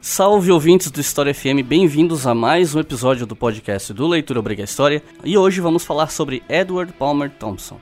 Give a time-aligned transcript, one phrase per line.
[0.00, 4.62] Salve ouvintes do História FM, bem-vindos a mais um episódio do podcast do Leitura Obriga
[4.62, 5.02] História.
[5.24, 7.80] E hoje vamos falar sobre Edward Palmer Thompson.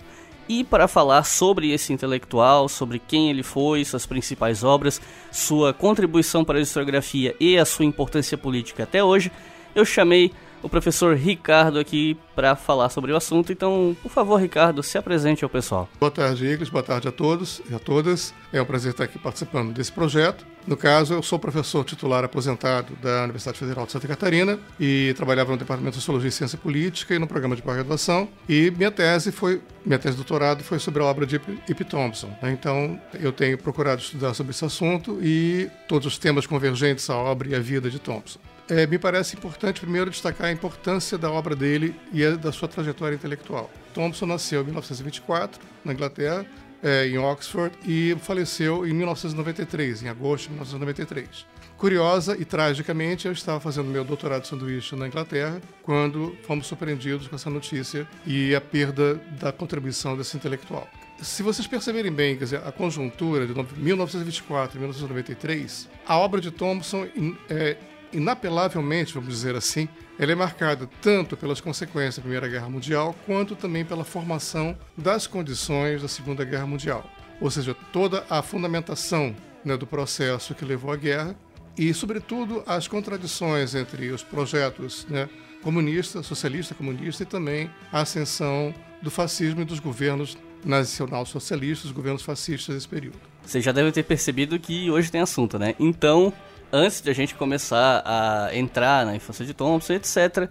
[0.49, 4.99] E para falar sobre esse intelectual, sobre quem ele foi, suas principais obras,
[5.31, 9.31] sua contribuição para a historiografia e a sua importância política até hoje,
[9.75, 10.33] eu chamei
[10.63, 13.53] o professor Ricardo aqui para falar sobre o assunto.
[13.53, 15.89] Então, por favor, Ricardo, se apresente ao pessoal.
[15.99, 16.69] Boa tarde, Igles.
[16.69, 18.35] Boa tarde a todos e a todas.
[18.53, 20.45] É um prazer estar aqui participando desse projeto.
[20.67, 25.53] No caso, eu sou professor titular aposentado da Universidade Federal de Santa Catarina e trabalhava
[25.53, 28.29] no Departamento de Sociologia e Ciência Política e no programa de pós-graduação.
[28.47, 32.29] E minha tese foi, minha tese de doutorado foi sobre a obra de Ip Thompson.
[32.43, 32.53] Né?
[32.53, 37.49] Então, eu tenho procurado estudar sobre esse assunto e todos os temas convergentes à obra
[37.49, 38.39] e à vida de Thompson.
[38.71, 43.15] É, me parece importante primeiro destacar a importância da obra dele e da sua trajetória
[43.15, 43.71] intelectual.
[43.95, 46.45] Thompson nasceu em 1924 na Inglaterra,
[46.83, 51.47] é, em Oxford, e faleceu em 1993, em agosto de 1993.
[51.79, 57.27] Curiosa e tragicamente, eu estava fazendo meu doutorado de sanduíche na Inglaterra quando fomos surpreendidos
[57.27, 60.89] com essa notícia e a perda da contribuição desse intelectual.
[61.23, 66.51] Se vocês perceberem bem, quer dizer, a conjuntura de 1924 e 1993, a obra de
[66.51, 67.09] Thompson
[67.49, 67.77] é,
[68.13, 73.55] inapelavelmente, vamos dizer assim, ela é marcada tanto pelas consequências da Primeira Guerra Mundial, quanto
[73.55, 77.09] também pela formação das condições da Segunda Guerra Mundial.
[77.41, 79.35] Ou seja, toda a fundamentação
[79.65, 81.37] né, do processo que levou à guerra
[81.77, 85.29] e, sobretudo, as contradições entre os projetos né,
[85.63, 92.23] comunista, socialista, comunista e também a ascensão do fascismo e dos governos nacional-socialistas, os governos
[92.23, 93.19] fascistas desse período.
[93.45, 95.75] Você já deve ter percebido que hoje tem assunto, né?
[95.79, 96.33] Então,
[96.73, 100.49] antes de a gente começar a entrar na infância de Thompson, etc.,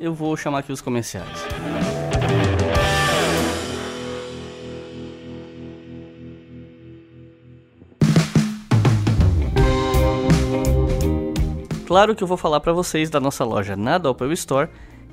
[0.00, 1.28] eu vou chamar aqui os comerciais.
[11.86, 14.68] Claro que eu vou falar para vocês da nossa loja na Doppel Store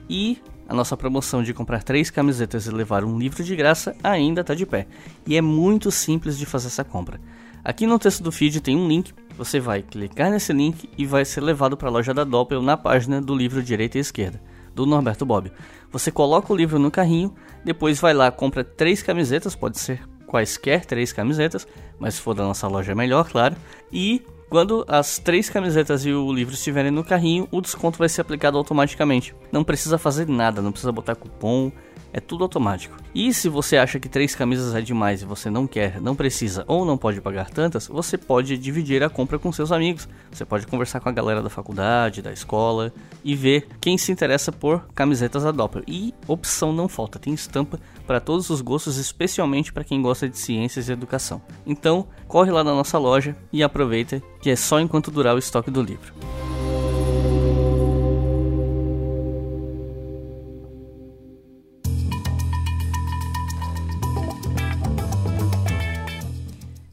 [0.09, 4.41] e a nossa promoção de comprar três camisetas e levar um livro de graça ainda
[4.41, 4.85] está de pé.
[5.25, 7.19] E é muito simples de fazer essa compra.
[7.63, 11.25] Aqui no texto do feed tem um link você vai clicar nesse link e vai
[11.25, 14.41] ser levado para a loja da Doppel na página do livro Direita e Esquerda,
[14.73, 15.51] do Norberto Bobbio.
[15.91, 20.85] Você coloca o livro no carrinho, depois vai lá, compra três camisetas, pode ser quaisquer
[20.85, 21.67] três camisetas,
[21.99, 23.55] mas se for da nossa loja é melhor, claro.
[23.91, 24.25] E
[24.55, 28.57] quando as três camisetas e o livro estiverem no carrinho, o desconto vai ser aplicado
[28.57, 29.35] automaticamente.
[29.51, 31.73] Não precisa fazer nada, não precisa botar cupom,
[32.13, 32.95] é tudo automático.
[33.13, 36.63] E se você acha que três camisas é demais e você não quer, não precisa
[36.65, 40.07] ou não pode pagar tantas, você pode dividir a compra com seus amigos.
[40.31, 44.49] Você pode conversar com a galera da faculdade, da escola e ver quem se interessa
[44.49, 45.83] por camisetas da Doppler.
[45.85, 50.37] E opção não falta, tem estampa para todos os gostos, especialmente para quem gosta de
[50.37, 51.41] ciências e educação.
[51.65, 55.71] Então, corre lá na nossa loja e aproveita que é só enquanto durar o estoque
[55.71, 56.13] do livro.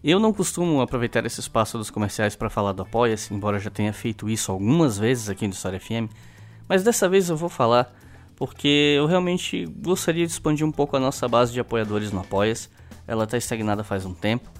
[0.03, 3.93] Eu não costumo aproveitar esse espaço dos comerciais para falar do Apoia-se, embora já tenha
[3.93, 6.09] feito isso algumas vezes aqui no História FM,
[6.67, 7.95] mas dessa vez eu vou falar
[8.35, 12.71] porque eu realmente gostaria de expandir um pouco a nossa base de apoiadores no Apoia-se.
[13.07, 14.51] Ela está estagnada faz um tempo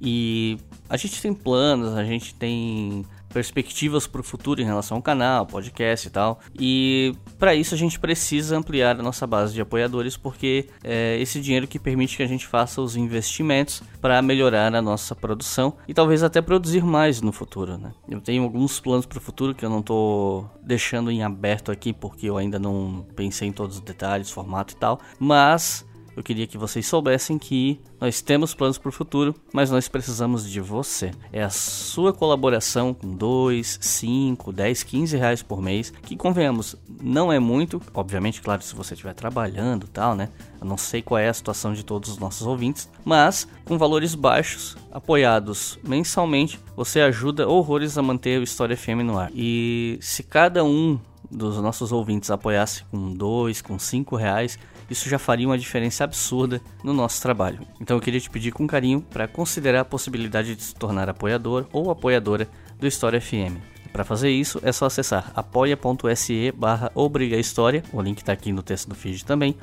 [0.00, 0.58] e
[0.88, 3.04] a gente tem planos, a gente tem
[3.36, 6.40] perspectivas para o futuro em relação ao canal, podcast e tal.
[6.58, 11.38] E para isso a gente precisa ampliar a nossa base de apoiadores, porque é esse
[11.38, 15.92] dinheiro que permite que a gente faça os investimentos para melhorar a nossa produção e
[15.92, 17.76] talvez até produzir mais no futuro.
[17.76, 17.92] Né?
[18.08, 21.92] Eu tenho alguns planos para o futuro que eu não estou deixando em aberto aqui,
[21.92, 25.85] porque eu ainda não pensei em todos os detalhes, formato e tal, mas
[26.16, 30.50] eu queria que vocês soubessem que nós temos planos para o futuro, mas nós precisamos
[30.50, 31.10] de você.
[31.30, 37.30] É a sua colaboração com 2, 5, 10, 15 reais por mês, que convenhamos, não
[37.30, 40.30] é muito, obviamente, claro, se você estiver trabalhando tal, né?
[40.58, 44.14] Eu não sei qual é a situação de todos os nossos ouvintes, mas com valores
[44.14, 49.30] baixos, apoiados mensalmente, você ajuda horrores a manter o História FM no ar.
[49.34, 50.98] E se cada um
[51.30, 54.58] dos nossos ouvintes apoiasse com 2, com 5 reais,
[54.90, 57.60] isso já faria uma diferença absurda no nosso trabalho.
[57.80, 61.66] Então eu queria te pedir com carinho para considerar a possibilidade de se tornar apoiador
[61.72, 62.48] ou apoiadora
[62.78, 63.58] do História FM.
[63.92, 68.94] Para fazer isso é só acessar apoia.se barra o link está aqui no texto do
[68.94, 69.56] feed também,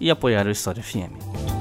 [0.00, 1.57] e apoiar o História FM.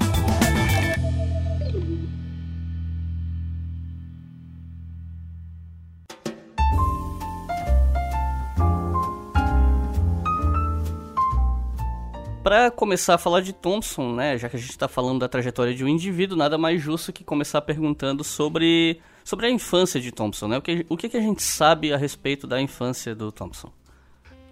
[12.48, 15.74] Para começar a falar de Thompson, né, já que a gente está falando da trajetória
[15.74, 20.48] de um indivíduo, nada mais justo que começar perguntando sobre, sobre a infância de Thompson,
[20.48, 20.58] né?
[20.58, 23.70] O que, o que a gente sabe a respeito da infância do Thompson?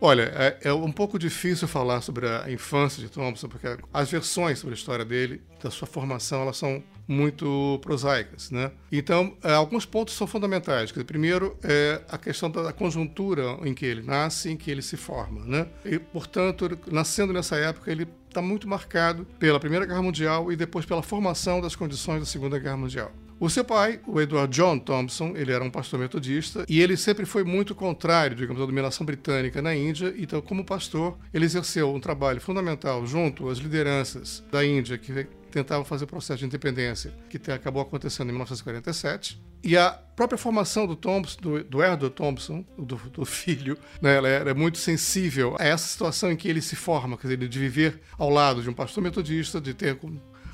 [0.02, 4.60] Olha, é, é, um pouco difícil falar sobre a infância de Thompson, porque as versões
[4.60, 8.72] sobre a história dele, da sua formação, elas são muito prosaicas, né?
[8.92, 10.92] Então, é, alguns pontos são fundamentais.
[10.92, 15.46] Primeiro, é a questão da conjuntura em que ele nasce, em que ele se forma,
[15.46, 15.68] né?
[15.86, 20.86] E, portanto, nascendo nessa época, ele está muito marcado pela Primeira Guerra Mundial e depois
[20.86, 23.12] pela formação das condições da Segunda Guerra Mundial.
[23.38, 27.26] O seu pai, o Edward John Thompson, ele era um pastor metodista e ele sempre
[27.26, 30.14] foi muito contrário, digamos, à dominação britânica na Índia.
[30.18, 35.84] Então, como pastor, ele exerceu um trabalho fundamental junto às lideranças da Índia que tentavam
[35.84, 39.42] fazer o processo de independência, que acabou acontecendo em 1947.
[39.62, 44.30] E a própria formação do Thompson, do, do Edward Thompson, do, do filho, né, ela
[44.30, 48.00] era muito sensível a essa situação em que ele se forma, quer dizer, de viver
[48.18, 50.00] ao lado de um pastor metodista, de ter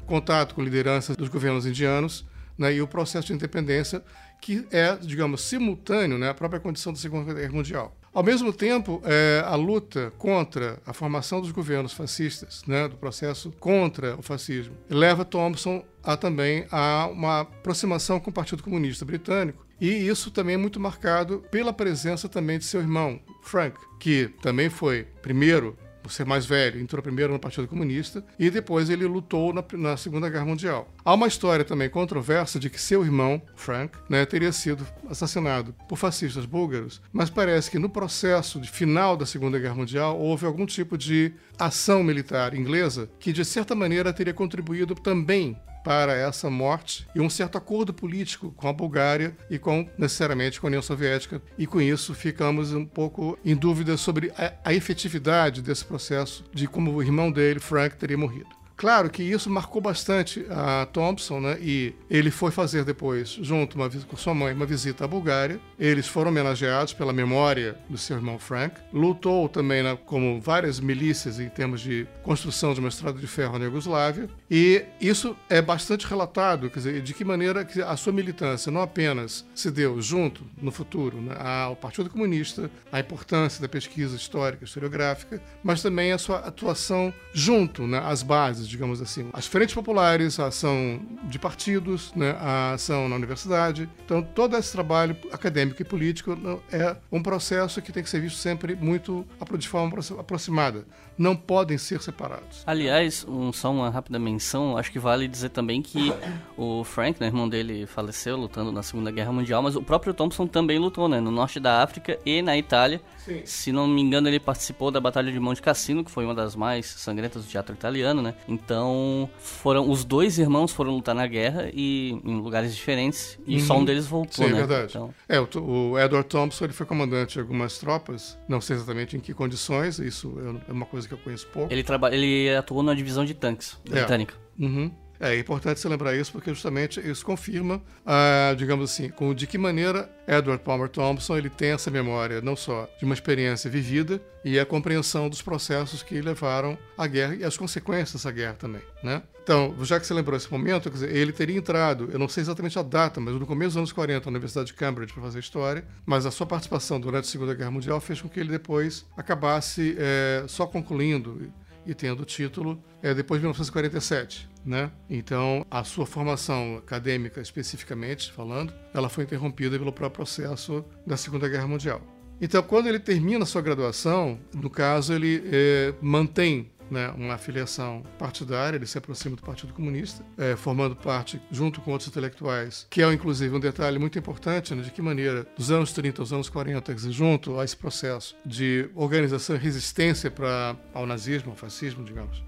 [0.08, 2.26] contato com lideranças dos governos indianos
[2.62, 4.04] né, e o processo de independência,
[4.40, 7.96] que é, digamos, simultâneo né, à própria condição da Segunda Guerra Mundial.
[8.14, 13.52] Ao mesmo tempo, é, a luta contra a formação dos governos fascistas, né, do processo
[13.60, 19.66] contra o fascismo, leva Thompson a também a uma aproximação com o Partido Comunista Britânico.
[19.80, 24.70] E isso também é muito marcado pela presença também de seu irmão, Frank, que também
[24.70, 29.54] foi primeiro por ser mais velho, entrou primeiro no Partido Comunista e depois ele lutou
[29.54, 30.92] na, na, Segunda Guerra Mundial.
[31.04, 35.98] Há uma história também controversa de que seu irmão, Frank, né, teria sido assassinado por
[35.98, 40.66] fascistas búlgaros, mas parece que no processo de final da Segunda Guerra Mundial houve algum
[40.66, 47.08] tipo de ação militar inglesa que, de certa maneira, teria contribuído também para essa morte
[47.16, 51.42] e um certo acordo político com a Bulgária e com necessariamente com a União Soviética.
[51.58, 56.68] E com isso ficamos um pouco em dúvida sobre a, a efetividade desse processo, de
[56.68, 58.61] como o irmão dele, Frank, teria morrido.
[58.82, 61.56] Claro que isso marcou bastante a Thompson, né?
[61.62, 65.60] E ele foi fazer depois, junto uma, com sua mãe, uma visita à Bulgária.
[65.78, 68.82] Eles foram homenageados pela memória do seu irmão Frank.
[68.92, 73.60] Lutou também, né, como várias milícias em termos de construção de uma estrada de ferro
[73.60, 74.28] na Iugoslávia.
[74.50, 78.82] E isso é bastante relatado, quer dizer, de que maneira que a sua militância não
[78.82, 84.66] apenas se deu junto, no futuro, né, ao Partido Comunista, a importância da pesquisa histórica,
[84.66, 89.30] historiográfica, mas também a sua atuação junto né, às bases digamos assim.
[89.34, 93.88] As frentes populares, a ação de partidos, né, a ação na universidade.
[94.04, 96.36] Então, todo esse trabalho acadêmico e político
[96.72, 99.26] é um processo que tem que ser visto sempre muito
[99.58, 100.86] de forma aproximada.
[101.22, 102.64] Não podem ser separados.
[102.66, 106.12] Aliás, um, só uma rápida menção, acho que vale dizer também que
[106.58, 110.48] o Frank, né, irmão dele, faleceu lutando na Segunda Guerra Mundial, mas o próprio Thompson
[110.48, 113.00] também lutou né, no norte da África e na Itália.
[113.20, 113.42] Sim.
[113.46, 116.56] Se não me engano, ele participou da Batalha de Monte Cassino, que foi uma das
[116.56, 118.34] mais sangrentas do teatro italiano, né?
[118.48, 123.62] Então, foram os dois irmãos foram lutar na guerra e em lugares diferentes e uhum.
[123.62, 123.86] só um uhum.
[123.86, 124.58] deles voltou, Sim, né?
[124.58, 124.88] é verdade.
[124.90, 125.14] Então...
[125.30, 129.20] É, o, o, Edward Thompson ele foi comandante de algumas tropas, não sei exatamente em
[129.20, 130.34] que condições, isso
[130.68, 131.72] é uma coisa que eu conheço pouco.
[131.72, 132.14] Ele, traba...
[132.14, 134.36] ele atuou na divisão de tanques britânica.
[134.60, 134.64] É.
[134.64, 134.92] Uhum.
[135.22, 139.56] É, importante você lembrar isso porque justamente isso confirma, ah, digamos assim, com de que
[139.56, 144.60] maneira Edward Palmer Thompson ele tem essa memória não só de uma experiência vivida e
[144.60, 149.22] a compreensão dos processos que levaram à guerra e as consequências dessa guerra também, né?
[149.44, 152.78] Então, já que você lembrou esse momento, dizer, ele teria entrado, eu não sei exatamente
[152.78, 155.84] a data, mas no começo dos anos 40 na Universidade de Cambridge para fazer história,
[156.06, 159.96] mas a sua participação durante a Segunda Guerra Mundial fez com que ele depois acabasse
[160.00, 161.52] é, só concluindo
[161.86, 164.50] e tendo título é, depois de 1947.
[164.64, 164.92] Né?
[165.10, 171.50] Então, a sua formação acadêmica, especificamente falando, ela foi interrompida pelo próprio processo da Segunda
[171.50, 172.02] Guerra Mundial.
[172.40, 178.04] Então, quando ele termina a sua graduação, no caso, ele é, mantém né, uma afiliação
[178.20, 183.02] partidária, ele se aproxima do Partido Comunista, é, formando parte, junto com outros intelectuais, que
[183.02, 186.50] é inclusive um detalhe muito importante né, de que maneira, dos anos 30 aos anos
[186.50, 192.44] 40, junto a esse processo de organização e resistência para ao nazismo, ao fascismo, digamos,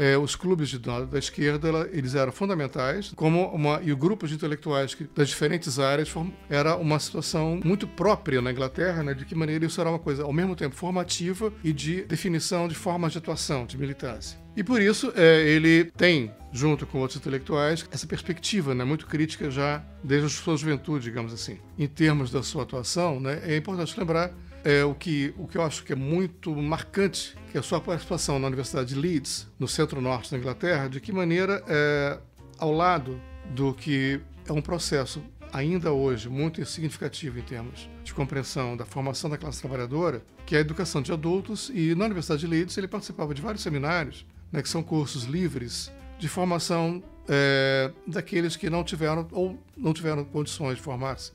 [0.00, 4.26] é, os clubes de, da esquerda ela, eles eram fundamentais, como uma, e o grupo
[4.26, 9.12] de intelectuais que, das diferentes áreas form, era uma situação muito própria na Inglaterra, né,
[9.12, 12.74] de que maneira isso era uma coisa ao mesmo tempo formativa e de definição de
[12.74, 14.38] formas de atuação, de militância.
[14.56, 19.50] E por isso é, ele tem, junto com outros intelectuais, essa perspectiva né, muito crítica
[19.50, 21.58] já desde a sua juventude, digamos assim.
[21.78, 24.32] Em termos da sua atuação, né, é importante lembrar
[24.64, 27.80] é, o, que, o que eu acho que é muito marcante, que é a sua
[27.80, 32.18] participação na Universidade de Leeds, no centro-norte da Inglaterra, de que maneira, é,
[32.58, 38.76] ao lado do que é um processo ainda hoje muito significativo em termos de compreensão
[38.76, 42.46] da formação da classe trabalhadora, que é a educação de adultos, e na Universidade de
[42.46, 48.56] Leeds ele participava de vários seminários, né, que são cursos livres de formação é, daqueles
[48.56, 51.32] que não tiveram ou não tiveram condições de formar-se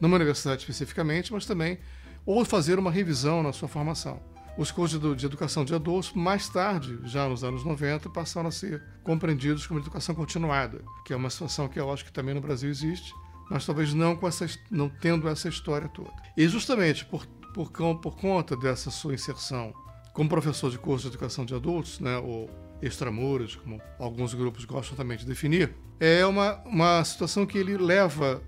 [0.00, 1.78] numa universidade especificamente, mas também
[2.24, 4.20] ou fazer uma revisão na sua formação.
[4.58, 8.82] Os cursos de, educação de adultos, mais tarde, já nos anos 90, passaram a ser
[9.02, 12.68] compreendidos como educação continuada, que é uma situação que eu acho que também no Brasil
[12.68, 13.14] existe,
[13.50, 16.12] mas talvez não com essa, não tendo essa história toda.
[16.36, 19.72] E justamente por, por, por conta dessa sua inserção
[20.12, 22.50] como professor de curso de educação de adultos, né, ou
[22.82, 28.42] extramuros, como alguns grupos gostam também de definir, é uma, uma situação que ele leva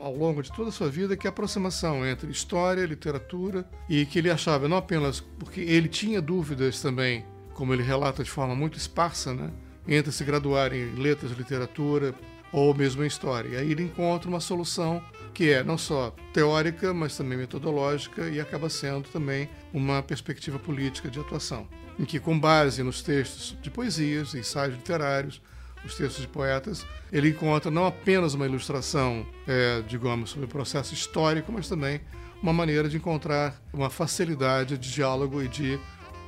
[0.00, 4.18] ao longo de toda a sua vida que a aproximação entre história, literatura e que
[4.18, 8.78] ele achava não apenas porque ele tinha dúvidas também, como ele relata de forma muito
[8.78, 9.50] esparsa, né,
[9.86, 12.14] entre se graduar em letras, literatura
[12.52, 13.48] ou mesmo em história.
[13.48, 15.02] E aí ele encontra uma solução
[15.34, 21.10] que é não só teórica, mas também metodológica e acaba sendo também uma perspectiva política
[21.10, 21.68] de atuação,
[21.98, 25.40] em que com base nos textos de poesias, ensaios literários,
[25.84, 30.94] os textos de poetas, ele encontra não apenas uma ilustração, é, digamos, sobre o processo
[30.94, 32.00] histórico, mas também
[32.42, 35.78] uma maneira de encontrar uma facilidade de diálogo e de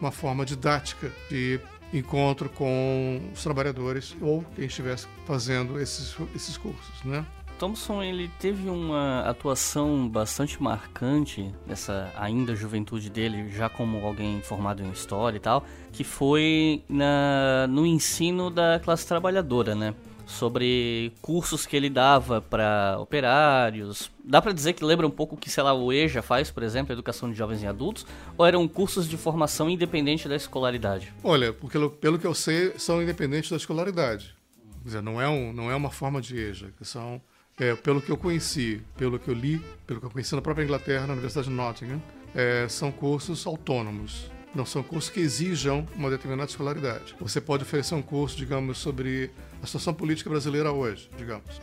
[0.01, 1.61] uma forma didática de
[1.93, 7.25] encontro com os trabalhadores ou quem estivesse fazendo esses, esses cursos, né?
[7.61, 14.83] Thompson ele teve uma atuação bastante marcante nessa ainda juventude dele, já como alguém formado
[14.83, 19.95] em história e tal, que foi na, no ensino da classe trabalhadora, né?
[20.25, 24.11] Sobre cursos que ele dava para operários.
[24.25, 26.63] Dá para dizer que lembra um pouco o que, sei lá, o EJA faz, por
[26.63, 28.07] exemplo, Educação de Jovens e Adultos?
[28.39, 31.13] Ou eram cursos de formação independente da escolaridade?
[31.23, 34.35] Olha, porque, pelo que eu sei, são independentes da escolaridade.
[34.83, 37.21] Quer dizer, não é, um, não é uma forma de EJA, que são
[37.61, 40.65] é, pelo que eu conheci, pelo que eu li, pelo que eu conheci na própria
[40.65, 42.03] Inglaterra, na Universidade de Nottingham,
[42.35, 44.31] é, são cursos autônomos.
[44.55, 47.15] Não são cursos que exijam uma determinada escolaridade.
[47.21, 49.31] Você pode oferecer um curso, digamos, sobre
[49.63, 51.61] a situação política brasileira hoje, digamos.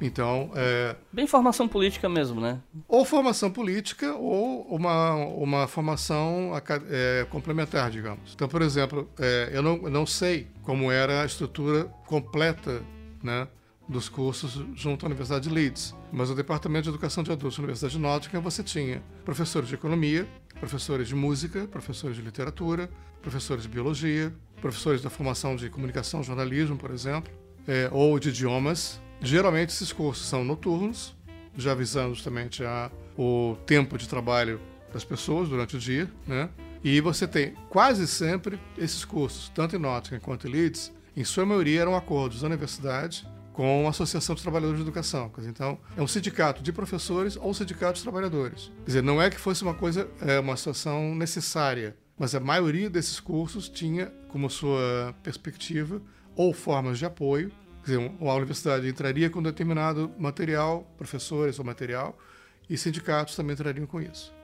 [0.00, 0.94] Então, é...
[1.12, 2.60] Bem formação política mesmo, né?
[2.86, 6.52] Ou formação política ou uma, uma formação
[6.90, 8.32] é, complementar, digamos.
[8.34, 12.82] Então, por exemplo, é, eu não, não sei como era a estrutura completa,
[13.22, 13.48] né?
[13.88, 15.94] Dos cursos junto à Universidade de Leeds.
[16.12, 19.74] Mas o Departamento de Educação de Adultos da Universidade de Nottingham você tinha professores de
[19.74, 20.26] economia,
[20.58, 26.76] professores de música, professores de literatura, professores de biologia, professores da formação de comunicação, jornalismo,
[26.76, 27.32] por exemplo,
[27.66, 29.00] é, ou de idiomas.
[29.20, 31.14] Geralmente esses cursos são noturnos,
[31.56, 34.60] já visando justamente a, o tempo de trabalho
[34.92, 36.48] das pessoas durante o dia, né?
[36.82, 41.46] E você tem quase sempre esses cursos, tanto em Nottingham quanto em Leeds, em sua
[41.46, 45.32] maioria eram acordos da universidade com a Associação dos Trabalhadores de Educação.
[45.38, 48.72] Então, é um sindicato de professores ou sindicato de trabalhadores.
[48.80, 52.90] Quer dizer, não é que fosse uma coisa, é uma situação necessária, mas a maioria
[52.90, 56.02] desses cursos tinha como sua perspectiva
[56.34, 57.50] ou formas de apoio.
[57.84, 62.18] Quer dizer, a universidade entraria com determinado material, professores ou material,
[62.68, 64.34] e sindicatos também entrariam com isso.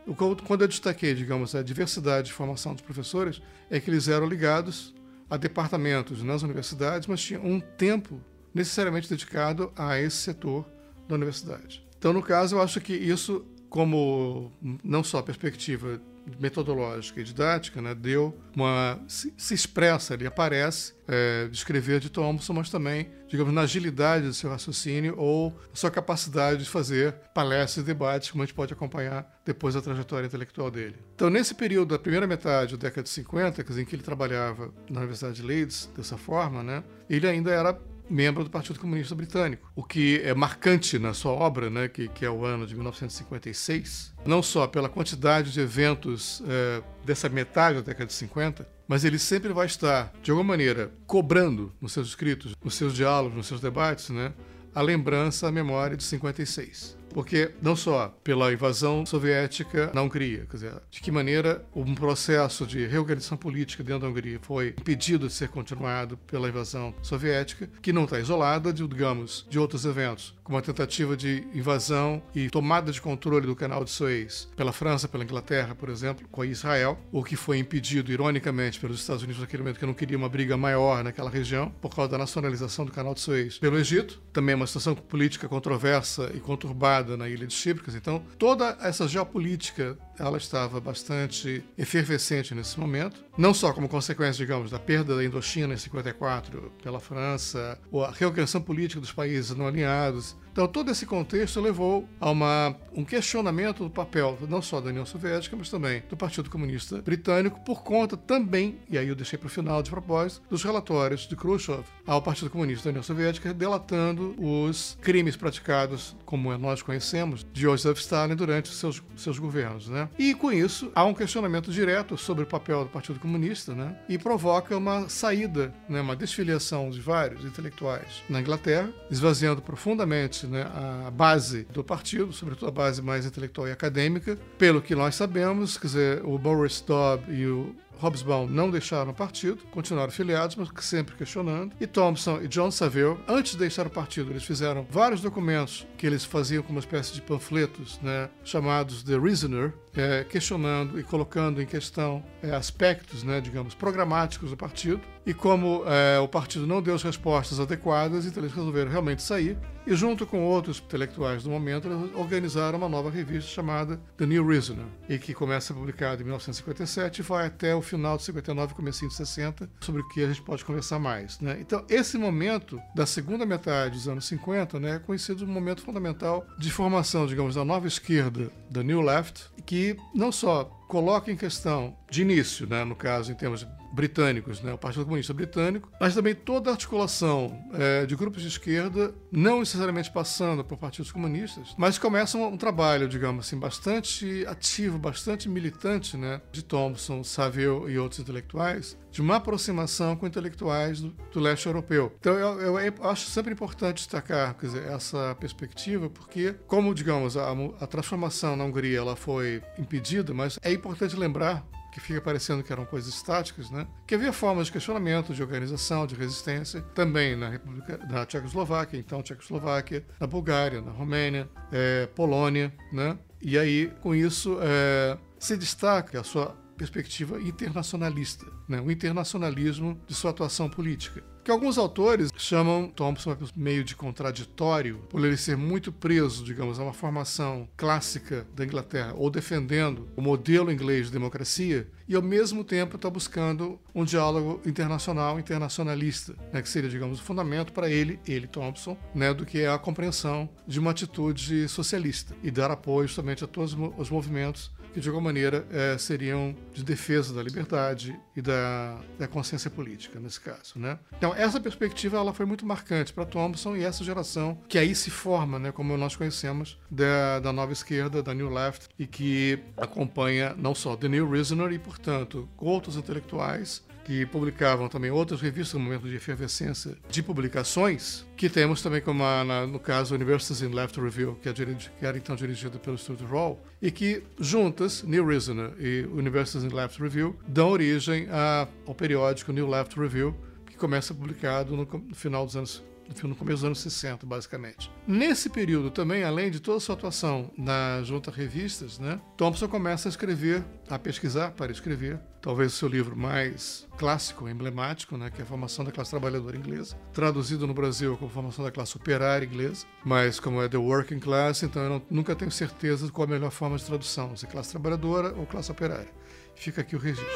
[0.47, 4.95] Quando eu destaquei, digamos, a diversidade de formação dos professores, é que eles eram ligados
[5.29, 8.21] a departamentos nas universidades, mas tinham um tempo
[8.55, 10.67] necessariamente dedicado a esse setor
[11.09, 11.87] da universidade.
[11.99, 14.53] Então, no caso, eu acho que isso, como
[14.83, 16.01] não só perspectiva
[16.39, 22.53] metodológica e didática, né, deu uma se, se expressa ali, aparece é, descrever de Thompson,
[22.53, 27.87] mas também, digamos, na agilidade do seu raciocínio ou sua capacidade de fazer palestras e
[27.87, 30.97] debates, como a gente pode acompanhar depois da trajetória intelectual dele.
[31.15, 35.01] Então, nesse período da primeira metade da década de 50, em que ele trabalhava na
[35.01, 37.77] Universidade de Leeds dessa forma, né, ele ainda era
[38.11, 39.71] membro do Partido Comunista Britânico.
[39.75, 44.13] O que é marcante na sua obra, né, que, que é o ano de 1956,
[44.27, 49.19] não só pela quantidade de eventos é, dessa metade da década de 50, mas ele
[49.19, 53.61] sempre vai estar, de alguma maneira, cobrando nos seus escritos, nos seus diálogos, nos seus
[53.61, 54.33] debates, né,
[54.75, 60.57] a lembrança, a memória de 56 porque não só pela invasão soviética na Hungria, quer
[60.57, 65.33] dizer, de que maneira um processo de reorganização política dentro da Hungria foi impedido de
[65.33, 70.59] ser continuado pela invasão soviética, que não está isolada, de, digamos, de outros eventos, como
[70.59, 75.23] a tentativa de invasão e tomada de controle do canal de Suez pela França, pela
[75.23, 79.79] Inglaterra, por exemplo, com Israel, o que foi impedido, ironicamente, pelos Estados Unidos naquele momento,
[79.79, 83.21] que não queria uma briga maior naquela região, por causa da nacionalização do canal de
[83.21, 87.85] Suez pelo Egito, também uma situação política controversa e conturbada na ilha de Chipre.
[87.95, 94.71] Então, toda essa geopolítica ela estava bastante efervescente nesse momento, não só como consequência, digamos,
[94.71, 99.67] da perda da Indochina em 54 pela França, ou a reorganização política dos países não
[99.67, 104.91] alinhados, Então, todo esse contexto levou a uma, um questionamento do papel não só da
[104.91, 109.39] União Soviética, mas também do Partido Comunista Britânico, por conta também, e aí eu deixei
[109.39, 113.55] para o final de propósito, dos relatórios de Khrushchev ao Partido Comunista da União Soviética,
[113.55, 119.89] delatando os crimes praticados, como nós conhecemos, de Joseph Stalin durante seus, seus governos.
[119.89, 120.11] Né?
[120.19, 123.97] E com isso, há um questionamento direto sobre o papel do Partido Comunista né?
[124.11, 126.03] e provoca uma saída, né?
[126.03, 130.63] uma desfiliação de vários intelectuais na Inglaterra, esvaziando profundamente né?
[130.63, 134.39] a base do partido, sobretudo a base mais intelectual e acadêmica.
[134.59, 139.15] Pelo que nós sabemos, quer dizer, o Boris Dobb e o Hobsbawm não deixaram o
[139.15, 141.73] partido, continuaram filiados, mas sempre questionando.
[141.81, 146.07] E Thompson e John Saville, antes de deixar o partido, eles fizeram vários documentos que
[146.07, 151.61] eles faziam como uma espécie de panfletos, né, chamados The Reasoner, é, questionando e colocando
[151.61, 155.01] em questão é, aspectos, né, digamos, programáticos do partido.
[155.27, 159.59] E como é, o partido não deu as respostas adequadas, então eles resolveram realmente sair.
[159.87, 164.47] E junto com outros intelectuais do momento, eles organizaram uma nova revista chamada The New
[164.47, 168.75] Reasoner, e que começa a publicada em 1957 e vai até o final de 59,
[168.75, 171.39] comecinho de 60, sobre o que a gente pode conversar mais.
[171.41, 171.59] Né?
[171.61, 175.83] Então, esse momento da segunda metade dos anos 50 né, é conhecido como um momento
[175.83, 181.37] fundamental de formação, digamos, da nova esquerda, da New Left, que não só coloca em
[181.37, 186.15] questão, de início, né, no caso, em termos britânicos, né, o Partido Comunista Britânico, mas
[186.15, 191.75] também toda a articulação é, de grupos de esquerda, não necessariamente passando por partidos comunistas,
[191.77, 197.99] mas começa um, trabalho, digamos assim, bastante ativo, bastante militante, né, de Thompson, Saville e
[197.99, 202.13] outros intelectuais, de uma aproximação com intelectuais do, do leste europeu.
[202.21, 207.51] Então, eu, eu, eu, acho sempre importante destacar dizer, essa perspectiva, porque, como, digamos, a,
[207.81, 212.73] a transformação na Hungria ela foi impedida, mas é importante lembrar que fica parecendo que
[212.73, 213.87] eram coisas estáticas, né?
[214.07, 219.23] Que havia formas de questionamento, de organização, de resistência, também na República da Tchecoslováquia, então
[219.23, 223.19] Tchecoslováquia, na Bulgária, na Romênia, é, Polônia, né?
[223.43, 228.81] E aí, com isso, é, se destaca a sua perspectiva internacionalista, né?
[228.81, 231.23] o internacionalismo de sua atuação política.
[231.45, 236.83] Que alguns autores chamam Thompson meio de contraditório, por ele ser muito preso, digamos, a
[236.83, 242.65] uma formação clássica da Inglaterra, ou defendendo o modelo inglês de democracia, e ao mesmo
[242.65, 248.19] tempo está buscando um diálogo internacional, internacionalista, né, que seria, digamos, o fundamento para ele,
[248.27, 253.07] ele, Thompson, né, do que é a compreensão de uma atitude socialista e dar apoio
[253.07, 258.19] justamente a todos os movimentos que de alguma maneira é, seriam de defesa da liberdade
[258.37, 260.75] e da, da consciência política, nesse caso.
[260.77, 260.99] Né?
[261.17, 265.11] Então, essa perspectiva ela foi muito marcante para Thompson e essa geração que aí se
[265.11, 270.55] forma, né, como nós conhecemos, da, da nova esquerda, da New Left, e que acompanha
[270.57, 275.85] não só The New Reasoner e, portanto, outros intelectuais que publicavam também outras revistas no
[275.85, 280.75] momento de efervescência de publicações, que temos também como a, na, no caso Universities in
[280.75, 285.05] Left Review, que, é dirigi, que era então dirigida pelo Stuart Hall, e que juntas,
[285.05, 290.35] New Reasoner e Universities in Left Review, dão origem a, ao periódico New Left Review,
[290.67, 292.83] que começa publicado no, no final dos anos
[293.25, 294.91] no começo dos anos 60, basicamente.
[295.07, 300.09] Nesse período também, além de toda a sua atuação na junta revistas, né, Thompson começa
[300.09, 305.41] a escrever, a pesquisar para escrever, talvez o seu livro mais clássico, emblemático, né, que
[305.41, 309.45] é a Formação da Classe Trabalhadora Inglesa, traduzido no Brasil como Formação da Classe Operária
[309.45, 313.27] Inglesa, mas como é The Working Class, então eu não, nunca tenho certeza de qual
[313.27, 316.09] a melhor forma de tradução, se classe trabalhadora ou classe operária.
[316.55, 317.27] Fica aqui o registro.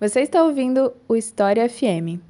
[0.00, 2.24] Você está ouvindo o História FM.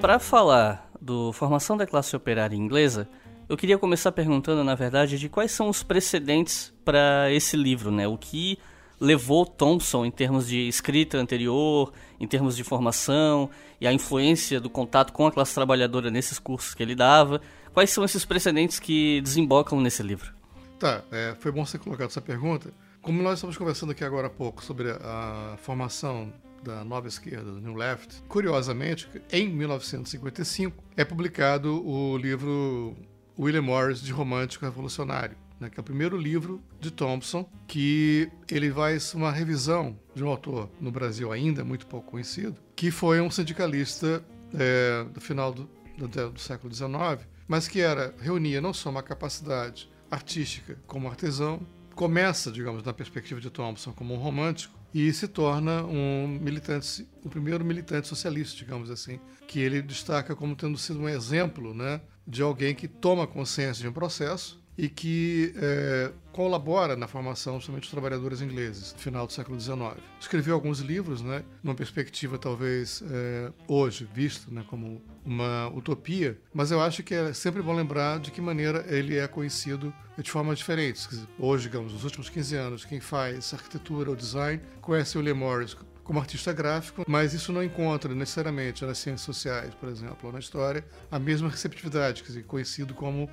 [0.00, 3.08] Para falar do formação da classe operária inglesa,
[3.48, 8.08] eu queria começar perguntando, na verdade, de quais são os precedentes para esse livro, né?
[8.08, 8.58] O que
[9.00, 13.48] levou Thompson em termos de escrita anterior, em termos de formação
[13.80, 17.40] e a influência do contato com a classe trabalhadora nesses cursos que ele dava.
[17.72, 20.35] Quais são esses precedentes que desembocam nesse livro?
[20.78, 22.70] Tá, é, foi bom você colocar essa pergunta.
[23.00, 27.60] Como nós estamos conversando aqui agora há pouco sobre a, formação da nova esquerda, do
[27.60, 32.96] New Left, curiosamente, em 1955 é publicado o livro
[33.38, 38.70] William Morris de Romântico Revolucionário, né, que é o primeiro livro de Thompson, que ele
[38.70, 43.30] faz uma revisão de um autor no Brasil ainda muito pouco conhecido, que foi um
[43.30, 44.22] sindicalista
[44.58, 49.02] é, do final do, do, do século XIX, mas que era reunia não só uma
[49.02, 55.26] capacidade artística como artesão, começa, digamos, na perspectiva de Thompson como um romântico e se
[55.26, 61.00] torna um militante, o primeiro militante socialista, digamos assim, que ele destaca como tendo sido
[61.00, 66.96] um exemplo, né, de alguém que toma consciência de um processo, e que é, colabora
[66.96, 69.96] na formação justamente dos trabalhadores ingleses no final do século XIX.
[70.20, 76.70] Escreveu alguns livros, né, numa perspectiva talvez é, hoje visto né, como uma utopia, mas
[76.70, 80.58] eu acho que é sempre bom lembrar de que maneira ele é conhecido de formas
[80.58, 81.08] diferentes.
[81.38, 85.76] Hoje, digamos, nos últimos 15 anos, quem faz arquitetura ou design conhece o William Morris
[86.06, 90.38] como artista gráfico, mas isso não encontra necessariamente nas ciências sociais, por exemplo, ou na
[90.38, 93.28] história, a mesma receptividade, quer dizer, conhecido como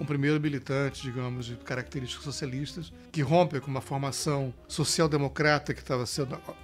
[0.00, 6.04] um primeiro militante, digamos, de características socialistas, que rompe com uma formação social-democrata que estava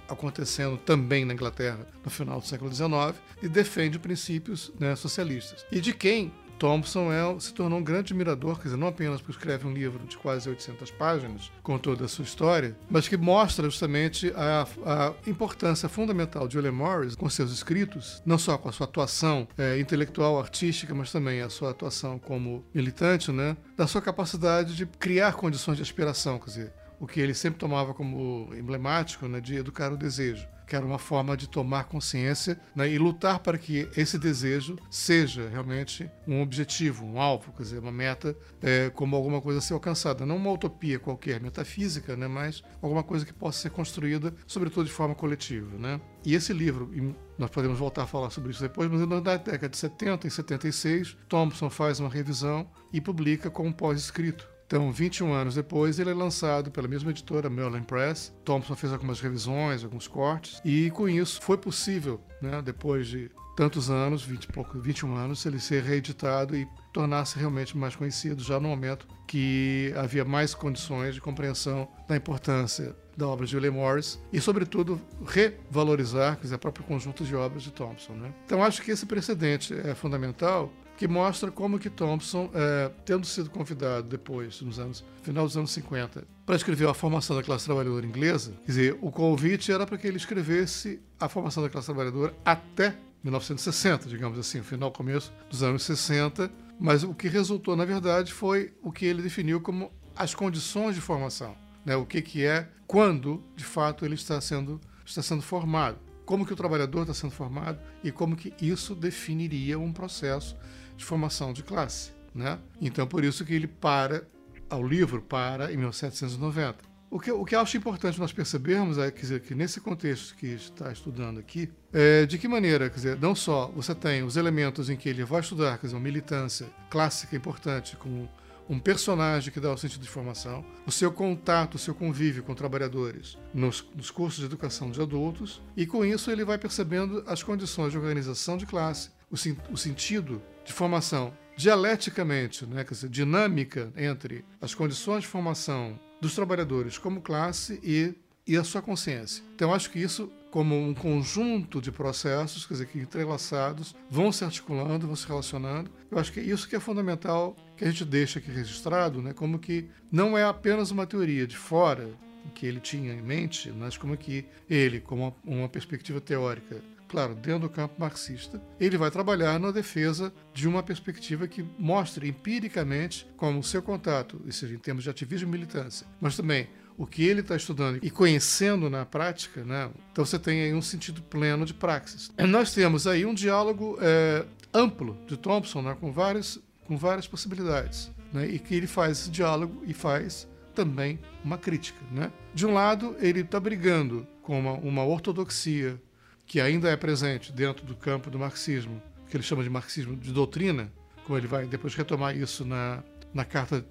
[0.09, 5.65] acontecendo também na Inglaterra no final do século XIX e defende princípios né, socialistas.
[5.71, 9.37] E de quem Thompson é, se tornou um grande admirador, quer dizer, não apenas porque
[9.37, 13.65] escreve um livro de quase 800 páginas com toda a sua história, mas que mostra
[13.65, 18.71] justamente a, a importância fundamental de William Morris com seus escritos, não só com a
[18.71, 24.01] sua atuação é, intelectual, artística, mas também a sua atuação como militante, né, da sua
[24.01, 29.27] capacidade de criar condições de aspiração, quer dizer, o que ele sempre tomava como emblemático
[29.27, 33.39] né, de educar o desejo que era uma forma de tomar consciência né, e lutar
[33.39, 38.89] para que esse desejo seja realmente um objetivo, um alvo, quer dizer, uma meta é,
[38.89, 40.25] como alguma coisa a ser alcançada.
[40.25, 44.91] Não uma utopia qualquer, metafísica, né, mas alguma coisa que possa ser construída, sobretudo de
[44.91, 45.77] forma coletiva.
[45.77, 46.01] Né?
[46.25, 46.91] E esse livro,
[47.37, 51.17] nós podemos voltar a falar sobre isso depois, mas na década de 70 e 76,
[51.29, 56.13] Thompson faz uma revisão e publica com um pós-escrito então, 21 anos depois, ele é
[56.13, 58.33] lançado pela mesma editora, Merlin Press.
[58.43, 63.89] Thompson fez algumas revisões, alguns cortes, e com isso foi possível, né, depois de tantos
[63.89, 68.67] anos, 20 pouco, 21 anos, ele ser reeditado e tornar-se realmente mais conhecido, já no
[68.67, 74.39] momento que havia mais condições de compreensão da importância da obra de William Morris e,
[74.39, 78.13] sobretudo, revalorizar quer dizer, o próprio conjunto de obras de Thompson.
[78.13, 78.31] Né?
[78.45, 83.51] Então, acho que esse precedente é fundamental que mostra como que Thompson, é, tendo sido
[83.51, 88.05] convidado depois, nos anos final dos anos 50, para escrever a formação da classe trabalhadora
[88.05, 92.33] inglesa, quer dizer, o convite era para que ele escrevesse a formação da classe trabalhadora
[92.43, 98.33] até 1960, digamos assim, final, começo dos anos 60, mas o que resultou, na verdade,
[98.33, 101.55] foi o que ele definiu como as condições de formação,
[101.85, 101.95] né?
[101.95, 106.51] o que, que é, quando, de fato, ele está sendo, está sendo formado como que
[106.51, 110.57] o trabalhador está sendo formado e como que isso definiria um processo
[110.97, 112.11] de formação de classe.
[112.35, 112.59] Né?
[112.81, 114.27] Então, por isso que ele para,
[114.69, 116.97] ao livro para em 1790.
[117.09, 120.47] O que, o que eu acho importante nós percebermos é dizer, que nesse contexto que
[120.47, 124.89] está estudando aqui, é, de que maneira, quer dizer, não só você tem os elementos
[124.89, 128.29] em que ele vai estudar, quer dizer, uma militância clássica importante, como
[128.69, 132.53] um personagem que dá o sentido de formação, o seu contato, o seu convívio com
[132.53, 137.41] trabalhadores nos, nos cursos de educação de adultos, e com isso ele vai percebendo as
[137.41, 139.35] condições de organização de classe, o,
[139.71, 146.35] o sentido de formação dialeticamente, né, quer dizer, dinâmica entre as condições de formação dos
[146.35, 148.13] trabalhadores como classe e,
[148.45, 149.43] e a sua consciência.
[149.55, 154.43] Então, acho que isso, como um conjunto de processos, quer dizer, que entrelaçados, vão se
[154.43, 155.89] articulando, vão se relacionando.
[156.11, 159.33] Eu acho que é isso que é fundamental que a gente deixa aqui registrado, né,
[159.33, 162.09] como que não é apenas uma teoria de fora
[162.53, 167.33] que ele tinha em mente, mas como que ele, como uma, uma perspectiva teórica claro,
[167.33, 173.27] dentro do campo marxista, ele vai trabalhar na defesa de uma perspectiva que mostre empiricamente
[173.37, 176.67] como o seu contato, ou em termos de ativismo e militância, mas também
[176.97, 179.89] o que ele está estudando e conhecendo na prática, né?
[180.11, 182.31] então você tem aí um sentido pleno de praxis.
[182.37, 185.95] Nós temos aí um diálogo é, amplo de Thompson né?
[185.99, 188.47] com, várias, com várias possibilidades, né?
[188.47, 191.99] e que ele faz esse diálogo e faz também uma crítica.
[192.11, 192.31] Né?
[192.53, 196.01] De um lado, ele está brigando com uma, uma ortodoxia
[196.47, 200.31] que ainda é presente dentro do campo do marxismo, que ele chama de marxismo de
[200.31, 200.91] doutrina,
[201.25, 203.85] como ele vai depois retomar isso na, na carta,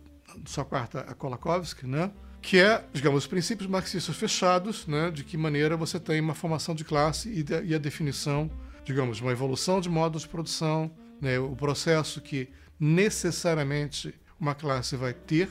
[0.46, 2.10] sua carta a Kolakowski, né?
[2.40, 5.10] que é, digamos, os princípios marxistas fechados, né?
[5.10, 8.50] de que maneira você tem uma formação de classe e, de, e a definição,
[8.84, 10.90] digamos, uma evolução de modos de produção,
[11.20, 11.38] né?
[11.38, 12.48] o processo que
[12.80, 15.48] necessariamente uma classe vai ter,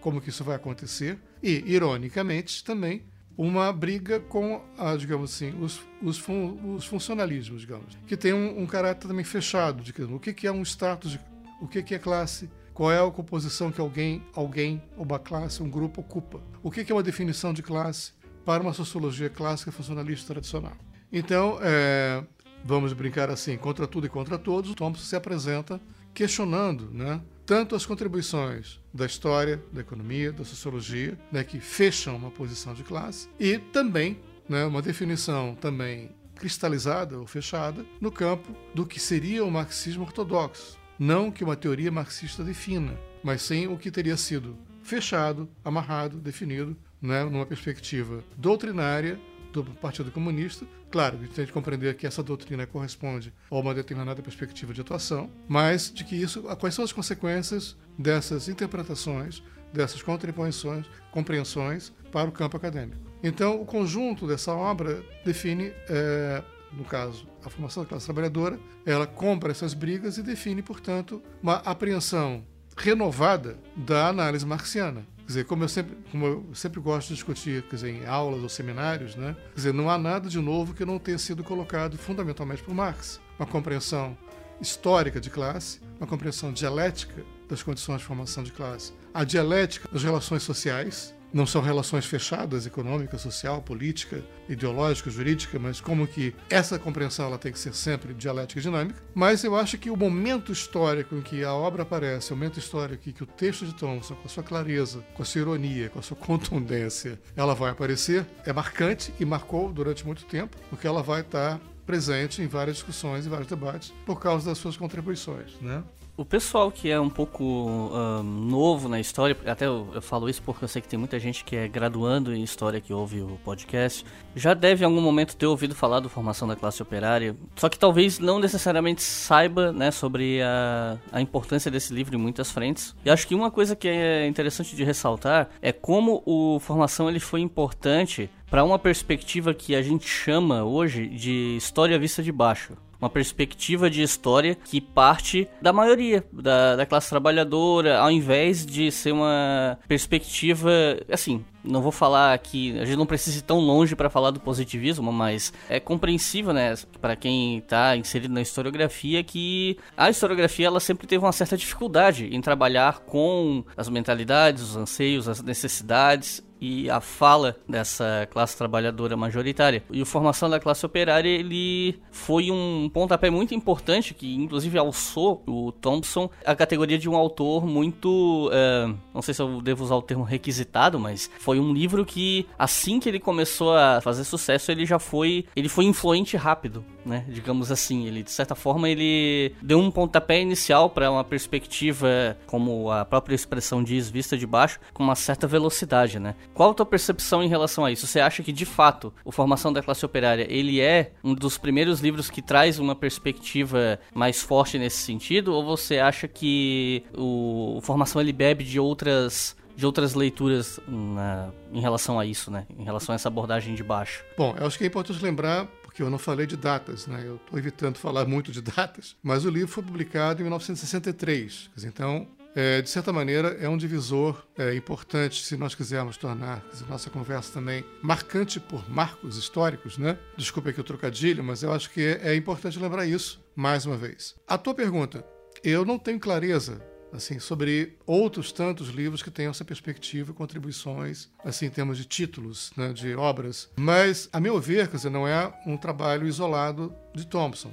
[0.00, 3.04] como que isso vai acontecer, e, ironicamente, também
[3.40, 8.60] uma briga com, a, digamos assim, os, os, fun, os funcionalismos, digamos, que tem um,
[8.60, 11.18] um, caráter também fechado de o que, que é um status,
[11.58, 15.70] o que, que é classe, qual é a composição que alguém, alguém, uma classe, um
[15.70, 18.12] grupo ocupa, o que, que é uma definição de classe
[18.44, 20.76] para uma sociologia clássica funcionalista tradicional.
[21.10, 22.22] Então, é,
[22.62, 25.80] vamos brincar assim, contra tudo e contra todos, Thompson se apresenta
[26.12, 32.30] questionando, né, tanto as contribuições da história, da economia, da sociologia, né, que fecham uma
[32.30, 38.86] posição de classe, e também né, uma definição também cristalizada ou fechada no campo do
[38.86, 42.96] que seria o marxismo ortodoxo, não que uma teoria marxista defina.
[43.20, 49.18] mas sim o que teria sido fechado, amarrado, definido, né, numa perspectiva doutrinária
[49.52, 50.64] do Partido Comunista.
[50.90, 54.80] Claro, a gente tem que compreender que essa doutrina corresponde a uma determinada perspectiva de
[54.80, 62.28] atuação, mas de que isso, quais são as consequências dessas interpretações, dessas contraposições, compreensões para
[62.28, 63.00] o campo acadêmico.
[63.22, 69.06] Então, o conjunto dessa obra define, é, no caso, a formação da classe trabalhadora, ela
[69.06, 72.44] compra essas brigas e define, portanto, uma apreensão
[72.76, 75.06] renovada da análise marxiana.
[75.30, 78.42] Quer dizer, como eu sempre, como eu sempre gosto de discutir quer dizer, em aulas
[78.42, 79.36] ou seminários, né?
[79.50, 83.20] quer dizer, não há nada de novo que não tenha sido colocado fundamentalmente por Marx.
[83.38, 84.18] Uma compreensão
[84.60, 90.02] histórica de classe, uma compreensão dialética das condições de formação de classe, a dialética das
[90.02, 96.78] relações sociais, não são relações fechadas, econômica, social, política, ideológica, jurídica, mas como que essa
[96.78, 99.02] compreensão ela tem que ser sempre dialética e dinâmica.
[99.14, 103.08] Mas eu acho que o momento histórico em que a obra aparece, o momento histórico
[103.08, 105.98] em que o texto de Thompson, com a sua clareza, com a sua ironia, com
[105.98, 111.02] a sua contundência, ela vai aparecer, é marcante e marcou durante muito tempo, porque ela
[111.02, 115.82] vai estar presente em várias discussões e vários debates por causa das suas contribuições, né?
[116.20, 120.42] O pessoal que é um pouco um, novo na história, até eu, eu, falo isso
[120.42, 123.38] porque eu sei que tem muita gente que é graduando em história que ouve o
[123.42, 124.04] podcast,
[124.36, 127.78] já deve em algum momento ter ouvido falar do formação da classe operária, só que
[127.78, 132.94] talvez não necessariamente saiba né, sobre a, a importância desse livro em muitas frentes.
[133.02, 137.18] E acho que uma coisa que é interessante de ressaltar é como o formação ele
[137.18, 142.76] foi importante para uma perspectiva que a gente chama hoje de história vista de baixo
[143.00, 148.90] uma perspectiva de história que parte da maioria da, da classe trabalhadora, ao invés de
[148.92, 150.70] ser uma perspectiva,
[151.10, 154.40] assim, não vou falar que a gente não precisa ir tão longe para falar do
[154.40, 160.80] positivismo, mas é compreensível, né, para quem está inserido na historiografia que a historiografia ela
[160.80, 166.90] sempre teve uma certa dificuldade em trabalhar com as mentalidades, os anseios, as necessidades e
[166.90, 169.82] a fala dessa classe trabalhadora majoritária.
[169.90, 175.42] E a formação da classe operária, ele foi um pontapé muito importante, que inclusive alçou
[175.46, 179.96] o Thompson a categoria de um autor muito, uh, não sei se eu devo usar
[179.96, 184.70] o termo requisitado, mas foi um livro que assim que ele começou a fazer sucesso,
[184.70, 187.24] ele já foi, ele foi influente rápido, né?
[187.28, 192.90] Digamos assim, ele de certa forma ele deu um pontapé inicial para uma perspectiva, como
[192.90, 196.34] a própria expressão diz, vista de baixo, com uma certa velocidade, né?
[196.60, 198.06] Qual a tua percepção em relação a isso?
[198.06, 202.00] Você acha que de fato o Formação da Classe Operária ele é um dos primeiros
[202.00, 205.54] livros que traz uma perspectiva mais forte nesse sentido?
[205.54, 211.80] Ou você acha que o Formação ele bebe de outras de outras leituras na, em
[211.80, 212.66] relação a isso, né?
[212.78, 214.22] Em relação a essa abordagem de baixo.
[214.36, 217.22] Bom, eu acho que é importante lembrar porque eu não falei de datas, né?
[217.24, 221.70] Eu estou evitando falar muito de datas, mas o livro foi publicado em 1963.
[221.86, 226.86] Então, é, de certa maneira, é um divisor é, importante se nós quisermos tornar dizer,
[226.88, 230.18] nossa conversa também marcante por marcos históricos, né?
[230.36, 233.96] Desculpe aqui o trocadilho, mas eu acho que é, é importante lembrar isso mais uma
[233.96, 234.34] vez.
[234.46, 235.24] A tua pergunta,
[235.62, 236.82] eu não tenho clareza
[237.12, 242.72] assim sobre outros tantos livros que tenham essa perspectiva, contribuições, assim em termos de títulos,
[242.76, 243.68] né, de obras.
[243.76, 247.72] Mas, a meu ver, quer dizer, não é um trabalho isolado de Thompson.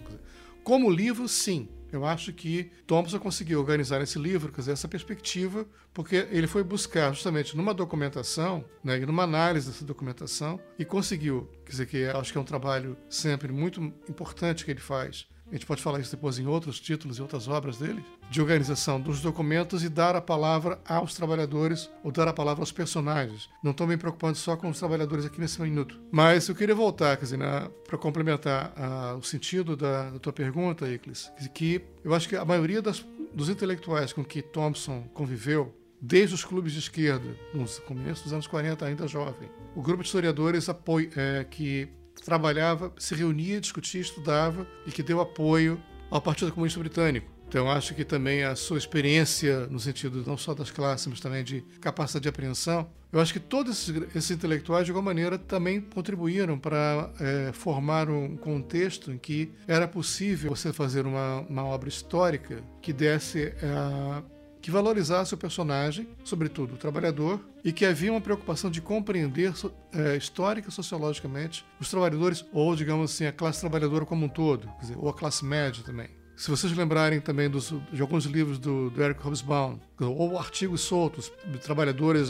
[0.63, 5.65] Como livro, sim, eu acho que Thompson conseguiu organizar esse livro, quer dizer, essa perspectiva,
[5.93, 11.49] porque ele foi buscar justamente numa documentação, né, e numa análise dessa documentação, e conseguiu,
[11.65, 15.55] quer dizer, que acho que é um trabalho sempre muito importante que ele faz, a
[15.55, 19.21] gente pode falar isso depois em outros títulos e outras obras dele, de organização dos
[19.21, 23.49] documentos e dar a palavra aos trabalhadores ou dar a palavra aos personagens.
[23.63, 25.99] Não estou me preocupando só com os trabalhadores aqui nesse minuto.
[26.11, 27.39] Mas eu queria voltar, quer dizer,
[27.87, 32.43] para complementar uh, o sentido da, da tua pergunta, Iclis, que eu acho que a
[32.43, 38.23] maioria das, dos intelectuais com que Thompson conviveu, desde os clubes de esquerda, no começo
[38.23, 41.89] dos anos 40, ainda jovem, o grupo de historiadores apoio, é, que
[42.21, 47.37] trabalhava, se reunia, discutia, estudava e que deu apoio ao Partido Comunista Britânico.
[47.47, 51.43] Então, acho que também a sua experiência, no sentido não só das classes, mas também
[51.43, 55.79] de capacidade de apreensão, eu acho que todos esses, esses intelectuais, de alguma maneira, também
[55.79, 61.87] contribuíram para é, formar um contexto em que era possível você fazer uma, uma obra
[61.87, 64.21] histórica que desse a
[64.67, 69.53] que valorizasse o personagem, sobretudo o trabalhador, e que havia uma preocupação de compreender
[69.93, 74.69] é, histórica e sociologicamente os trabalhadores, ou digamos assim, a classe trabalhadora como um todo,
[74.81, 76.09] dizer, ou a classe média também.
[76.35, 81.31] Se vocês lembrarem também dos, de alguns livros do, do Eric Hobsbawm, ou artigos soltos
[81.49, 82.29] de trabalhadores,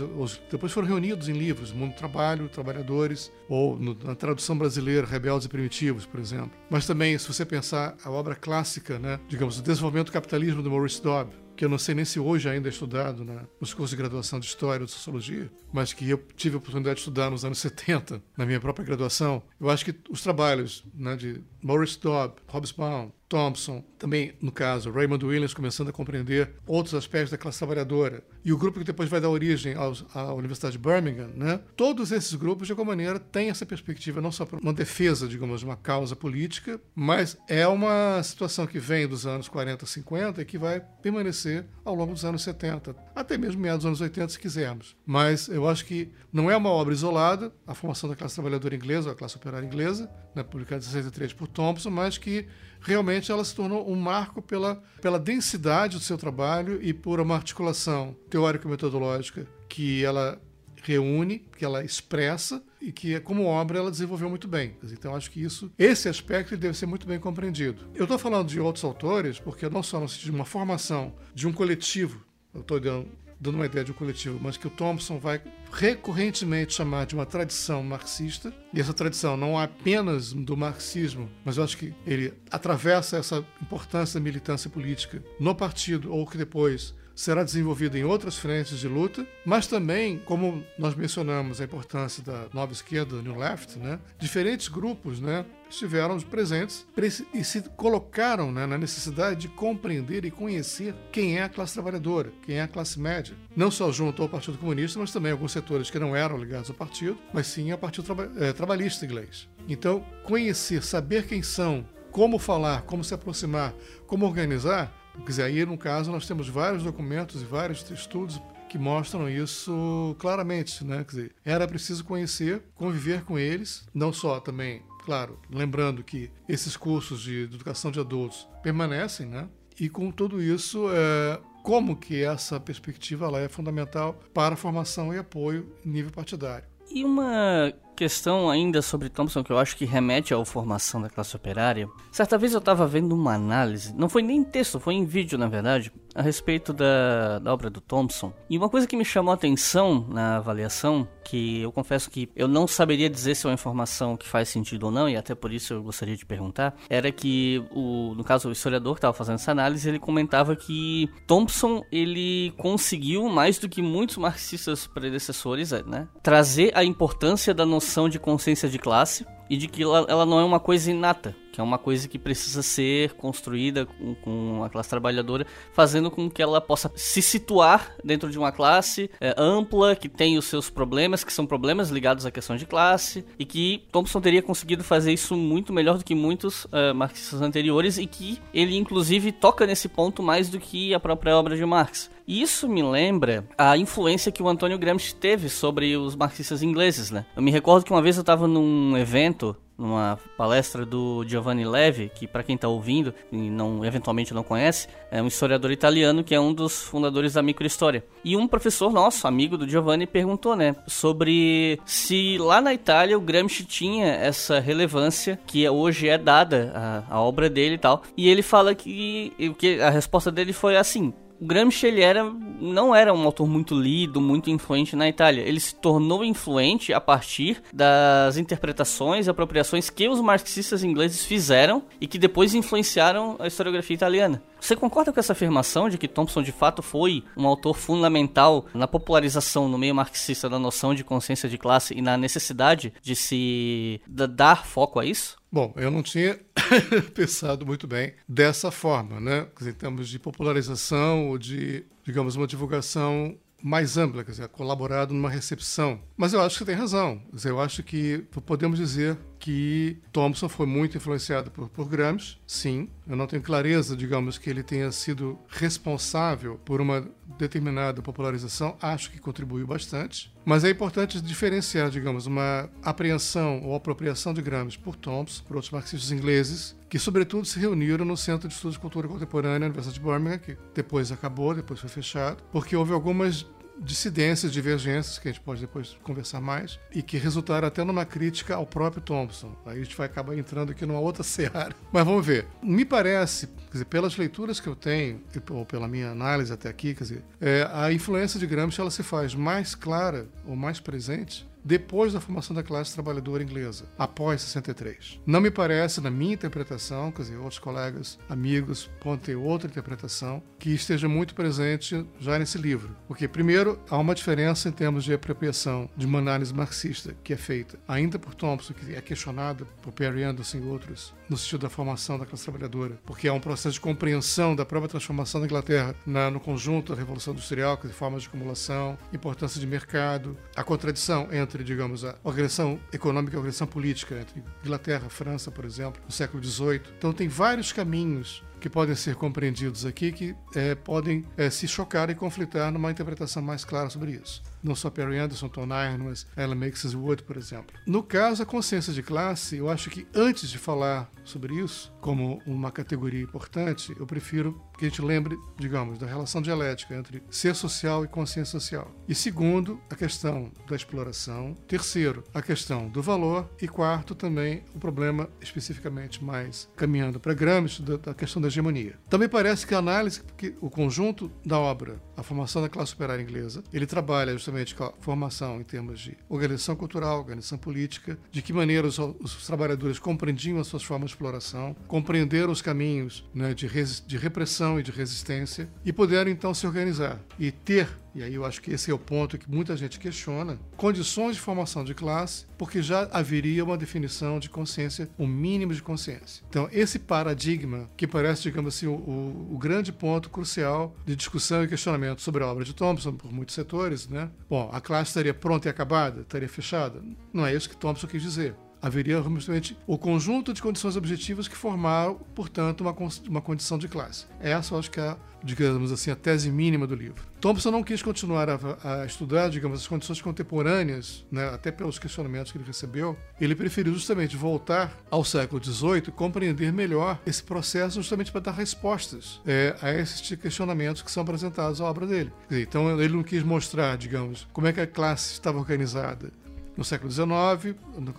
[0.52, 5.48] depois foram reunidos em livros, Mundo do Trabalho, Trabalhadores, ou no, na tradução brasileira, Rebeldes
[5.48, 6.52] e Primitivos, por exemplo.
[6.70, 10.70] Mas também, se você pensar a obra clássica, né, digamos, o Desenvolvimento do Capitalismo do
[10.70, 13.90] Maurice Dobb, que eu não sei nem se hoje ainda é estudado na, nos cursos
[13.90, 17.30] de graduação de História ou de Sociologia, mas que eu tive a oportunidade de estudar
[17.32, 19.42] nos anos 70, na minha própria graduação.
[19.60, 25.26] Eu acho que os trabalhos né, de Maurice Dobb, Hobsbawm, Thompson, também, no caso, Raymond
[25.26, 29.20] Williams começando a compreender outros aspectos da classe trabalhadora, e o grupo que depois vai
[29.20, 31.60] dar origem aos, à Universidade de Birmingham, né?
[31.76, 35.60] todos esses grupos, de alguma maneira, têm essa perspectiva não só para uma defesa, digamos,
[35.60, 40.46] de uma causa política, mas é uma situação que vem dos anos 40, 50 e
[40.46, 44.40] que vai permanecer ao longo dos anos 70, até mesmo meados dos anos 80, se
[44.40, 44.96] quisermos.
[45.06, 49.12] Mas eu acho que não é uma obra isolada, a formação da classe trabalhadora inglesa,
[49.12, 52.48] a classe operária inglesa, né, publicada em 63 por Thompson, mas que
[52.82, 57.36] realmente ela se tornou um marco pela, pela densidade do seu trabalho e por uma
[57.36, 60.42] articulação teórico-metodológica que ela
[60.84, 64.76] reúne, que ela expressa e que, como obra, ela desenvolveu muito bem.
[64.84, 67.90] Então, acho que isso, esse aspecto deve ser muito bem compreendido.
[67.94, 71.48] Eu estou falando de outros autores, porque não só no sentido de uma formação de
[71.48, 73.08] um coletivo, eu estou dando
[73.40, 77.26] dando uma ideia de um coletivo, mas que o Thompson vai recorrentemente chamar de uma
[77.26, 78.54] tradição marxista.
[78.74, 83.46] E essa tradição não é apenas do marxismo, mas eu acho que ele atravessa essa
[83.62, 88.88] importância da militância política no partido, ou que depois será desenvolvida em outras frentes de
[88.88, 94.68] luta, mas também, como nós mencionamos a importância da nova esquerda, New Left, né, diferentes
[94.68, 96.86] grupos né, estiveram presentes
[97.34, 102.32] e se colocaram né, na necessidade de compreender e conhecer quem é a classe trabalhadora,
[102.44, 103.36] quem é a classe média.
[103.56, 106.76] Não só junto ao Partido Comunista, mas também alguns setores que não eram ligados ao
[106.76, 109.50] partido, mas sim ao Partido Traba é, Trabalhista Inglês.
[109.68, 113.74] Então, conhecer, saber quem são, como falar, como se aproximar,
[114.06, 114.94] como organizar,
[115.26, 120.84] Quer aí no caso nós temos vários documentos e vários estudos que mostram isso claramente,
[120.84, 120.98] né?
[121.04, 126.76] Quer dizer, era preciso conhecer, conviver com eles, não só também, claro, lembrando que esses
[126.76, 129.48] cursos de educação de adultos permanecem, né?
[129.80, 135.14] E com tudo isso, é, como que essa perspectiva lá é fundamental para a formação
[135.14, 136.68] e apoio em nível partidário.
[136.90, 141.36] E uma questão ainda sobre Thompson que eu acho que remete à formação da classe
[141.36, 141.90] operária.
[142.12, 145.38] Certa vez eu estava vendo uma análise, não foi nem em texto, foi em vídeo
[145.38, 148.32] na verdade, a respeito da, da obra do Thompson.
[148.50, 152.48] E uma coisa que me chamou a atenção na avaliação, que eu confesso que eu
[152.48, 155.52] não saberia dizer se é uma informação que faz sentido ou não, e até por
[155.52, 159.36] isso eu gostaria de perguntar, era que, o, no caso, o historiador que estava fazendo
[159.36, 166.08] essa análise, ele comentava que Thompson ele conseguiu, mais do que muitos marxistas predecessores, né,
[166.22, 170.40] trazer a importância da noção de consciência de classe e de que ela, ela não
[170.40, 174.70] é uma coisa inata que é uma coisa que precisa ser construída com, com a
[174.70, 175.44] classe trabalhadora,
[175.74, 180.38] fazendo com que ela possa se situar dentro de uma classe é, ampla, que tem
[180.38, 184.44] os seus problemas, que são problemas ligados à questão de classe, e que Thompson teria
[184.44, 189.32] conseguido fazer isso muito melhor do que muitos uh, marxistas anteriores, e que ele, inclusive,
[189.32, 192.12] toca nesse ponto mais do que a própria obra de Marx.
[192.28, 197.26] Isso me lembra a influência que o Antônio Gramsci teve sobre os marxistas ingleses, né?
[197.36, 202.12] Eu me recordo que uma vez eu estava num evento numa palestra do Giovanni Levi,
[202.14, 206.34] que para quem está ouvindo e não eventualmente não conhece, é um historiador italiano que
[206.34, 208.04] é um dos fundadores da microhistória.
[208.24, 213.22] E um professor nosso, amigo do Giovanni, perguntou, né, sobre se lá na Itália o
[213.22, 218.04] Gramsci tinha essa relevância que hoje é dada à, obra dele e tal.
[218.16, 222.96] E ele fala que, que a resposta dele foi assim: o Gramsci ele era, não
[222.96, 225.42] era um autor muito lido, muito influente na Itália.
[225.42, 231.84] Ele se tornou influente a partir das interpretações e apropriações que os marxistas ingleses fizeram
[232.02, 234.42] e que depois influenciaram a historiografia italiana.
[234.60, 238.88] Você concorda com essa afirmação de que Thompson de fato foi um autor fundamental na
[238.88, 244.02] popularização no meio marxista da noção de consciência de classe e na necessidade de se
[244.08, 245.38] dar foco a isso?
[245.52, 246.40] Bom, eu não tinha
[247.16, 249.48] pensado muito bem dessa forma, né?
[249.58, 255.14] Dizer, em termos de popularização ou de, digamos, uma divulgação mais ampla, quer dizer, colaborado
[255.14, 256.00] numa recepção.
[256.16, 257.22] Mas eu acho que tem razão.
[257.34, 262.90] Dizer, eu acho que podemos dizer que Thompson foi muito influenciado por, por Gramsci, sim.
[263.08, 268.76] Eu não tenho clareza, digamos, que ele tenha sido responsável por uma determinada popularização.
[268.82, 270.36] Acho que contribuiu bastante.
[270.44, 275.72] Mas é importante diferenciar, digamos, uma apreensão ou apropriação de Gramsci por Thompson, por outros
[275.72, 279.98] marxistas ingleses, que sobretudo se reuniram no Centro de Estudos de Cultura Contemporânea da Universidade
[279.98, 283.46] de Birmingham, que depois acabou, depois foi fechado, porque houve algumas
[283.80, 288.56] dissidências, divergências, que a gente pode depois conversar mais, e que resultaram até numa crítica
[288.56, 289.56] ao próprio Thompson.
[289.66, 291.76] Aí a gente vai acabar entrando aqui numa outra seara.
[291.92, 292.48] Mas vamos ver.
[292.62, 295.22] Me parece, dizer, pelas leituras que eu tenho,
[295.52, 299.04] ou pela minha análise até aqui, quer dizer, é, a influência de Gramsci ela se
[299.04, 305.20] faz mais clara ou mais presente depois da formação da classe trabalhadora inglesa, após 63.
[305.26, 310.42] Não me parece, na minha interpretação, quer dizer, outros colegas, amigos, podem ter outra interpretação,
[310.58, 312.96] que esteja muito presente já nesse livro.
[313.06, 317.38] Porque, primeiro, há uma diferença em termos de apropriação de uma análise marxista que é
[317.38, 321.70] feita ainda por Thompson, que é questionada por Perry Anderson e outros, no sentido da
[321.70, 325.96] formação da classe trabalhadora, porque há um processo de compreensão da própria transformação da Inglaterra
[326.06, 331.28] na, no conjunto da Revolução Industrial, é formas de acumulação, importância de mercado, a contradição
[331.32, 336.12] entre, digamos, a organização econômica e a organização política, entre Inglaterra, França, por exemplo, no
[336.12, 336.82] século XVIII.
[336.98, 342.10] Então tem vários caminhos que podem ser compreendidos aqui que é, podem é, se chocar
[342.10, 346.28] e conflitar numa interpretação mais clara sobre isso não só Perry Anderson, Tom Nairn, mas
[346.36, 347.76] Ellen Makes Wood, por exemplo.
[347.86, 352.42] No caso, a consciência de classe, eu acho que antes de falar sobre isso, como
[352.46, 357.56] uma categoria importante, eu prefiro que a gente lembre, digamos, da relação dialética entre ser
[357.56, 358.92] social e consciência social.
[359.08, 361.56] E segundo, a questão da exploração.
[361.68, 363.50] Terceiro, a questão do valor.
[363.62, 368.96] E quarto, também o problema especificamente mais caminhando para Gramsci, da, da questão da hegemonia.
[369.10, 373.22] Também parece que a análise, que o conjunto da obra, a formação da classe operária
[373.22, 378.42] inglesa, ele trabalha justamente com a formação em termos de organização cultural, organização política, de
[378.42, 383.54] que maneira os, os trabalhadores compreendiam as suas formas de exploração, compreenderam os caminhos né,
[383.54, 387.88] de, res, de repressão e de resistência e puderam então se organizar e ter
[388.18, 391.40] e aí eu acho que esse é o ponto que muita gente questiona, condições de
[391.40, 396.44] formação de classe, porque já haveria uma definição de consciência, um mínimo de consciência.
[396.50, 401.64] Então, esse paradigma, que parece, digamos assim, o, o, o grande ponto crucial de discussão
[401.64, 404.32] e questionamento sobre a obra de Thompson, por muitos setores, né?
[404.50, 406.22] Bom, a classe estaria pronta e acabada?
[406.22, 407.00] Estaria fechada?
[407.32, 411.56] Não é isso que Thompson quis dizer haveria justamente o conjunto de condições objetivas que
[411.56, 412.96] formaram, portanto, uma,
[413.28, 414.26] uma condição de classe.
[414.40, 417.24] Essa, eu acho que é digamos assim, a tese mínima do livro.
[417.40, 422.52] Thompson não quis continuar a, a estudar, digamos, as condições contemporâneas, né, até pelos questionamentos
[422.52, 423.18] que ele recebeu.
[423.40, 428.52] Ele preferiu justamente voltar ao século XVIII e compreender melhor esse processo, justamente para dar
[428.52, 432.34] respostas é, a esses questionamentos que são apresentados à obra dele.
[432.50, 436.32] Então, ele não quis mostrar, digamos, como é que a classe estava organizada
[436.78, 437.76] no século XIX,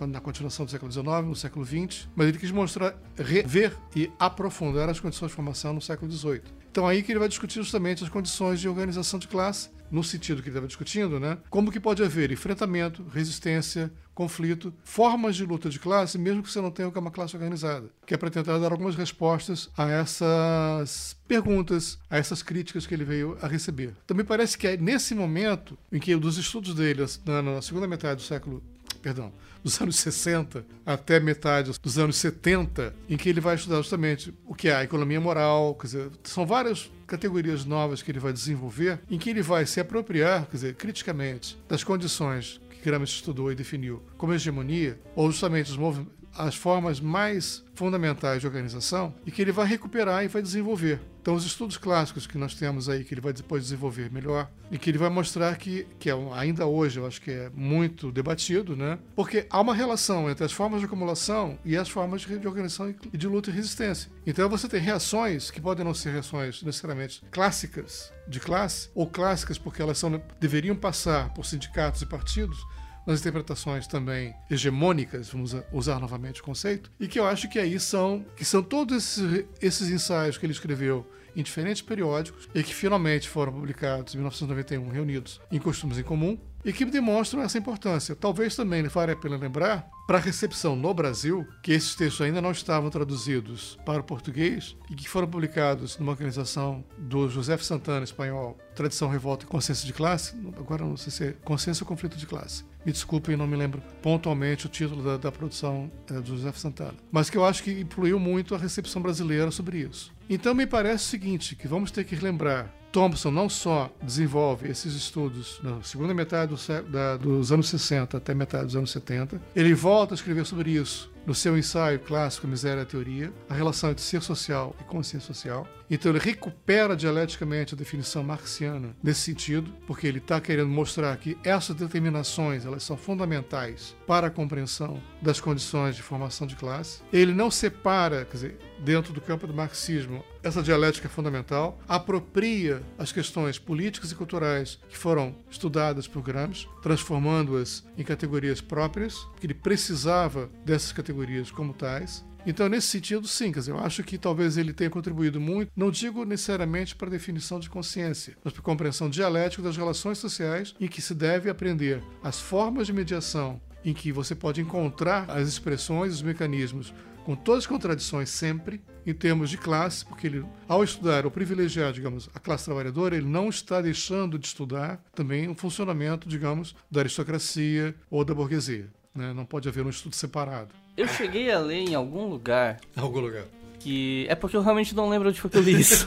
[0.09, 4.89] na continuação do século XIX, no século XX, mas ele quis mostrar, rever e aprofundar
[4.89, 6.41] as condições de formação no século XVIII.
[6.69, 10.41] Então aí que ele vai discutir justamente as condições de organização de classe, no sentido
[10.41, 11.37] que ele estava discutindo, né?
[11.49, 16.59] Como que pode haver enfrentamento, resistência, conflito, formas de luta de classe, mesmo que você
[16.59, 21.97] não tenha uma classe organizada, que é para tentar dar algumas respostas a essas perguntas,
[22.09, 23.95] a essas críticas que ele veio a receber.
[24.05, 28.27] Também parece que é nesse momento em que dos estudos dele na segunda metade do
[28.27, 28.61] século
[29.01, 29.31] perdão,
[29.63, 34.55] dos anos 60 até metade dos anos 70, em que ele vai estudar justamente o
[34.55, 38.99] que é a economia moral, quer dizer, são várias categorias novas que ele vai desenvolver,
[39.09, 43.55] em que ele vai se apropriar, quer dizer, criticamente, das condições que Gramsci estudou e
[43.55, 49.41] definiu como hegemonia, ou justamente os movimentos as formas mais fundamentais de organização e que
[49.41, 50.99] ele vai recuperar e vai desenvolver.
[51.21, 54.77] Então, os estudos clássicos que nós temos aí, que ele vai depois desenvolver melhor, e
[54.77, 58.75] que ele vai mostrar que, que é, ainda hoje eu acho que é muito debatido,
[58.75, 58.97] né?
[59.15, 63.17] Porque há uma relação entre as formas de acumulação e as formas de organização e
[63.17, 64.09] de luta e resistência.
[64.25, 69.57] Então, você tem reações que podem não ser reações necessariamente clássicas de classe, ou clássicas
[69.57, 72.65] porque elas são, deveriam passar por sindicatos e partidos,
[73.09, 77.79] nas interpretações também hegemônicas, vamos usar novamente o conceito, e que eu acho que aí
[77.79, 82.73] são, que são todos esses, esses ensaios que ele escreveu em diferentes periódicos e que
[82.73, 88.15] finalmente foram publicados em 1991, reunidos em Costumes em Comum, e que demonstram essa importância.
[88.15, 92.41] Talvez também vale a pena lembrar, para a recepção no Brasil, que esses textos ainda
[92.41, 98.03] não estavam traduzidos para o português e que foram publicados numa organização do José Santana,
[98.03, 102.17] espanhol, Tradição, Revolta e Consciência de Classe, agora não sei se é Consciência ou Conflito
[102.17, 102.63] de Classe.
[102.83, 106.95] Me desculpem, não me lembro pontualmente o título da, da produção é, do José Santana.
[107.11, 110.11] Mas que eu acho que influiu muito a recepção brasileira sobre isso.
[110.29, 114.93] Então me parece o seguinte, que vamos ter que lembrar Thompson não só desenvolve esses
[114.95, 119.73] estudos na segunda metade do, da, dos anos 60 até metade dos anos 70, ele
[119.73, 124.03] volta a escrever sobre isso no seu ensaio clássico Miséria e Teoria, a relação entre
[124.03, 125.67] ser social e consciência social.
[125.89, 131.37] Então ele recupera dialeticamente a definição marxiana nesse sentido, porque ele está querendo mostrar que
[131.43, 137.01] essas determinações elas são fundamentais para a compreensão das condições de formação de classe.
[137.11, 142.81] Ele não separa, quer dizer, dentro do campo do marxismo, essa dialética é fundamental, apropria
[142.97, 149.45] as questões políticas e culturais que foram estudadas por Gramsci, transformando-as em categorias próprias, que
[149.45, 152.23] ele precisava dessas categorias como tais.
[152.49, 155.91] Então, nesse sentido, sim, quer dizer, eu acho que talvez ele tenha contribuído muito, não
[155.91, 160.73] digo necessariamente para a definição de consciência, mas para a compreensão dialética das relações sociais
[160.79, 165.47] em que se deve aprender as formas de mediação em que você pode encontrar as
[165.47, 166.91] expressões, os mecanismos,
[167.23, 171.93] com todas as contradições sempre, em termos de classe, porque ele, ao estudar ou privilegiar,
[171.93, 177.01] digamos, a classe trabalhadora, ele não está deixando de estudar também o funcionamento, digamos, da
[177.01, 178.89] aristocracia ou da burguesia.
[179.13, 179.33] Né?
[179.33, 180.73] Não pode haver um estudo separado.
[180.99, 182.77] Eu cheguei a ler em algum lugar.
[182.95, 183.45] Algum lugar
[183.81, 186.05] que é porque eu realmente não lembro onde foi que eu li isso.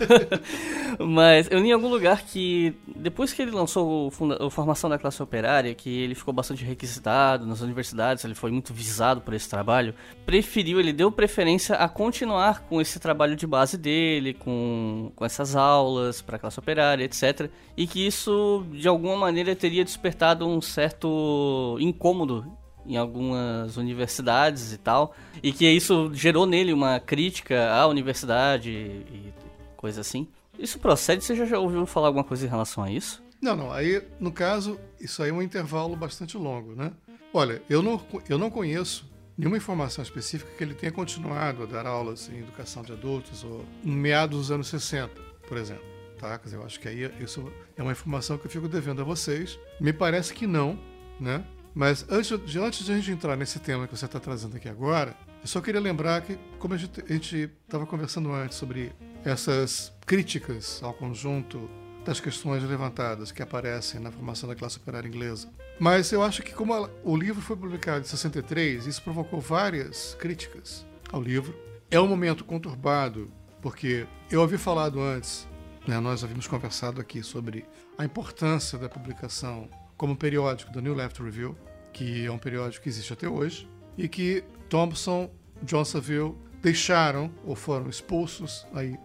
[1.01, 4.99] Mas eu li em algum lugar que depois que ele lançou o, funda- Formação da
[4.99, 9.49] Classe Operária, que ele ficou bastante requisitado nas universidades, ele foi muito visado por esse
[9.49, 9.95] trabalho,
[10.27, 15.57] preferiu, ele deu preferência a continuar com esse trabalho de base dele, com, com essas
[15.57, 17.49] aulas para a classe operária, etc.
[17.77, 22.45] E que isso, de alguma maneira, teria despertado um certo incômodo
[22.87, 29.33] em algumas universidades e tal, e que isso gerou nele uma crítica à universidade e
[29.77, 30.29] coisa assim.
[30.59, 31.25] Isso procede?
[31.25, 33.23] Você já ouviu falar alguma coisa em relação a isso?
[33.41, 33.73] Não, não.
[33.73, 36.93] Aí, no caso, isso aí é um intervalo bastante longo, né?
[37.35, 41.87] Olha, eu não, eu não conheço nenhuma informação específica que ele tenha continuado a dar
[41.87, 45.11] aulas em educação de adultos ou no meados dos anos 60,
[45.49, 45.85] por exemplo.
[46.19, 46.39] Tá?
[46.39, 49.05] Quer dizer, eu acho que aí isso é uma informação que eu fico devendo a
[49.05, 49.59] vocês.
[49.81, 50.79] Me parece que não,
[51.19, 51.45] né?
[51.75, 54.69] Mas antes de, antes de a gente entrar nesse tema que você está trazendo aqui
[54.69, 58.93] agora, eu só queria lembrar que, como a gente estava conversando antes sobre
[59.25, 61.71] essas críticas ao conjunto
[62.05, 65.49] das questões levantadas que aparecem na formação da classe operária inglesa.
[65.79, 70.85] Mas eu acho que, como o livro foi publicado em 63, isso provocou várias críticas
[71.11, 71.55] ao livro.
[71.91, 75.47] É um momento conturbado, porque eu havia falado antes,
[75.87, 77.65] né, nós havíamos conversado aqui sobre
[77.97, 79.69] a importância da publicação
[80.03, 81.57] como periódico do New Left Review,
[81.93, 85.31] que é um periódico que existe até hoje, e que Thompson,
[85.63, 88.99] John Saville deixaram ou foram expulsos, aí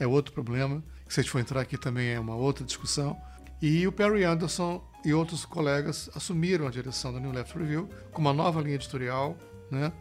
[0.00, 3.16] é outro problema, que se a gente for entrar aqui também é uma outra discussão,
[3.62, 8.20] e o Perry Anderson e outros colegas assumiram a direção do New Left Review com
[8.20, 9.38] uma nova linha editorial,
[9.70, 9.92] né,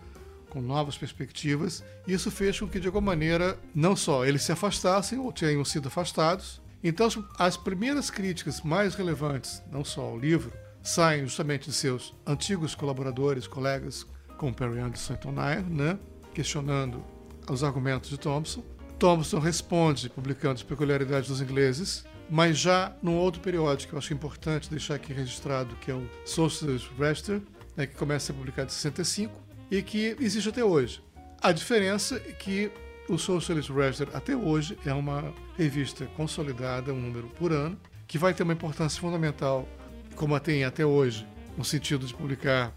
[0.49, 4.51] com novas perspectivas, e isso fez com que, de alguma maneira, não só eles se
[4.51, 7.07] afastassem ou tenham sido afastados, então,
[7.37, 10.51] as primeiras críticas mais relevantes, não só ao livro,
[10.81, 14.05] saem justamente de seus antigos colaboradores, colegas,
[14.37, 15.99] como Perry Anderson e Tom né,
[16.33, 17.03] questionando
[17.49, 18.63] os argumentos de Thompson.
[18.97, 24.13] Thompson responde publicando as peculiaridades dos ingleses, mas já num outro periódico que eu acho
[24.13, 27.41] importante deixar aqui registrado, que é o Socialist Register,
[27.75, 29.33] né, que começa a ser publicado em 65
[29.69, 31.01] e que existe até hoje.
[31.41, 32.71] A diferença é que
[33.09, 38.33] o Socialist Register, até hoje, é uma revista consolidada, um número por ano, que vai
[38.33, 39.67] ter uma importância fundamental,
[40.15, 42.73] como a tem até hoje, no sentido de publicar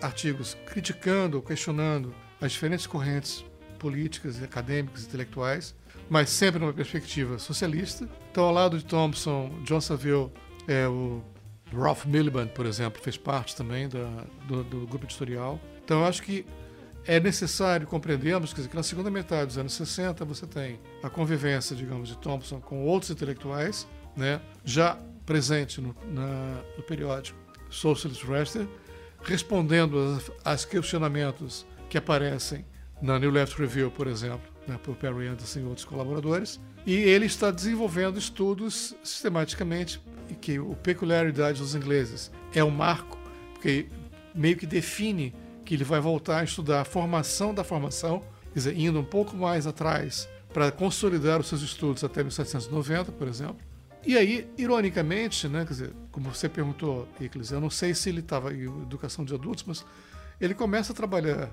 [0.00, 3.44] artigos criticando ou questionando as diferentes correntes
[3.78, 5.74] políticas, acadêmicas, intelectuais,
[6.08, 8.08] mas sempre numa perspectiva socialista.
[8.30, 10.30] Então, ao lado de Thompson, John Saville,
[10.68, 11.22] é, o
[11.72, 15.60] Ralph Miliband, por exemplo, fez parte também da, do, do grupo editorial.
[15.84, 16.46] Então, eu acho que
[17.06, 22.08] é necessário compreendermos que na segunda metade dos anos 60 você tem a convivência, digamos,
[22.08, 23.86] de Thompson com outros intelectuais,
[24.16, 27.38] né, já presente no, na, no periódico
[27.70, 28.68] Socialist Register,
[29.22, 32.64] respondendo aos questionamentos que aparecem
[33.00, 37.26] na New Left Review, por exemplo, né, por Perry Anderson e outros colaboradores, e ele
[37.26, 40.00] está desenvolvendo estudos sistematicamente
[40.40, 43.18] que o peculiaridade dos ingleses é um marco,
[43.52, 43.86] porque
[44.34, 45.34] meio que define
[45.72, 48.20] que ele vai voltar a estudar a formação da formação,
[48.52, 53.26] quer dizer, indo um pouco mais atrás para consolidar os seus estudos até 1790, por
[53.26, 53.56] exemplo.
[54.04, 58.20] E aí, ironicamente, né, quer dizer, como você perguntou, Iclis, eu não sei se ele
[58.20, 59.82] estava em educação de adultos, mas
[60.38, 61.48] ele começa a trabalhar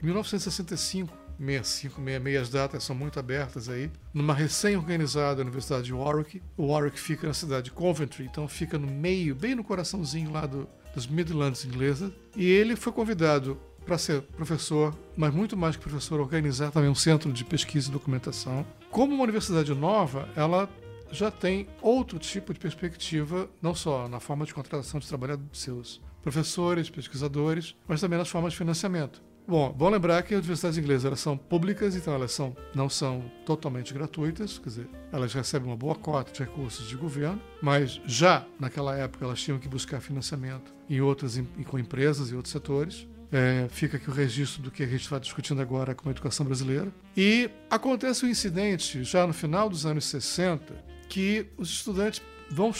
[0.00, 6.40] em 1965, 65, 66, as datas são muito abertas aí, numa recém-organizada Universidade de Warwick.
[6.56, 10.46] O Warwick fica na cidade de Coventry, então fica no meio, bem no coraçãozinho lá
[10.46, 15.82] do, dos Midlands inglesas, e ele foi convidado para ser professor, mas muito mais que
[15.82, 18.66] professor, organizar também um centro de pesquisa e documentação.
[18.90, 20.68] Como uma universidade nova, ela
[21.10, 25.58] já tem outro tipo de perspectiva, não só na forma de contratação de trabalho de
[25.58, 29.22] seus professores, pesquisadores, mas também nas formas de financiamento.
[29.46, 33.30] Bom, bom lembrar que as universidades inglesas elas são públicas, então elas são, não são
[33.44, 38.46] totalmente gratuitas, quer dizer, elas recebem uma boa cota de recursos de governo, mas já
[38.58, 43.06] naquela época elas tinham que buscar financiamento em outras, em, com empresas e outros setores.
[43.30, 46.46] É, fica aqui o registro do que a gente está discutindo agora com a educação
[46.46, 46.90] brasileira.
[47.14, 50.74] E acontece um incidente já no final dos anos 60
[51.08, 52.72] que os estudantes vão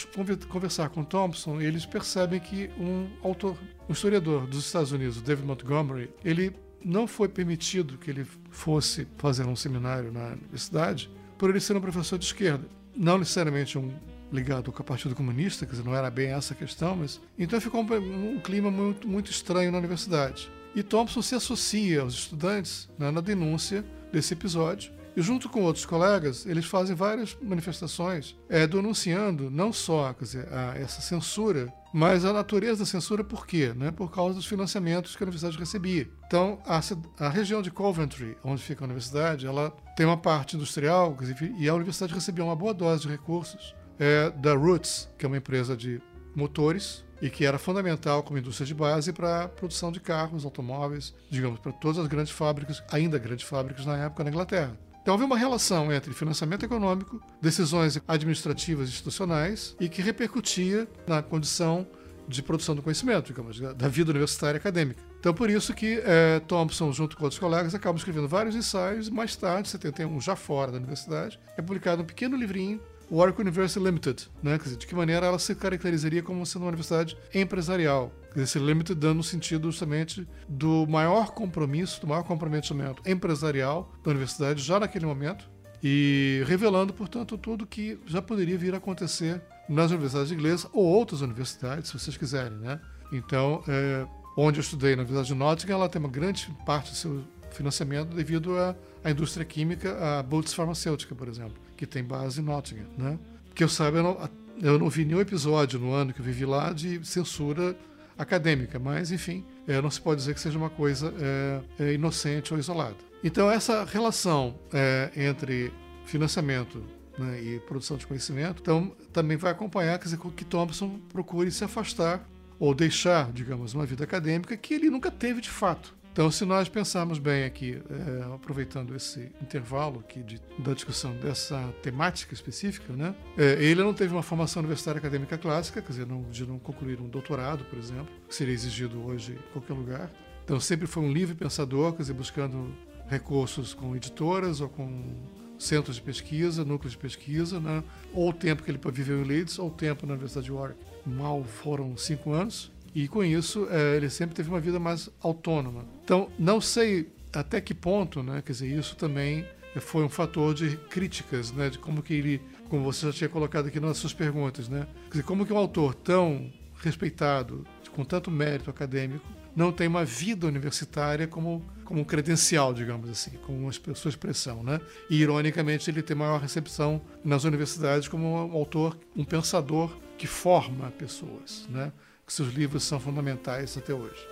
[0.48, 3.56] conversar com Thompson e eles percebem que um autor,
[3.88, 6.54] um historiador dos Estados Unidos, David Montgomery, ele
[6.84, 11.80] não foi permitido que ele fosse fazer um seminário na universidade por ele ser um
[11.80, 12.64] professor de esquerda.
[12.96, 13.92] Não necessariamente um
[14.32, 17.60] ligado com o Partido Comunista, quer dizer, não era bem essa a questão, mas então
[17.60, 20.50] ficou um, um clima muito, muito estranho na universidade.
[20.74, 24.92] E Thompson se associa aos estudantes né, na denúncia desse episódio.
[25.16, 30.76] E junto com outros colegas, eles fazem várias manifestações é, denunciando não só dizer, a,
[30.76, 33.72] essa censura, mas a natureza da censura por quê?
[33.76, 33.92] Né?
[33.92, 36.08] Por causa dos financiamentos que a universidade recebia.
[36.26, 36.80] Então, a,
[37.24, 41.68] a região de Coventry, onde fica a universidade, ela tem uma parte industrial dizer, e
[41.68, 45.76] a universidade recebia uma boa dose de recursos é, da Roots, que é uma empresa
[45.76, 46.02] de
[46.34, 51.14] motores e que era fundamental como indústria de base para a produção de carros, automóveis,
[51.30, 54.76] digamos, para todas as grandes fábricas, ainda grandes fábricas na época na Inglaterra.
[55.04, 61.22] Então havia uma relação entre financiamento econômico, decisões administrativas e institucionais e que repercutia na
[61.22, 61.86] condição
[62.26, 65.02] de produção do conhecimento, digamos, da vida universitária acadêmica.
[65.20, 69.10] Então, por isso que é, Thompson, junto com outros colegas, acabam escrevendo vários ensaios.
[69.10, 72.80] Mais tarde, em 71, já fora da universidade, é publicado um pequeno livrinho
[73.10, 74.58] Warwick University Limited, né?
[74.58, 78.12] Quer dizer, de que maneira ela se caracterizaria como sendo uma universidade empresarial.
[78.36, 84.80] Esse limited dando sentido justamente do maior compromisso, do maior comprometimento empresarial da universidade já
[84.80, 85.48] naquele momento
[85.82, 91.20] e revelando, portanto, tudo que já poderia vir a acontecer nas universidades inglesas ou outras
[91.20, 92.80] universidades, se vocês quiserem, né?
[93.12, 96.96] Então, é, onde eu estudei na Universidade de Nottingham, ela tem uma grande parte do
[96.96, 97.24] seu
[97.54, 102.44] financiamento devido à, à indústria química, a Boots Farmacêutica, por exemplo que tem base em
[102.44, 103.18] Nottingham, né?
[103.54, 104.30] Que eu saiba, eu não,
[104.62, 107.76] eu não vi nenhum episódio no ano que eu vivi lá de censura
[108.16, 112.52] acadêmica, mas enfim, é, não se pode dizer que seja uma coisa é, é, inocente
[112.52, 112.96] ou isolada.
[113.22, 115.72] Então essa relação é, entre
[116.04, 116.82] financiamento
[117.18, 121.64] né, e produção de conhecimento, então também vai acompanhar quer dizer, que Thompson procure se
[121.64, 122.28] afastar
[122.58, 125.94] ou deixar, digamos, uma vida acadêmica que ele nunca teve de fato.
[126.14, 131.74] Então, se nós pensarmos bem aqui, é, aproveitando esse intervalo aqui de, da discussão dessa
[131.82, 136.22] temática específica, né, é, ele não teve uma formação universitária acadêmica clássica, quer dizer, não,
[136.30, 140.08] de não concluir um doutorado, por exemplo, que seria exigido hoje em qualquer lugar.
[140.44, 142.72] Então, sempre foi um livre pensador, quer dizer, buscando
[143.08, 145.16] recursos com editoras ou com
[145.58, 147.82] centros de pesquisa, núcleos de pesquisa, né?
[148.12, 150.78] ou o tempo que ele viveu em Leeds, ou o tempo na Universidade de Warwick.
[151.04, 152.70] Mal foram cinco anos.
[152.94, 155.84] E com isso, é, ele sempre teve uma vida mais autônoma.
[156.04, 159.44] Então, não sei até que ponto, né, quer dizer, isso também
[159.80, 163.66] foi um fator de críticas, né, de como que ele, como você já tinha colocado
[163.66, 168.30] aqui nas suas perguntas, né, quer dizer, como que um autor tão respeitado, com tanto
[168.30, 173.72] mérito acadêmico, não tem uma vida universitária como, como um credencial, digamos assim, como uma
[173.72, 174.80] sua expressão, né?
[175.08, 180.90] E, ironicamente, ele tem maior recepção nas universidades como um autor, um pensador que forma
[180.90, 181.92] pessoas, né?
[182.26, 184.26] Que seus livros são fundamentais até hoje.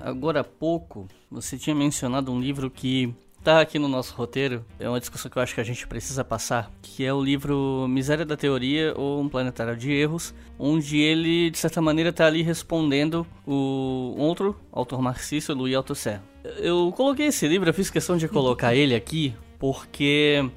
[0.00, 4.88] Agora há pouco, você tinha mencionado um livro que tá aqui no nosso roteiro, é
[4.88, 8.24] uma discussão que eu acho que a gente precisa passar, que é o livro Miséria
[8.24, 13.26] da Teoria ou Um Planetário de Erros, onde ele, de certa maneira, está ali respondendo
[13.46, 16.20] o outro autor marxista, Louis Althusser.
[16.58, 20.48] Eu coloquei esse livro, eu fiz questão de colocar ele aqui, porque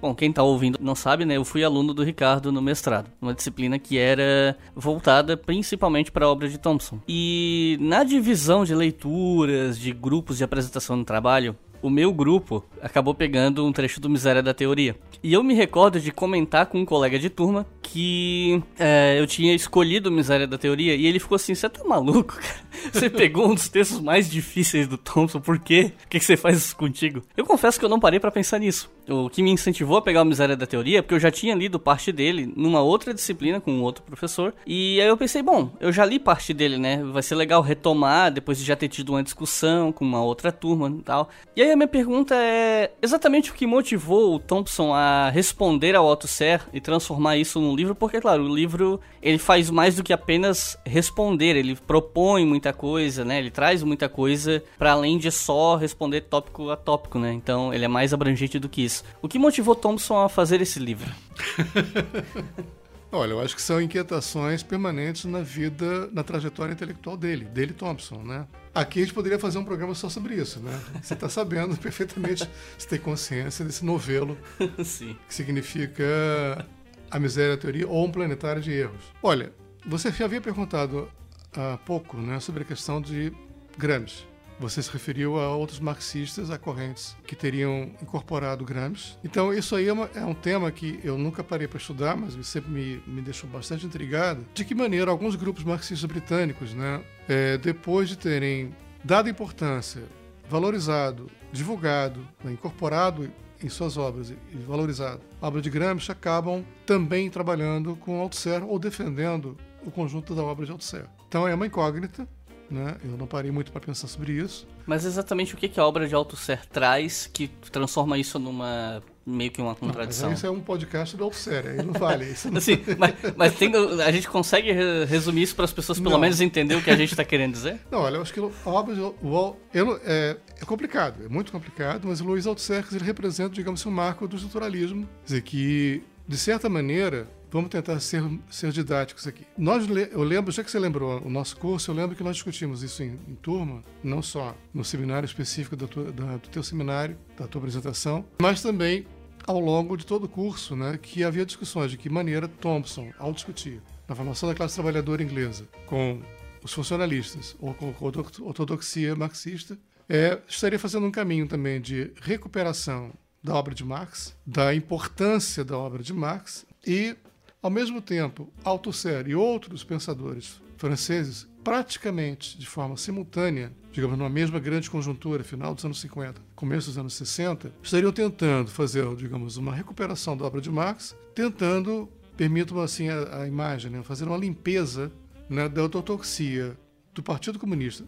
[0.00, 1.36] Bom, quem está ouvindo não sabe, né?
[1.36, 6.28] Eu fui aluno do Ricardo no mestrado, uma disciplina que era voltada principalmente para a
[6.28, 6.98] obra de Thompson.
[7.06, 13.14] E na divisão de leituras, de grupos de apresentação no trabalho, o meu grupo acabou
[13.14, 14.96] pegando um trecho do Miséria da Teoria.
[15.22, 19.54] E eu me recordo de comentar com um colega de turma que é, eu tinha
[19.54, 22.62] escolhido Miséria da Teoria e ele ficou assim: Você tá maluco, cara?
[22.92, 25.92] Você pegou um dos textos mais difíceis do Thompson, por quê?
[25.98, 27.22] Por que, que você faz isso contigo?
[27.36, 28.90] Eu confesso que eu não parei para pensar nisso.
[29.08, 31.54] O que me incentivou a pegar o Miséria da Teoria é porque eu já tinha
[31.54, 34.54] lido parte dele numa outra disciplina com um outro professor.
[34.66, 37.02] E aí eu pensei, bom, eu já li parte dele, né?
[37.04, 40.88] Vai ser legal retomar depois de já ter tido uma discussão com uma outra turma
[40.88, 41.28] e tal.
[41.54, 46.06] E aí a minha pergunta é exatamente o que motivou o Thompson a responder ao
[46.06, 50.02] Otto Ser e transformar isso num livro, porque, claro, o livro ele faz mais do
[50.02, 53.38] que apenas responder, ele propõe muita coisa, né?
[53.38, 57.32] Ele traz muita coisa para além de só responder tópico a tópico, né?
[57.32, 59.04] Então ele é mais abrangente do que isso.
[59.20, 61.10] O que motivou Thompson a fazer esse livro?
[63.14, 68.22] Olha, eu acho que são inquietações permanentes na vida, na trajetória intelectual dele, dele Thompson,
[68.22, 68.46] né?
[68.74, 70.80] Aqui a gente poderia fazer um programa só sobre isso, né?
[71.02, 72.48] Você está sabendo perfeitamente,
[72.78, 74.38] você tem consciência desse novelo
[74.82, 75.14] Sim.
[75.28, 76.66] que significa
[77.10, 79.04] A Miséria a Teoria ou Um Planetário de Erros.
[79.22, 79.52] Olha,
[79.86, 81.06] você já havia perguntado
[81.54, 83.30] há pouco né, sobre a questão de
[83.76, 84.31] Gramsci.
[84.62, 89.18] Você se referiu a outros marxistas, a correntes que teriam incorporado Gramsci.
[89.24, 92.34] Então, isso aí é, uma, é um tema que eu nunca parei para estudar, mas
[92.46, 94.46] sempre me, me deixou bastante intrigado.
[94.54, 100.04] De que maneira alguns grupos marxistas britânicos, né, é, depois de terem dado importância,
[100.48, 103.28] valorizado, divulgado, né, incorporado
[103.60, 108.78] em suas obras e valorizado a obra de Gramsci, acabam também trabalhando com Althusser ou
[108.78, 111.06] defendendo o conjunto da obra de Althusser.
[111.26, 112.28] Então é uma incógnita,
[112.72, 112.96] né?
[113.04, 114.66] Eu não parei muito para pensar sobre isso.
[114.86, 119.50] Mas exatamente o que, que a obra de Althusser traz que transforma isso numa meio
[119.50, 120.28] que uma contradição.
[120.28, 122.48] Não, isso é um podcast do Althusser, aí não vale isso.
[122.50, 122.58] Não...
[122.58, 123.72] assim, mas, mas tem,
[124.04, 124.72] a gente consegue
[125.04, 126.18] resumir isso para as pessoas pelo não.
[126.18, 127.78] menos entender o que a gente está querendo dizer?
[127.90, 132.08] Não, olha, eu acho que a obra de eu, é, é complicado, é muito complicado,
[132.08, 136.36] mas o Luiz Althusser ele representa, digamos, um marco do estruturalismo, quer dizer que de
[136.36, 139.46] certa maneira Vamos tentar ser, ser didáticos aqui.
[139.58, 142.82] Nós, eu lembro, já que você lembrou o nosso curso, eu lembro que nós discutimos
[142.82, 147.46] isso em, em turma, não só no seminário específico tua, da, do teu seminário, da
[147.46, 149.06] tua apresentação, mas também
[149.46, 153.34] ao longo de todo o curso, né, que havia discussões de que maneira Thompson, ao
[153.34, 156.22] discutir na formação da classe trabalhadora inglesa com
[156.64, 159.76] os funcionalistas ou com a ortodoxia marxista,
[160.08, 165.76] é, estaria fazendo um caminho também de recuperação da obra de Marx, da importância da
[165.76, 167.14] obra de Marx e
[167.62, 174.58] ao mesmo tempo, Althusser e outros pensadores franceses, praticamente de forma simultânea, digamos, numa mesma
[174.58, 179.72] grande conjuntura, final dos anos 50, começo dos anos 60, estariam tentando fazer, digamos, uma
[179.72, 185.12] recuperação da obra de Marx, tentando, permitam assim a, a imagem, né, fazer uma limpeza
[185.48, 186.76] né, da ortodoxia
[187.14, 188.04] do Partido Comunista,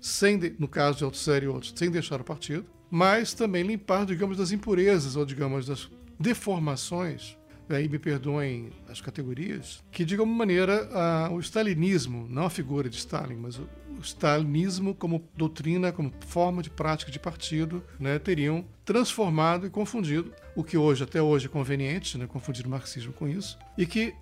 [0.00, 4.06] sem de, no caso de Althusser e outros, sem deixar o partido, mas também limpar,
[4.06, 7.36] digamos, das impurezas ou, digamos, das deformações
[7.68, 12.88] aí me perdoem as categorias, que de alguma maneira a, o stalinismo, não a figura
[12.88, 18.18] de Stalin, mas o, o stalinismo como doutrina, como forma de prática de partido, né,
[18.18, 23.12] teriam transformado e confundido o que hoje até hoje é conveniente, né, confundir o marxismo
[23.12, 24.14] com isso, e que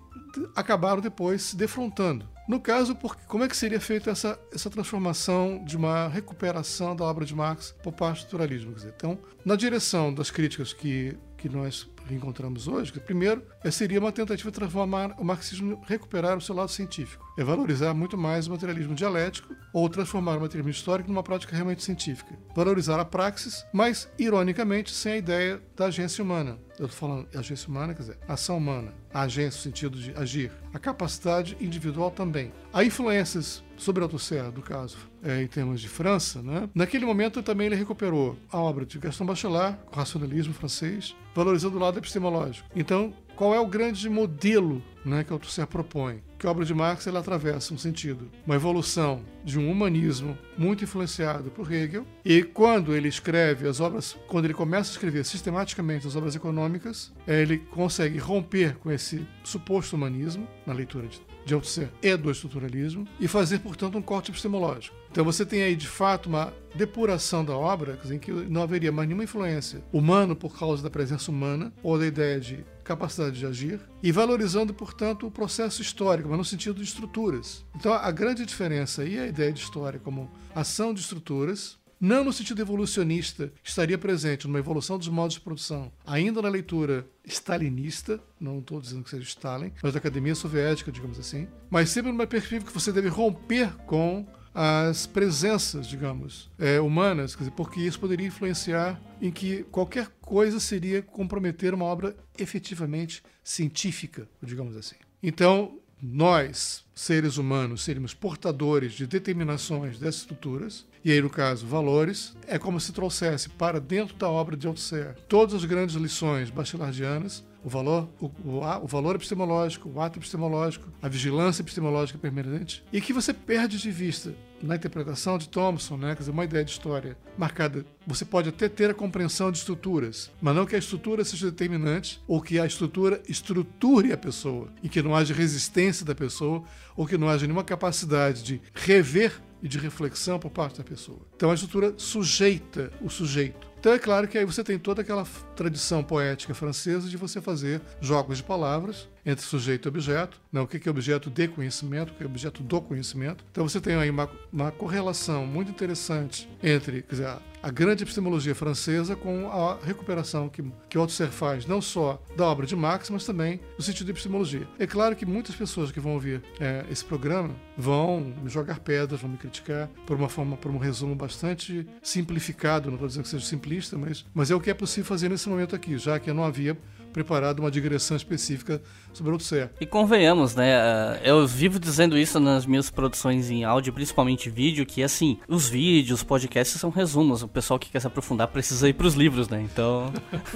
[0.55, 2.27] acabaram depois se defrontando.
[2.47, 7.05] No caso, porque, como é que seria feita essa, essa transformação de uma recuperação da
[7.05, 8.75] obra de Marx por parte do estruturalismo?
[8.85, 14.11] Então, na direção das críticas que, que nós encontramos hoje, que primeiro é, seria uma
[14.11, 18.51] tentativa de transformar o marxismo, recuperar o seu lado científico, é valorizar muito mais o
[18.51, 24.09] materialismo dialético ou transformar o materialismo histórico numa prática realmente científica, valorizar a praxis, mas
[24.17, 26.57] ironicamente sem a ideia da agência humana.
[26.79, 30.51] Eu estou falando agência humana, quer dizer, ação humana, a agência no sentido de agir,
[30.73, 32.51] a capacidade individual também.
[32.73, 36.69] Há influências sobre Althusser, do caso, é, em termos de França, né?
[36.73, 41.79] naquele momento também ele recuperou a obra de Gaston Bachelard, o racionalismo francês, valorizando o
[41.79, 42.67] lado epistemológico.
[42.75, 46.21] Então, qual é o grande modelo né, que Althusser propõe?
[46.37, 50.83] Que a obra de Marx ela atravessa um sentido, uma evolução de um humanismo muito
[50.83, 52.05] influenciado por Hegel.
[52.23, 57.11] E quando ele escreve as obras, quando ele começa a escrever sistematicamente as obras econômicas,
[57.25, 62.31] é, ele consegue romper com esse suposto humanismo na leitura de de Althusser e do
[62.31, 64.95] estruturalismo e fazer, portanto, um corte epistemológico.
[65.13, 69.07] Então você tem aí, de fato, uma depuração da obra, em que não haveria mais
[69.07, 73.79] nenhuma influência humana por causa da presença humana ou da ideia de capacidade de agir,
[74.01, 77.63] e valorizando, portanto, o processo histórico, mas no sentido de estruturas.
[77.75, 82.23] Então a grande diferença aí é a ideia de história como ação de estruturas, não
[82.23, 88.19] no sentido evolucionista, estaria presente numa evolução dos modos de produção, ainda na leitura stalinista,
[88.39, 92.25] não estou dizendo que seja Stalin, mas da Academia Soviética, digamos assim, mas sempre numa
[92.25, 98.27] perspectiva que você deve romper com as presenças, digamos, é, humanas, dizer, porque isso poderia
[98.27, 104.95] influenciar em que qualquer coisa seria comprometer uma obra efetivamente científica, digamos assim.
[105.21, 112.35] Então, nós, seres humanos, seríamos portadores de determinações dessas estruturas, e aí, no caso, valores,
[112.47, 117.43] é como se trouxesse para dentro da obra de Althusser todas as grandes lições bachelardianas,
[117.63, 122.99] o valor, o, o, o, valor epistemológico, o ato epistemológico, a vigilância epistemológica permanente, e
[122.99, 126.71] que você perde de vista na interpretação de Thompson, né, quer dizer, uma ideia de
[126.71, 127.85] história marcada.
[128.07, 132.21] Você pode até ter a compreensão de estruturas, mas não que a estrutura seja determinante
[132.27, 136.63] ou que a estrutura estruture a pessoa e que não haja resistência da pessoa
[136.95, 141.19] ou que não haja nenhuma capacidade de rever e de reflexão por parte da pessoa.
[141.35, 143.72] Então a estrutura sujeita o sujeito.
[143.83, 145.25] Então é claro que aí você tem toda aquela
[145.57, 150.61] tradição poética francesa de você fazer jogos de palavras entre sujeito e objeto, né?
[150.61, 153.43] o que é objeto de conhecimento, o que é objeto do conhecimento.
[153.51, 158.53] Então você tem aí uma, uma correlação muito interessante entre quer dizer, a grande epistemologia
[158.53, 163.25] francesa com a recuperação que, que Althusser faz, não só da obra de Marx, mas
[163.25, 164.67] também do sentido de epistemologia.
[164.77, 169.21] É claro que muitas pessoas que vão ouvir é, esse programa vão me jogar pedras,
[169.21, 173.29] vão me criticar por uma forma, por um resumo bastante simplificado, não estou dizendo que
[173.29, 176.33] seja simplista, mas, mas é o que é possível fazer nesse momento aqui, já que
[176.33, 176.77] não havia
[177.13, 178.81] preparado uma digressão específica
[179.13, 179.71] sobre o Odisseia.
[179.79, 180.71] E convenhamos, né?
[180.71, 185.69] Eh, eu vivo dizendo isso nas minhas produções em áudio, principalmente vídeo, que assim, os
[185.69, 187.43] vídeos, os podcasts são resumos.
[187.43, 189.61] O pessoal que quer se aprofundar precisa ir para os livros, né?
[189.61, 190.11] Então,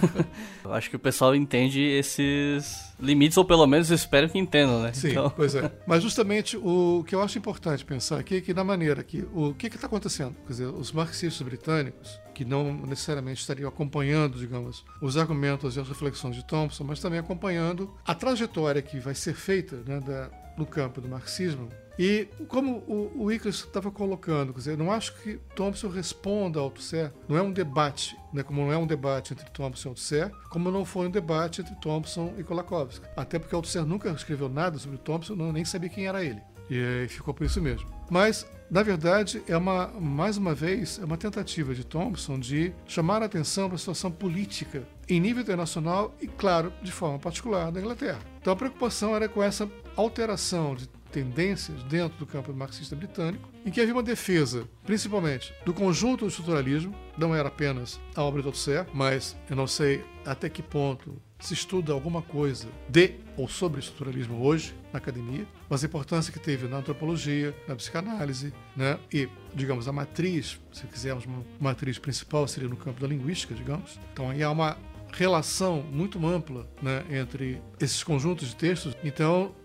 [0.65, 4.91] eu acho que o pessoal entende esses limites, ou pelo menos espero que entendam, né?
[4.93, 5.29] Sim, então...
[5.29, 5.71] pois é.
[5.85, 9.25] Mas justamente o que eu acho importante pensar aqui é que, na maneira que.
[9.33, 10.35] O que está acontecendo?
[10.45, 15.87] Quer dizer, os marxistas britânicos, que não necessariamente estariam acompanhando, digamos, os argumentos e as
[15.87, 20.65] reflexões de Thompson, mas também acompanhando a trajetória que vai ser feita né, da, no
[20.65, 21.69] campo do marxismo.
[21.99, 27.11] E como o, o estava colocando, quer dizer, não acho que Thompson responda ao Althusser,
[27.27, 30.69] não é um debate, né, como não é um debate entre Thompson e Althusser, como
[30.69, 33.05] não foi um debate entre Thompson e Kolakowski.
[33.15, 36.41] Até porque Althusser nunca escreveu nada sobre Thompson, não, nem sabia quem era ele.
[36.69, 37.89] E aí ficou por isso mesmo.
[38.09, 43.21] Mas, na verdade, é uma, mais uma vez, é uma tentativa de Thompson de chamar
[43.21, 47.79] a atenção para a situação política em nível internacional e, claro, de forma particular na
[47.79, 48.19] Inglaterra.
[48.41, 53.71] Então a preocupação era com essa alteração de tendências dentro do campo marxista britânico, em
[53.71, 58.47] que havia uma defesa, principalmente, do conjunto do estruturalismo, não era apenas a obra de
[58.47, 63.79] Althusser, mas eu não sei até que ponto se estuda alguma coisa de ou sobre
[63.79, 68.99] estruturalismo hoje na academia, mas a importância que teve na antropologia, na psicanálise, né?
[69.13, 73.99] e, digamos, a matriz, se quisermos uma matriz principal, seria no campo da linguística, digamos.
[74.11, 74.77] Então aí há uma
[75.13, 78.95] relação muito ampla né, entre esses conjuntos de textos.
[79.03, 79.55] Então,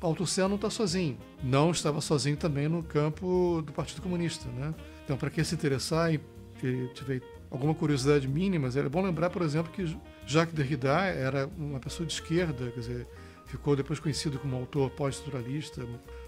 [0.00, 1.18] Althusser não está sozinho.
[1.42, 4.48] Não estava sozinho também no campo do Partido Comunista.
[4.48, 4.72] Né?
[5.04, 6.20] Então, para quem se interessar e,
[6.62, 7.20] e tiver
[7.50, 12.12] alguma curiosidade mínima, é bom lembrar, por exemplo, que Jacques Derrida era uma pessoa de
[12.12, 13.06] esquerda, quer dizer,
[13.46, 15.86] ficou depois conhecido como autor pós-estruturalista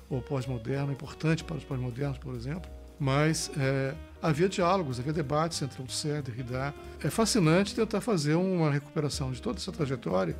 [0.08, 2.70] ou pós-moderno, importante para os pós-modernos, por exemplo.
[2.98, 6.74] Mas é, havia diálogos, havia debates entre Althusser e Derrida.
[7.02, 10.36] É fascinante tentar fazer uma recuperação de toda essa trajetória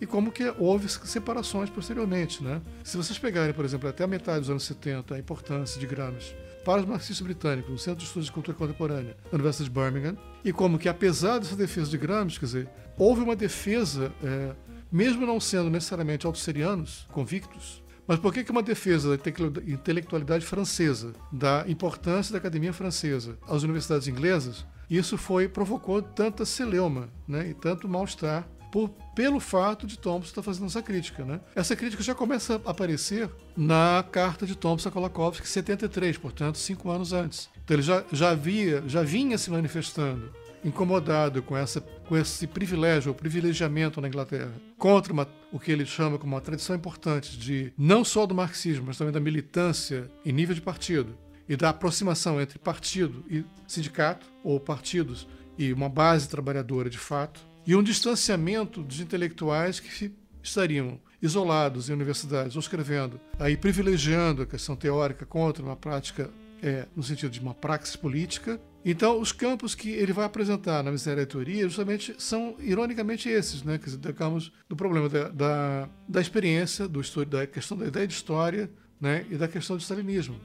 [0.00, 2.42] e como que houve separações posteriormente.
[2.42, 2.60] Né?
[2.82, 6.34] Se vocês pegarem, por exemplo, até a metade dos anos 70, a importância de Gramsci
[6.64, 10.16] para os marxistas britânicos no Centro de Estudos de Cultura Contemporânea da Universidade de Birmingham,
[10.44, 12.68] e como que, apesar dessa defesa de Gramsci, quer dizer,
[12.98, 14.52] houve uma defesa, é,
[14.90, 19.22] mesmo não sendo necessariamente autosserianos convictos, mas por que, uma defesa da
[19.66, 27.08] intelectualidade francesa, da importância da academia francesa às universidades inglesas, isso foi provocou tanta celeuma
[27.28, 31.24] né, e tanto mal-estar por, pelo fato de Thompson estar fazendo essa crítica.
[31.24, 31.40] Né?
[31.54, 36.90] Essa crítica já começa a aparecer na carta de Thompson a Kolakowski, 73, portanto, cinco
[36.90, 37.48] anos antes.
[37.64, 40.32] Então ele já, já, havia, já vinha se manifestando
[40.64, 45.86] incomodado com, essa, com esse privilégio, ou privilegiamento na Inglaterra, contra uma, o que ele
[45.86, 50.32] chama como uma tradição importante de não só do marxismo, mas também da militância em
[50.32, 51.16] nível de partido
[51.48, 55.26] e da aproximação entre partido e sindicato, ou partidos
[55.58, 61.92] e uma base trabalhadora de fato, e um distanciamento dos intelectuais que estariam isolados em
[61.92, 66.30] universidades ou escrevendo, aí privilegiando a questão teórica contra uma prática
[66.62, 68.60] é, no sentido de uma praxis política.
[68.84, 73.78] Então, os campos que ele vai apresentar na miséria teoria justamente são, ironicamente, esses, né?
[73.78, 78.14] Dizer, digamos, do problema da, da, da experiência, do estudo, da questão da ideia de
[78.14, 78.70] história
[79.00, 79.26] né?
[79.30, 80.36] e da questão do stalinismo.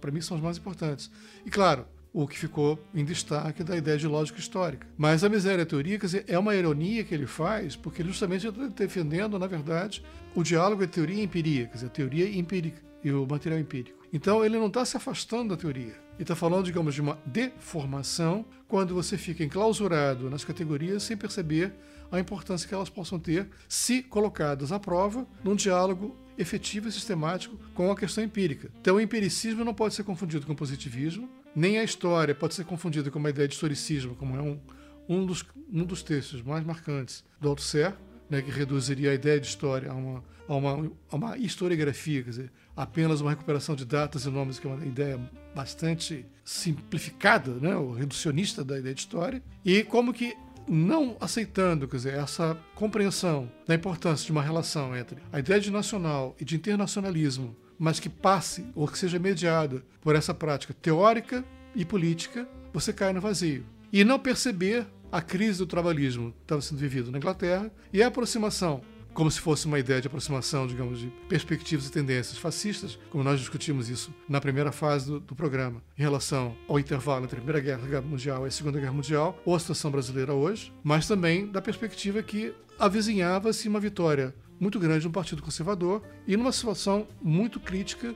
[0.00, 1.10] Para mim, são os mais importantes.
[1.44, 4.86] E, claro, o que ficou em destaque da ideia de lógica histórica.
[4.96, 8.46] Mas a miséria teoria quer dizer, é uma ironia que ele faz, porque ele justamente
[8.46, 10.04] está defendendo, na verdade,
[10.34, 13.98] o diálogo entre teoria e empiria, quer dizer, a teoria empírica e o material empírico.
[14.12, 16.00] Então ele não está se afastando da teoria.
[16.14, 21.72] Ele está falando, digamos, de uma deformação quando você fica enclausurado nas categorias sem perceber
[22.10, 27.56] a importância que elas possam ter se colocadas à prova num diálogo efetivo e sistemático
[27.74, 28.70] com a questão empírica.
[28.80, 32.64] Então o empiricismo não pode ser confundido com o positivismo, nem a história pode ser
[32.64, 34.60] confundida com uma ideia de historicismo, como é um,
[35.08, 37.94] um, dos, um dos textos mais marcantes do Althusser,
[38.32, 42.30] né, que reduziria a ideia de história a uma, a uma, a uma historiografia, quer
[42.30, 45.20] dizer, apenas uma recuperação de datas e nomes, que é uma ideia
[45.54, 50.34] bastante simplificada, né, ou reducionista da ideia de história, e como que
[50.66, 55.70] não aceitando, quer dizer, essa compreensão da importância de uma relação entre a ideia de
[55.70, 61.44] nacional e de internacionalismo mas que passe ou que seja mediada por essa prática teórica
[61.74, 63.66] e política, você cai no vazio.
[63.92, 68.80] e não perceber a crise do trabalhismo estava sendo vivido na Inglaterra e a aproximação
[69.12, 73.38] como se fosse uma ideia de aproximação, digamos, de perspectivas e tendências fascistas, como nós
[73.38, 77.60] discutimos isso na primeira fase do, do, programa, em relação ao intervalo entre a Primeira
[77.60, 81.60] Guerra Mundial e a Segunda Guerra Mundial, ou a situação brasileira hoje, mas também da
[81.60, 88.14] perspectiva que avizinhava-se uma vitória muito grande no Partido Conservador e numa situação muito crítica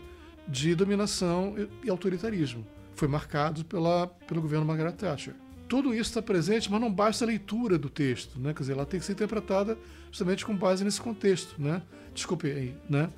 [0.48, 2.66] de dominação e autoritarismo.
[2.94, 5.34] Foi marcado pela, pelo governo Margaret Thatcher
[5.68, 8.52] tudo isso está presente, mas não basta a leitura do texto, né?
[8.52, 9.76] Quer dizer, ela tem que ser interpretada
[10.10, 11.82] justamente com base nesse contexto, né?
[12.14, 13.10] Desculpe aí, né?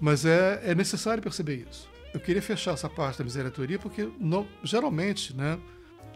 [0.00, 1.88] Mas é, é necessário perceber isso.
[2.14, 5.58] Eu queria fechar essa parte da miséria teoria porque não, geralmente, né?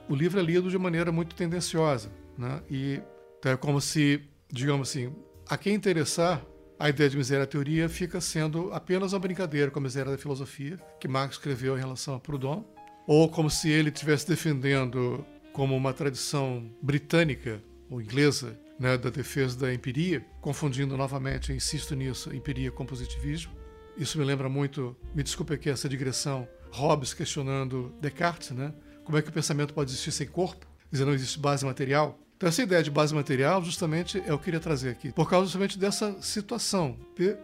[0.09, 2.62] O livro é lido de maneira muito tendenciosa, né?
[2.70, 3.01] E
[3.45, 5.12] é como se, digamos assim,
[5.49, 6.45] a quem interessar
[6.78, 10.78] a ideia de miséria teoria fica sendo apenas uma brincadeira com a miséria da filosofia
[10.99, 12.64] que Marx escreveu em relação a Proudhon,
[13.07, 19.59] ou como se ele estivesse defendendo como uma tradição britânica ou inglesa né, da defesa
[19.59, 23.53] da empiria, confundindo novamente, insisto nisso, empiria com positivismo.
[23.96, 28.72] Isso me lembra muito, me desculpe aqui essa digressão, Hobbes questionando Descartes, né?
[29.05, 30.66] Como é que o pensamento pode existir sem corpo?
[30.90, 32.18] Dizer, não existe base material.
[32.36, 35.78] Então, essa ideia de base material, justamente, é eu queria trazer aqui, por causa justamente
[35.78, 36.96] dessa situação.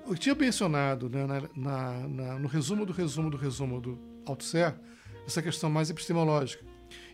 [0.07, 4.75] Eu tinha mencionado né, na, na, na, no resumo do resumo do resumo do Althusser
[5.27, 6.65] essa questão mais epistemológica.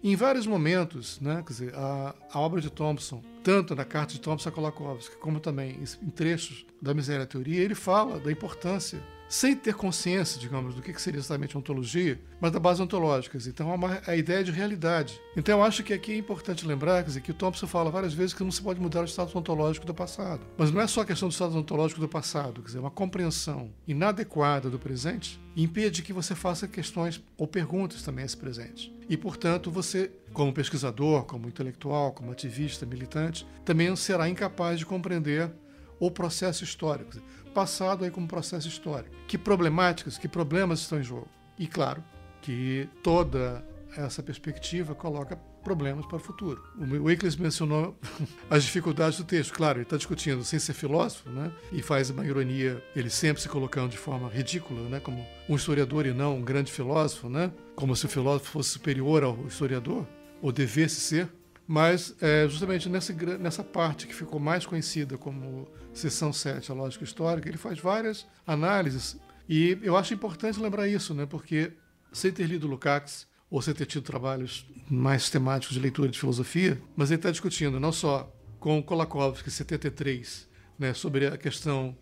[0.07, 4.21] Em vários momentos, né, quer dizer, a, a obra de Thompson, tanto na carta de
[4.21, 9.03] Thompson a Kolakowski, como também em, trechos da Miséria Teoria, ele fala da importância
[9.35, 13.37] sem ter consciência, digamos, do que seria exatamente ontologia, mas da base ontológica.
[13.49, 15.20] Então, é uma, a ideia de realidade.
[15.37, 18.32] Então, eu acho que aqui é importante lembrar dizer, que o Thompson fala várias vezes
[18.32, 20.47] que não se pode mudar o status ontológico do passado.
[20.57, 23.72] Mas não é só a questão do status ontológico do passado, quer dizer, uma compreensão
[23.89, 28.95] inadequada do presente impede que você faça questões ou perguntas também a esse presente.
[29.11, 35.51] E, portanto, você, como pesquisador, como intelectual, como ativista, militante, também será incapaz de compreender
[35.99, 37.12] o processo histórico,
[37.55, 39.15] passado aí como processo histórico.
[39.27, 41.29] Que problemáticas, que problemas estão em jogo?
[41.59, 42.03] E claro
[42.43, 43.65] que toda
[43.97, 46.63] essa perspectiva coloca problemas para o futuro.
[46.79, 47.99] O Wickles mencionou
[48.51, 49.53] as dificuldades do texto.
[49.55, 51.51] Claro, ele está discutindo sem ser filósofo, né?
[51.73, 55.01] E faz uma ironia, ele sempre se colocando de forma ridícula, né?
[55.01, 57.51] Como um historiador e não um grande filósofo, né?
[57.75, 60.07] Como se o filósofo fosse superior ao historiador,
[60.43, 61.29] ou devesse ser.
[61.67, 67.05] Mas é, justamente nessa, nessa parte que ficou mais conhecida como seção 7, a lógica
[67.05, 69.17] histórica, ele faz várias análises.
[69.49, 71.25] E eu acho importante lembrar isso, né?
[71.25, 71.73] porque
[72.12, 76.81] sem ter lido Lukács, ou sem ter tido trabalhos mais sistemáticos de leitura de filosofia,
[76.97, 80.49] mas ele está discutindo não só com Kolakowski, 73,
[80.79, 81.97] né, sobre a questão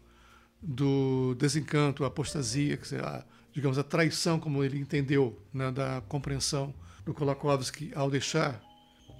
[0.63, 6.73] do desencanto, a apostasia, a, digamos, a traição, como ele entendeu, né, da compreensão
[7.05, 8.63] do Kolakowski ao deixar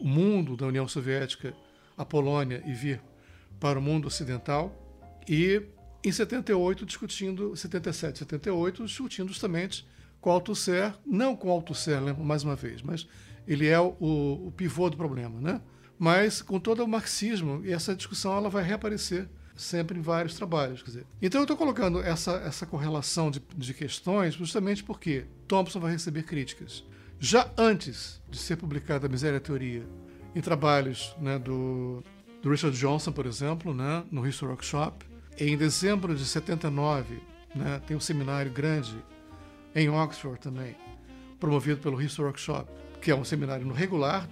[0.03, 1.55] o mundo da União Soviética,
[1.97, 3.01] a Polônia, e vir
[3.61, 4.77] para o mundo ocidental.
[5.29, 5.63] E
[6.05, 9.87] em 78, discutindo, 77, 78, discutindo justamente
[10.21, 13.07] com Althusser, não com o Althusser, lembro mais uma vez, mas
[13.47, 15.61] ele é o, o pivô do problema, né?
[15.97, 20.83] Mas com todo o marxismo, e essa discussão ela vai reaparecer sempre em vários trabalhos.
[20.83, 21.07] Quer dizer.
[21.21, 26.25] Então eu estou colocando essa, essa correlação de, de questões justamente porque Thompson vai receber
[26.25, 26.85] críticas
[27.25, 29.87] já antes de ser publicada a Miséria e a Teoria,
[30.35, 32.03] em trabalhos né, do,
[32.43, 35.07] do, Richard Johnson, por exemplo, né, no History Workshop.
[35.39, 37.23] Em dezembro de 79,
[37.55, 38.97] né, tem um seminário grande
[39.73, 40.75] em Oxford também,
[41.39, 42.69] promovido pelo History Workshop,
[43.01, 44.29] que é um seminário no regular,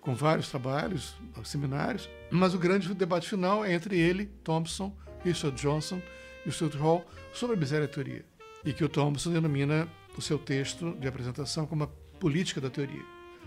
[0.00, 6.00] com vários trabalhos, seminários, mas o grande debate final é entre ele, Thompson, Richard Johnson
[6.46, 8.24] e Stuart Hall sobre a miséria teoria,
[8.64, 11.88] e que o Thompson denomina o seu texto de apresentação como a
[12.18, 13.04] política da teoria.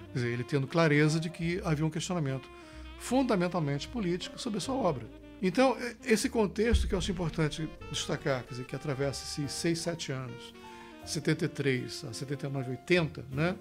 [0.07, 2.49] Quer dizer, ele tendo clareza de que havia um questionamento
[2.99, 5.05] fundamentalmente político sobre a sua obra.
[5.41, 10.11] Então, esse contexto que eu acho importante destacar, quer dizer, que atravessa esses seis, sete
[10.11, 10.53] anos,
[11.03, 13.55] 73 a 79, 80, né?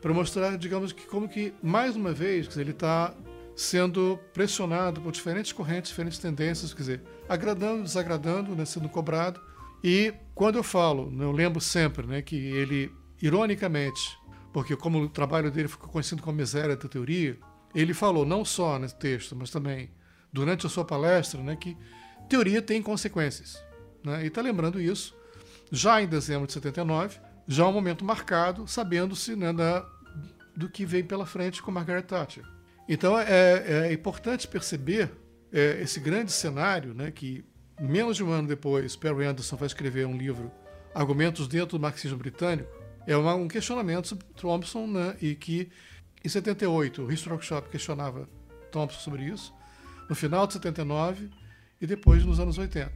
[0.00, 3.14] Para mostrar, digamos que como que mais uma vez, quer dizer, ele está
[3.54, 9.40] sendo pressionado por diferentes correntes, diferentes tendências, quer dizer, agradando, desagradando, né, sendo cobrado.
[9.82, 14.18] E quando eu falo, né, eu lembro sempre, né, que ele ironicamente
[14.56, 17.38] porque como o trabalho dele ficou conhecido como miséria da teoria,
[17.74, 19.90] ele falou não só nesse texto, mas também
[20.32, 21.76] durante a sua palestra, né, que
[22.26, 23.62] teoria tem consequências.
[24.02, 25.14] Né, e está lembrando isso
[25.70, 29.52] já em dezembro de 79, já um momento marcado, sabendo-se né,
[30.56, 32.44] do que vem pela frente com Margaret Thatcher.
[32.88, 35.12] Então é, é importante perceber
[35.52, 37.44] é, esse grande cenário, né, que
[37.78, 40.50] menos de um ano depois, Perry Anderson vai escrever um livro,
[40.94, 45.70] Argumentos dentro do Marxismo Britânico, é uma, um questionamento sobre Thompson né, e que
[46.24, 48.28] Em 78, o History Workshop questionava
[48.72, 49.54] Thompson sobre isso.
[50.08, 51.30] No final de 79
[51.80, 52.92] e depois nos anos 80.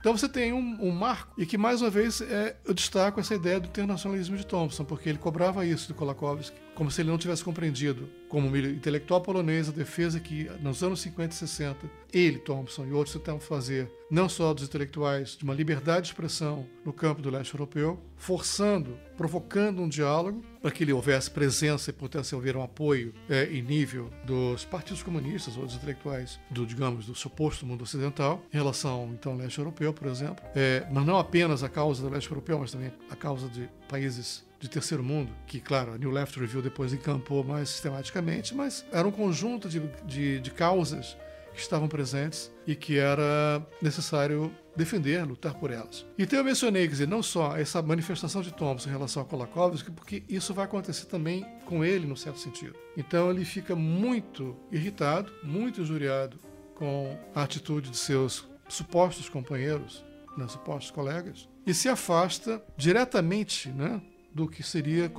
[0.00, 3.36] Então você tem um, um, marco, e que mais uma vez é, eu destaco essa
[3.36, 7.18] ideia do internacionalismo de Thompson, porque ele cobrava isso de Kolakowski, como se ele não
[7.18, 12.86] tivesse compreendido, como intelectual polonês, a defesa que nos anos 50 e 60 ele, Thompson
[12.86, 17.22] e outros tentavam fazer, não só dos intelectuais, de uma liberdade de expressão no campo
[17.22, 22.56] do leste europeu, forçando, provocando um diálogo para que ele houvesse presença e pudesse haver
[22.56, 27.66] um apoio é, em nível dos partidos comunistas ou dos intelectuais do, digamos, do suposto
[27.66, 31.68] mundo ocidental, em relação, então, ao leste europeu, por exemplo, é, mas não apenas a
[31.68, 35.92] causa do leste europeu, mas também a causa de países de terceiro mundo, que, claro,
[35.92, 40.50] a New Left Review depois encampou mais sistematicamente, mas era um conjunto de, de, de
[40.52, 41.16] causas
[41.52, 46.06] que estavam presentes e que era necessário defender, lutar por elas.
[46.16, 49.90] Então eu mencionei, quer dizer, não só essa manifestação de Thompson em relação a Kolakowski,
[49.90, 52.76] porque isso vai acontecer também com ele, no certo sentido.
[52.96, 56.38] Então ele fica muito irritado, muito injuriado
[56.76, 60.04] com a atitude de seus supostos companheiros,
[60.38, 64.00] né, supostos colegas, e se afasta diretamente né,
[64.34, 65.10] do que seria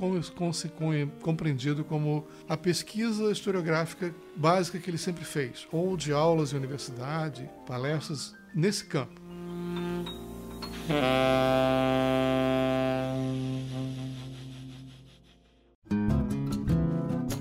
[1.22, 7.48] compreendido como a pesquisa historiográfica básica que ele sempre fez, ou de aulas em universidade,
[7.66, 9.20] palestras nesse campo.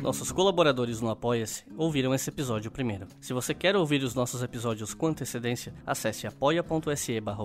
[0.01, 3.07] Nossos colaboradores no Apoia-se ouviram esse episódio primeiro.
[3.21, 7.43] Se você quer ouvir os nossos episódios com antecedência, acesse apoia.se barra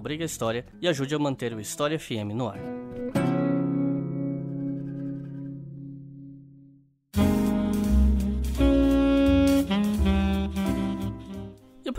[0.81, 2.59] e ajude a manter o História FM no ar.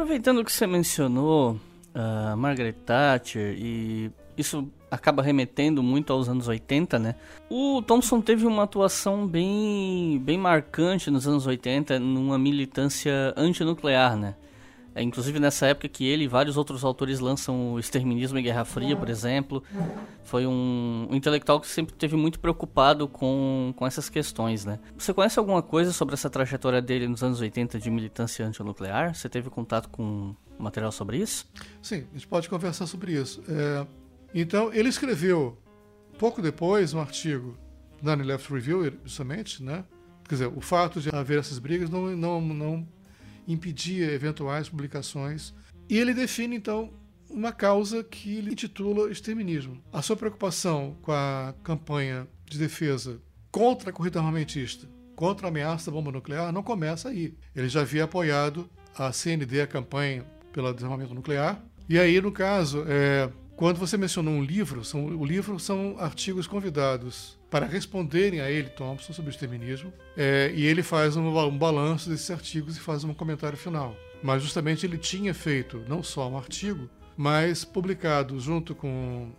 [0.10, 1.52] Aproveitando que você mencionou
[1.94, 7.16] uh, Margaret Thatcher e isso acaba remetendo muito aos anos 80, né?
[7.48, 14.34] O Thompson teve uma atuação bem, bem marcante nos anos 80 numa militância antinuclear, né?
[15.00, 18.66] É, inclusive nessa época que ele e vários outros autores lançam o Exterminismo e Guerra
[18.66, 19.64] Fria, por exemplo.
[20.26, 24.78] Foi um, um, intelectual que sempre esteve muito preocupado com, com essas questões, né?
[24.98, 29.16] Você conhece alguma coisa sobre essa trajetória dele nos anos 80 de militância antinuclear?
[29.16, 31.50] Você teve contato com material sobre isso?
[31.82, 33.42] Sim, a gente pode conversar sobre isso.
[33.48, 33.88] É,
[34.36, 35.58] então, ele escreveu,
[36.18, 37.58] pouco depois, um artigo
[38.04, 39.86] na Left Review, justamente, né?
[40.28, 42.88] Quer dizer, o fato de haver essas brigas não, não, não
[43.52, 45.54] impedia eventuais publicações.
[45.90, 46.94] E ele define, então,
[47.30, 49.82] uma causa que ele intitula exterminismo.
[49.92, 53.20] A sua preocupação com a campanha de defesa
[53.52, 57.34] contra a corrida armamentista, contra a ameaça da bomba nuclear, não começa aí.
[57.56, 61.64] Ele já havia apoiado a CND, a campanha pelo desarmamento nuclear.
[61.88, 66.48] E aí, no caso, é, quando você mencionou um livro, são, o livro são artigos
[66.48, 71.58] convidados para responderem a ele, Thompson, sobre o exterminismo, é, e ele faz um, um
[71.58, 73.96] balanço desses artigos e faz um comentário final.
[74.22, 79.32] Mas justamente ele tinha feito não só um artigo, mas publicado junto com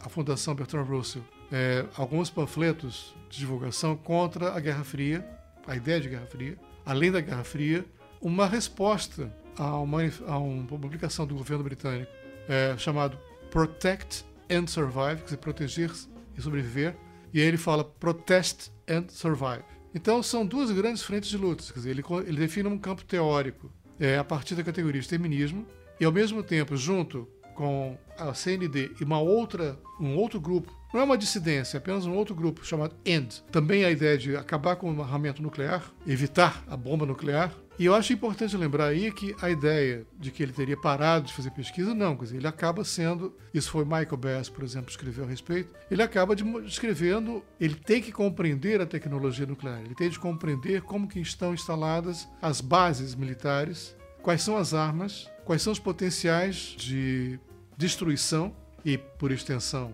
[0.00, 5.24] a Fundação Bertrand Russell é, alguns panfletos de divulgação contra a Guerra Fria,
[5.66, 7.84] a ideia de Guerra Fria, além da Guerra Fria,
[8.20, 12.10] uma resposta a uma, a uma publicação do governo britânico
[12.48, 13.18] é, chamado
[13.50, 15.90] Protect and Survive, quer dizer, proteger
[16.36, 16.96] e sobreviver.
[17.34, 19.64] E aí ele fala Protest and Survive.
[19.92, 21.68] Então são duas grandes frentes de lutas.
[21.72, 25.66] Quer dizer, ele, ele define um campo teórico é, a partir da categoria de feminismo
[25.98, 31.00] e ao mesmo tempo, junto com a CND e uma outra, um outro grupo, não
[31.00, 33.40] é uma dissidência, é apenas um outro grupo chamado END.
[33.50, 37.94] Também a ideia de acabar com o armamento nuclear, evitar a bomba nuclear, e eu
[37.96, 41.92] acho importante lembrar aí que a ideia de que ele teria parado de fazer pesquisa,
[41.92, 45.74] não, quer dizer, ele acaba sendo, isso foi Michael Bass, por exemplo, escreveu a respeito,
[45.90, 50.82] ele acaba de, escrevendo, ele tem que compreender a tecnologia nuclear, ele tem de compreender
[50.82, 56.76] como que estão instaladas as bases militares, quais são as armas, quais são os potenciais
[56.78, 57.40] de
[57.76, 59.92] destruição e, por extensão,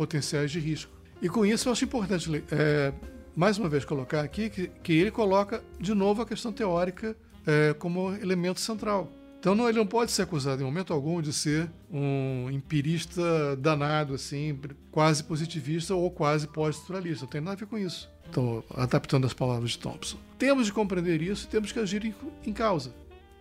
[0.00, 0.90] potenciais de risco.
[1.20, 2.90] E com isso eu acho importante é,
[3.36, 7.14] mais uma vez colocar aqui que, que ele coloca de novo a questão teórica
[7.46, 9.12] é, como elemento central.
[9.38, 14.14] Então não, ele não pode ser acusado em momento algum de ser um empirista danado,
[14.14, 14.58] assim,
[14.90, 17.26] quase positivista ou quase pós-estruturalista.
[17.26, 18.08] Não tem nada a ver com isso.
[18.24, 20.16] Estou adaptando as palavras de Thompson.
[20.38, 22.14] Temos de compreender isso e temos que agir em,
[22.46, 22.94] em causa.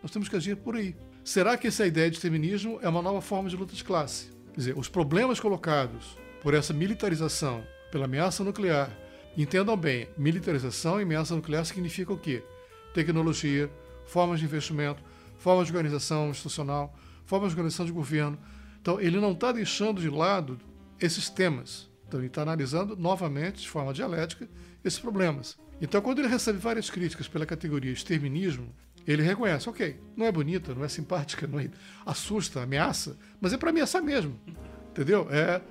[0.04, 0.94] Nós temos que agir por aí.
[1.24, 4.28] Será que essa ideia de feminismo é uma nova forma de luta de classe?
[4.52, 8.90] Quer dizer, os problemas colocados por essa militarização, pela ameaça nuclear,
[9.38, 12.44] Entendam bem, militarização e ameaça nuclear significa o quê?
[12.94, 13.72] Tecnologia,
[14.06, 15.02] formas de investimento,
[15.38, 16.94] formas de organização institucional,
[17.26, 18.38] formas de organização de governo.
[18.82, 20.60] Então, ele não está deixando de lado
[21.00, 21.90] esses temas.
[22.08, 24.50] Então ele está analisando novamente, de forma dialética,
[24.84, 25.58] esses problemas.
[25.80, 28.74] Então, quando ele recebe várias críticas pela categoria exterminismo,
[29.08, 31.70] ele reconhece, ok, não é bonita, não é simpática, não é,
[32.06, 34.38] assusta, ameaça, mas é para ameaçar mesmo,
[34.90, 35.28] entendeu?
[35.32, 35.62] É,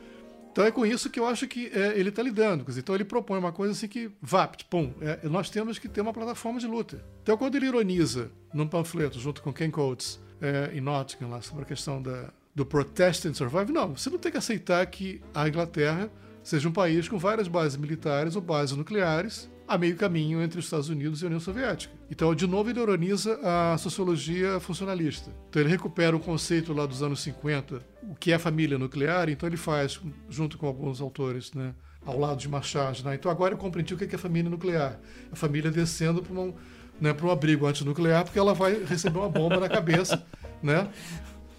[0.50, 2.64] então é com isso que eu acho que é, ele está lidando.
[2.76, 6.12] Então ele propõe uma coisa assim que, vapt, pum, é, nós temos que ter uma
[6.12, 7.04] plataforma de luta.
[7.22, 11.62] Então quando ele ironiza num panfleto junto com Ken Coates é, em Nottingham lá sobre
[11.62, 15.48] a questão da, do Protest and Survive, não, você não tem que aceitar que a
[15.48, 16.10] Inglaterra
[16.42, 20.64] seja um país com várias bases militares ou bases nucleares a meio caminho entre os
[20.64, 21.92] Estados Unidos e a União Soviética.
[22.10, 25.30] Então, de novo, ele ironiza a sociologia funcionalista.
[25.50, 29.46] Então, ele recupera um conceito lá dos anos 50, o que é família nuclear, então
[29.46, 30.00] ele faz,
[30.30, 31.74] junto com alguns autores, né,
[32.06, 33.04] ao lado de Machado.
[33.04, 33.16] Né?
[33.16, 34.98] Então, agora eu compreendi o que é família nuclear.
[35.30, 36.54] A família descendo para um,
[36.98, 40.24] né, um abrigo antinuclear, porque ela vai receber uma bomba na cabeça,
[40.62, 40.88] né?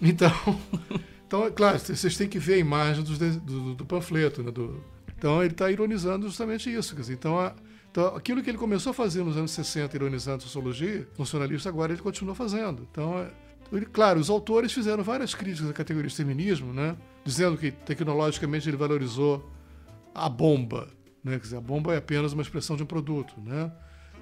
[0.02, 0.32] Então,
[1.24, 4.50] então, é claro, vocês têm que ver a imagem do, do, do panfleto, né?
[4.50, 4.82] Do,
[5.16, 6.96] então, ele está ironizando justamente isso.
[6.96, 7.54] Dizer, então, a,
[7.90, 11.92] então, aquilo que ele começou a fazer nos anos 60, ironizando a sociologia funcionalista, agora
[11.92, 12.86] ele continua fazendo.
[12.90, 13.30] Então, é,
[13.72, 16.96] ele, claro, os autores fizeram várias críticas à categoria de feminismo, né?
[17.24, 19.50] dizendo que tecnologicamente ele valorizou
[20.14, 20.88] a bomba.
[21.24, 21.32] Né?
[21.32, 23.72] Quer dizer, a bomba é apenas uma expressão de um produto, né?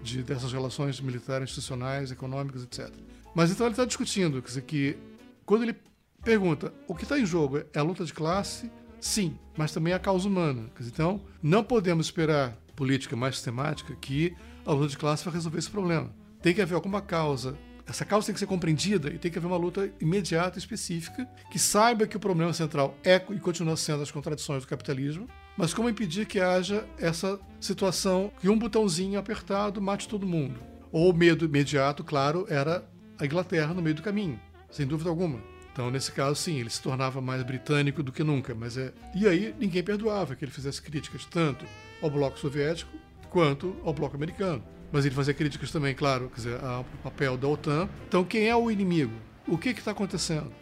[0.03, 2.90] de, dessas relações militares, institucionais, econômicas, etc.
[3.35, 4.97] Mas então ele está discutindo quer dizer, que
[5.45, 5.77] quando ele
[6.24, 8.70] pergunta o que está em jogo é a luta de classe,
[9.01, 10.70] sim, mas também a causa humana.
[10.81, 15.70] Então, não podemos esperar política mais sistemática que a luta de classe vai resolver esse
[15.70, 16.12] problema.
[16.41, 17.59] Tem que haver alguma causa.
[17.87, 21.59] Essa causa tem que ser compreendida e tem que haver uma luta imediata, específica, que
[21.59, 25.27] saiba que o problema central é e continua sendo as contradições do capitalismo,
[25.57, 30.61] mas como impedir que haja essa situação que um botãozinho apertado mate todo mundo.
[30.93, 32.87] Ou o medo imediato, claro, era
[33.19, 34.39] a Inglaterra no meio do caminho,
[34.70, 35.41] sem dúvida alguma.
[35.79, 38.53] Então, nesse caso, sim, ele se tornava mais britânico do que nunca.
[38.53, 38.93] Mas é...
[39.15, 41.65] E aí ninguém perdoava que ele fizesse críticas tanto
[42.03, 42.91] ao bloco soviético
[43.31, 44.61] quanto ao bloco americano.
[44.91, 47.89] Mas ele fazia críticas também, claro, quer dizer, ao papel da OTAN.
[48.09, 49.13] Então, quem é o inimigo?
[49.47, 50.53] O que está acontecendo?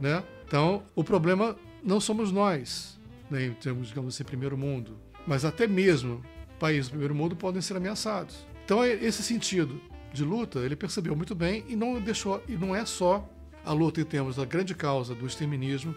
[0.00, 0.24] Né?
[0.48, 1.54] Então, o problema
[1.84, 2.98] não somos nós,
[3.30, 6.24] né, em termos, digamos assim, primeiro mundo, mas até mesmo
[6.58, 8.44] países do primeiro mundo podem ser ameaçados.
[8.64, 9.80] Então, é esse sentido
[10.12, 13.24] de luta, ele percebeu muito bem e não deixou, e não é só
[13.64, 15.94] a luta em termos da grande causa do exterminismo,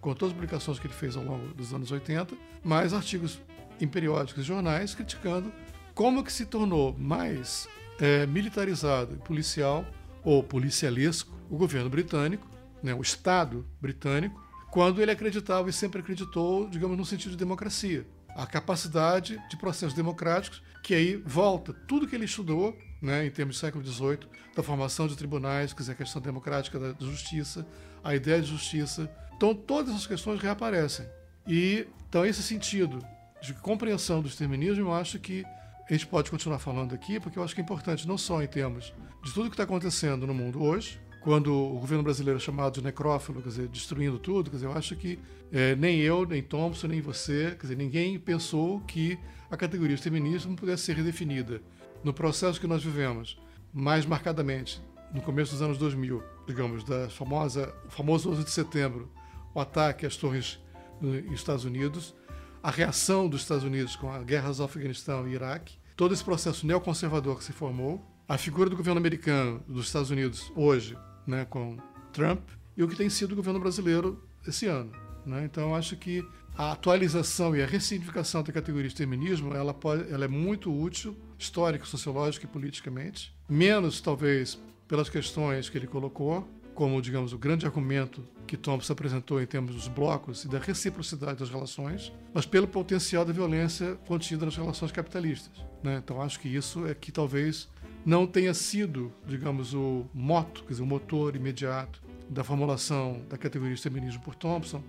[0.00, 2.34] com todas as publicações que ele fez ao longo dos anos 80,
[2.64, 3.38] mas artigos
[3.80, 5.52] em periódicos e jornais criticando
[5.94, 7.68] como que se tornou mais
[7.98, 9.84] é, militarizado e policial
[10.24, 12.48] ou policialesco o governo britânico,
[12.82, 18.06] né, o Estado britânico, quando ele acreditava e sempre acreditou, digamos, no sentido de democracia.
[18.36, 23.56] A capacidade de processos democráticos, que aí volta tudo que ele estudou, né, em termos
[23.56, 24.20] do século XVIII,
[24.54, 27.66] da formação de tribunais, quer dizer, a questão democrática da justiça,
[28.02, 29.10] a ideia de justiça.
[29.36, 31.06] Então, todas essas questões reaparecem.
[31.46, 33.04] E, então, esse sentido
[33.40, 35.44] de compreensão do exterminismo, eu acho que
[35.88, 38.46] a gente pode continuar falando aqui, porque eu acho que é importante não só em
[38.46, 38.92] termos
[39.24, 42.82] de tudo que está acontecendo no mundo hoje, quando o governo brasileiro é chamado de
[42.82, 45.18] necrófilo, quer dizer, destruindo tudo, quer dizer, eu acho que
[45.52, 49.18] é, nem eu, nem Thompson, nem você, quer dizer, ninguém pensou que
[49.50, 51.60] a categoria exterminismo pudesse ser redefinida.
[52.02, 53.38] No processo que nós vivemos,
[53.72, 54.82] mais marcadamente,
[55.12, 59.10] no começo dos anos 2000, digamos, da famosa, o famoso 11 de setembro,
[59.54, 60.58] o ataque às torres
[61.00, 62.14] nos Estados Unidos,
[62.62, 66.66] a reação dos Estados Unidos com as guerras do Afeganistão e Iraque, todo esse processo
[66.66, 70.96] neoconservador que se formou, a figura do governo americano dos Estados Unidos hoje,
[71.26, 71.76] né, com
[72.12, 74.92] Trump, e o que tem sido o governo brasileiro esse ano.
[75.26, 75.44] Né?
[75.44, 80.24] Então, acho que a atualização e a ressignificação da categoria de feminismo ela, pode, ela
[80.24, 83.34] é muito útil, histórica, sociológica e politicamente.
[83.48, 89.40] Menos, talvez, pelas questões que ele colocou, como, digamos, o grande argumento que Thompson apresentou
[89.40, 94.44] em termos dos blocos e da reciprocidade das relações, mas pelo potencial da violência contida
[94.44, 95.52] nas relações capitalistas.
[95.82, 96.00] Né?
[96.02, 97.68] Então acho que isso é que talvez
[98.04, 103.74] não tenha sido, digamos, o moto, quer dizer, o motor imediato da formulação da categoria
[103.74, 104.82] de feminismo por Thompson,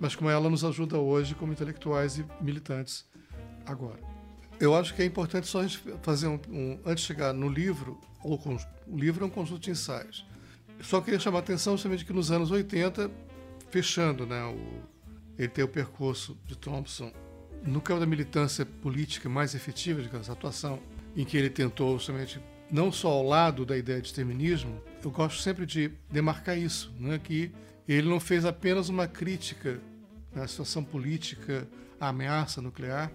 [0.00, 3.06] mas como ela nos ajuda hoje como intelectuais e militantes
[3.66, 4.00] agora.
[4.60, 7.48] Eu acho que é importante só a gente fazer um, um antes de chegar no
[7.48, 8.40] livro, ou
[8.86, 10.26] o livro é um conjunto de ensaios.
[10.80, 13.10] Só queria chamar a atenção justamente que nos anos 80,
[13.70, 14.82] fechando, né, o,
[15.38, 17.12] ele tem o percurso de Thompson
[17.64, 20.80] no campo da militância política mais efetiva, digamos, a atuação
[21.16, 25.40] em que ele tentou justamente não só ao lado da ideia de exterminismo, eu gosto
[25.40, 27.50] sempre de demarcar isso, né, que
[27.88, 29.80] ele não fez apenas uma crítica
[30.34, 31.66] à situação política,
[32.00, 33.10] à ameaça nuclear,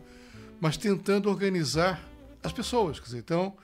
[0.60, 2.02] mas tentando organizar
[2.42, 3.00] as pessoas.
[3.00, 3.56] Quer dizer, então,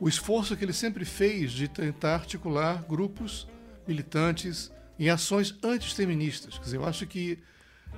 [0.00, 3.48] o esforço que ele sempre fez de tentar articular grupos
[3.86, 6.58] militantes em ações anti-exterministas.
[6.58, 7.38] Quer dizer, eu acho que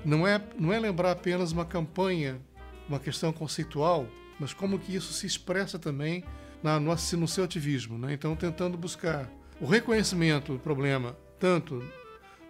[0.05, 2.40] não é, não é lembrar apenas uma campanha,
[2.89, 4.07] uma questão conceitual,
[4.39, 6.24] mas como que isso se expressa também
[6.62, 7.98] na, no, no seu ativismo.
[7.98, 8.15] Né?
[8.15, 9.28] Então, tentando buscar
[9.61, 11.82] o reconhecimento do problema, tanto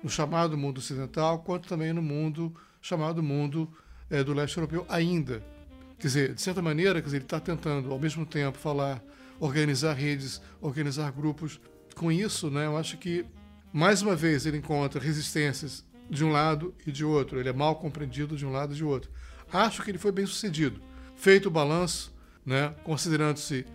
[0.03, 3.71] no chamado mundo ocidental, quanto também no mundo chamado mundo
[4.09, 5.45] é, do leste europeu ainda.
[5.99, 9.03] Quer dizer, de certa maneira, quer dizer, ele está tentando, ao mesmo tempo, falar,
[9.39, 11.61] organizar redes, organizar grupos.
[11.95, 13.27] Com isso, né, eu acho que,
[13.73, 17.39] mais uma vez, ele encontra resistências de um lado e de outro.
[17.39, 19.11] Ele é mal compreendido de um lado e de outro.
[19.53, 20.81] Acho que ele foi bem sucedido.
[21.17, 22.15] Feito o balanço,
[22.47, 23.67] né, considerando-se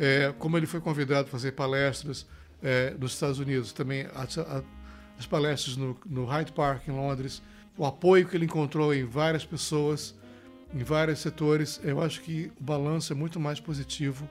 [0.00, 2.26] é, como ele foi convidado a fazer palestras
[2.60, 4.06] é, nos Estados Unidos, também
[5.18, 7.42] as palestras no, no Hyde Park, em Londres,
[7.76, 10.14] o apoio que ele encontrou em várias pessoas,
[10.74, 14.28] em vários setores, eu acho que o balanço é muito mais positivo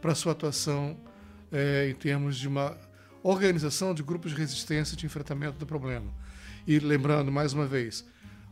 [0.00, 0.96] para sua atuação
[1.52, 2.76] é, em termos de uma
[3.22, 6.12] organização de grupos de resistência de enfrentamento do problema.
[6.66, 8.04] E lembrando, mais uma vez,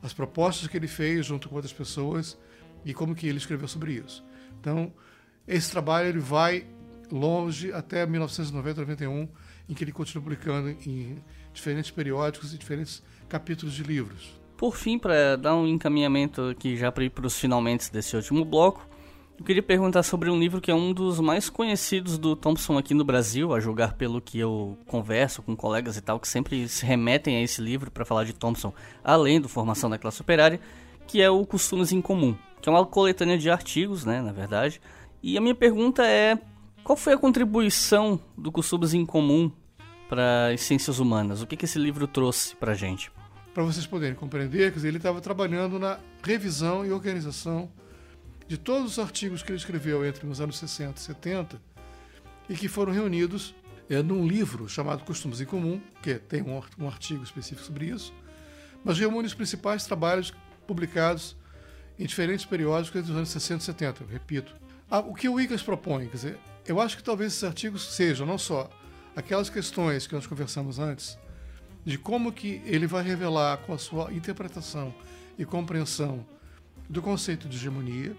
[0.02, 2.38] as propostas que ele fez junto com outras pessoas
[2.84, 4.24] e como que ele escreveu sobre isso.
[4.60, 4.92] Então,
[5.46, 6.66] esse trabalho ele vai
[7.10, 9.28] longe até 1990, 91,
[9.68, 11.22] em que ele continua publicando em
[11.56, 14.38] diferentes periódicos e diferentes capítulos de livros.
[14.56, 18.44] Por fim, para dar um encaminhamento aqui já para ir para os finalmente desse último
[18.44, 18.86] bloco,
[19.38, 22.94] eu queria perguntar sobre um livro que é um dos mais conhecidos do Thompson aqui
[22.94, 26.86] no Brasil, a julgar pelo que eu converso com colegas e tal, que sempre se
[26.86, 28.72] remetem a esse livro para falar de Thompson,
[29.04, 30.58] além do Formação da Classe Operária,
[31.06, 34.80] que é o Costumes em Comum, que é uma coletânea de artigos, né, na verdade.
[35.22, 36.38] E a minha pergunta é,
[36.82, 39.52] qual foi a contribuição do Costumes em Comum
[40.08, 41.42] para as ciências humanas?
[41.42, 43.10] O que, que esse livro trouxe para a gente?
[43.52, 47.70] Para vocês poderem compreender, quer dizer, ele estava trabalhando na revisão e organização
[48.46, 51.60] de todos os artigos que ele escreveu entre os anos 60 e 70
[52.48, 53.54] e que foram reunidos
[53.88, 58.12] é, num livro chamado Costumes em Comum, que tem um, artigo específico sobre isso,
[58.84, 60.32] mas reúne os principais trabalhos
[60.66, 61.36] publicados
[61.98, 64.54] em diferentes periódicos dos anos 60 e 70, eu repito.
[64.90, 68.26] Ah, o que o Wiggins propõe, quer dizer, eu acho que talvez esses artigos sejam
[68.26, 68.68] não só
[69.16, 71.18] aquelas questões que nós conversamos antes,
[71.84, 74.94] de como que ele vai revelar com a sua interpretação
[75.38, 76.24] e compreensão
[76.88, 78.14] do conceito de hegemonia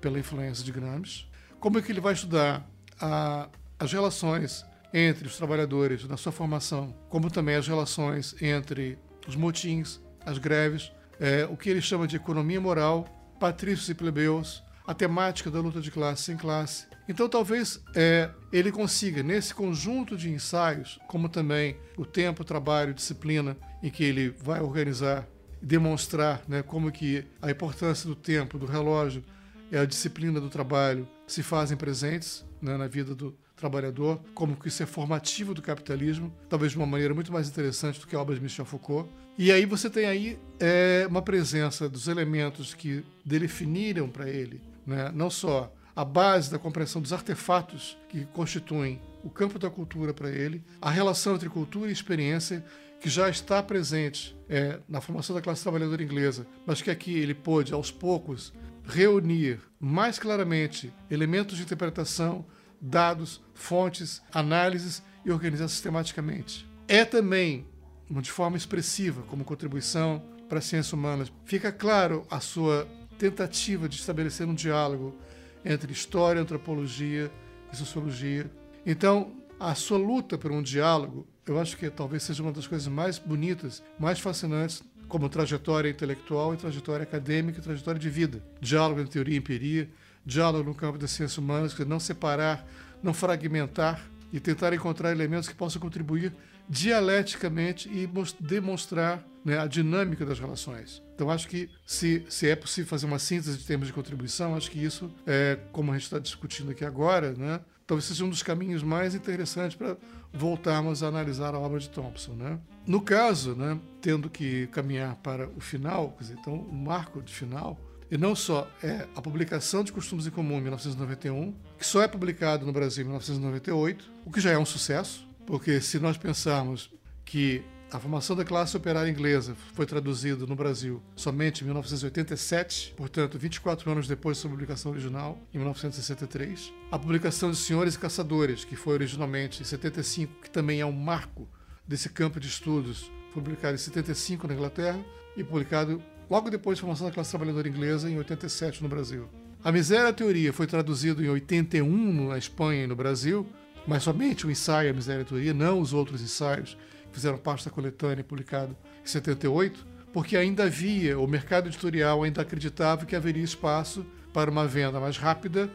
[0.00, 1.26] pela influência de Gramsci,
[1.58, 2.68] como é que ele vai estudar
[3.00, 3.48] a,
[3.78, 10.00] as relações entre os trabalhadores na sua formação, como também as relações entre os motins,
[10.26, 13.06] as greves, é, o que ele chama de economia moral,
[13.40, 16.86] patrícios e plebeus, a temática da luta de classe sem classe.
[17.08, 23.56] Então, talvez é, ele consiga, nesse conjunto de ensaios, como também o tempo, trabalho, disciplina,
[23.82, 25.26] em que ele vai organizar
[25.60, 29.22] demonstrar né, como que a importância do tempo, do relógio,
[29.70, 34.68] e a disciplina do trabalho se fazem presentes né, na vida do trabalhador, como que
[34.68, 38.20] isso é formativo do capitalismo, talvez de uma maneira muito mais interessante do que a
[38.20, 39.08] obra de Michel Foucault.
[39.38, 45.10] E aí você tem aí é, uma presença dos elementos que definiram para ele né?
[45.14, 50.30] não só a base da compreensão dos artefatos que constituem o campo da cultura para
[50.30, 52.64] ele, a relação entre cultura e experiência
[53.00, 57.34] que já está presente é, na formação da classe trabalhadora inglesa, mas que aqui ele
[57.34, 58.52] pôde, aos poucos,
[58.84, 62.46] reunir mais claramente elementos de interpretação,
[62.80, 66.68] dados, fontes, análises e organizar sistematicamente.
[66.86, 67.66] É também,
[68.08, 72.86] de forma expressiva, como contribuição para as ciências humanas, fica claro a sua
[73.18, 75.16] tentativa de estabelecer um diálogo
[75.64, 77.30] entre história, antropologia
[77.72, 78.50] e sociologia.
[78.84, 82.88] Então, a sua luta por um diálogo, eu acho que talvez seja uma das coisas
[82.88, 88.42] mais bonitas, mais fascinantes, como trajetória intelectual e trajetória acadêmica e trajetória de vida.
[88.60, 89.90] Diálogo entre teoria e empiria,
[90.24, 92.66] diálogo no campo das ciências humanas, que não separar,
[93.02, 94.00] não fragmentar
[94.32, 96.32] e tentar encontrar elementos que possam contribuir
[96.68, 98.08] dialeticamente e
[98.40, 101.02] demonstrar né, a dinâmica das relações.
[101.14, 104.70] Então, acho que se, se é possível fazer uma síntese de termos de contribuição, acho
[104.70, 108.42] que isso, é, como a gente está discutindo aqui agora, né, talvez seja um dos
[108.42, 109.96] caminhos mais interessantes para
[110.32, 112.32] voltarmos a analisar a obra de Thompson.
[112.32, 112.58] Né?
[112.86, 117.78] No caso, né, tendo que caminhar para o final, dizer, então, o marco de final,
[118.10, 122.08] e não só é a publicação de Costumes em Comum em 1991, que só é
[122.08, 126.90] publicado no Brasil em 1998, o que já é um sucesso, porque se nós pensarmos
[127.24, 133.38] que a formação da classe operária inglesa foi traduzida no Brasil somente em 1987, portanto,
[133.38, 136.72] 24 anos depois da sua publicação original, em 1963.
[136.90, 140.92] A publicação de Senhores e Caçadores, que foi originalmente em 75, que também é um
[140.92, 141.46] marco
[141.86, 144.98] desse campo de estudos, publicado em 75 na Inglaterra
[145.36, 149.28] e publicado logo depois da formação da classe trabalhadora inglesa, em 87 no Brasil.
[149.62, 153.46] A Miséria a Teoria foi traduzido em 81 na Espanha e no Brasil,
[153.86, 156.74] mas somente o ensaio A Miséria e Teoria, não os outros ensaios
[157.12, 163.06] fizeram parte da coletânea publicado em 78, porque ainda havia, o mercado editorial ainda acreditava
[163.06, 165.70] que haveria espaço para uma venda mais rápida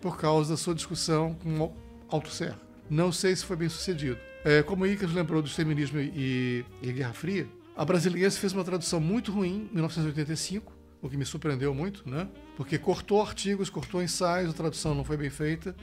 [0.00, 1.74] por causa da sua discussão com
[2.08, 2.54] Althusser.
[2.90, 4.18] Não sei se foi bem sucedido.
[4.44, 7.46] É, como Icas lembrou do feminismo e, e Guerra Fria,
[7.76, 12.28] a Brasiliense fez uma tradução muito ruim em 1985, o que me surpreendeu muito, né?
[12.56, 15.74] Porque cortou artigos, cortou ensaios, a tradução não foi bem feita,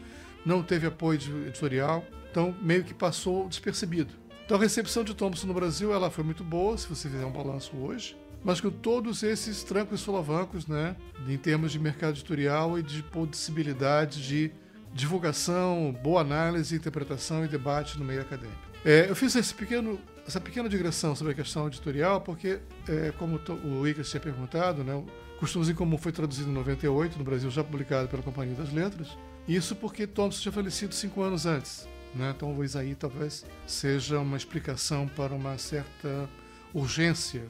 [0.46, 4.14] não teve apoio editorial, então meio que passou despercebido.
[4.50, 7.32] Então a recepção de Thompson no Brasil ela foi muito boa, se você fizer um
[7.32, 10.96] balanço hoje, mas com todos esses trancos e solavancos, né,
[11.28, 14.52] em termos de mercado editorial e de possibilidade de
[14.92, 18.60] divulgação, boa análise, interpretação e debate no meio acadêmico.
[18.84, 22.58] É, eu fiz esse pequeno, essa pequena digressão sobre a questão editorial porque,
[22.88, 25.00] é, como o Icas tinha perguntado, né,
[25.40, 29.10] Costumes em Comum foi traduzido em 98, no Brasil já publicado pela Companhia das Letras,
[29.48, 31.88] isso porque Thompson tinha falecido cinco anos antes.
[32.14, 32.34] Né?
[32.36, 36.30] Então, talvez aí talvez seja uma explicação para uma certa
[36.74, 37.44] urgência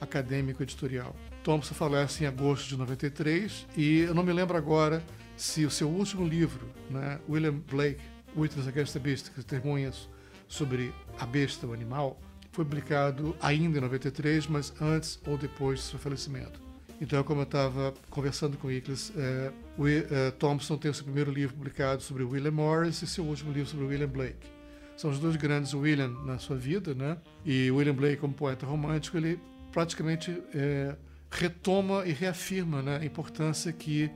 [0.00, 1.14] acadêmico-editorial.
[1.42, 5.02] Thompson falece em agosto de 93 e eu não me lembro agora
[5.36, 8.00] se o seu último livro, né, William Blake,
[8.36, 10.08] Witness Against the Beast, que testemunhas
[10.46, 12.20] sobre a besta, o animal,
[12.52, 16.61] foi publicado ainda em 93, mas antes ou depois do seu falecimento.
[17.02, 21.02] Então, como eu estava conversando com o Icles, é, o, é, Thompson tem o seu
[21.02, 24.46] primeiro livro publicado sobre William Morris e seu último livro sobre William Blake.
[24.96, 27.18] São os dois grandes William na sua vida, né?
[27.44, 29.40] E William Blake, como poeta romântico, ele
[29.72, 30.94] praticamente é,
[31.28, 34.08] retoma e reafirma né, a importância que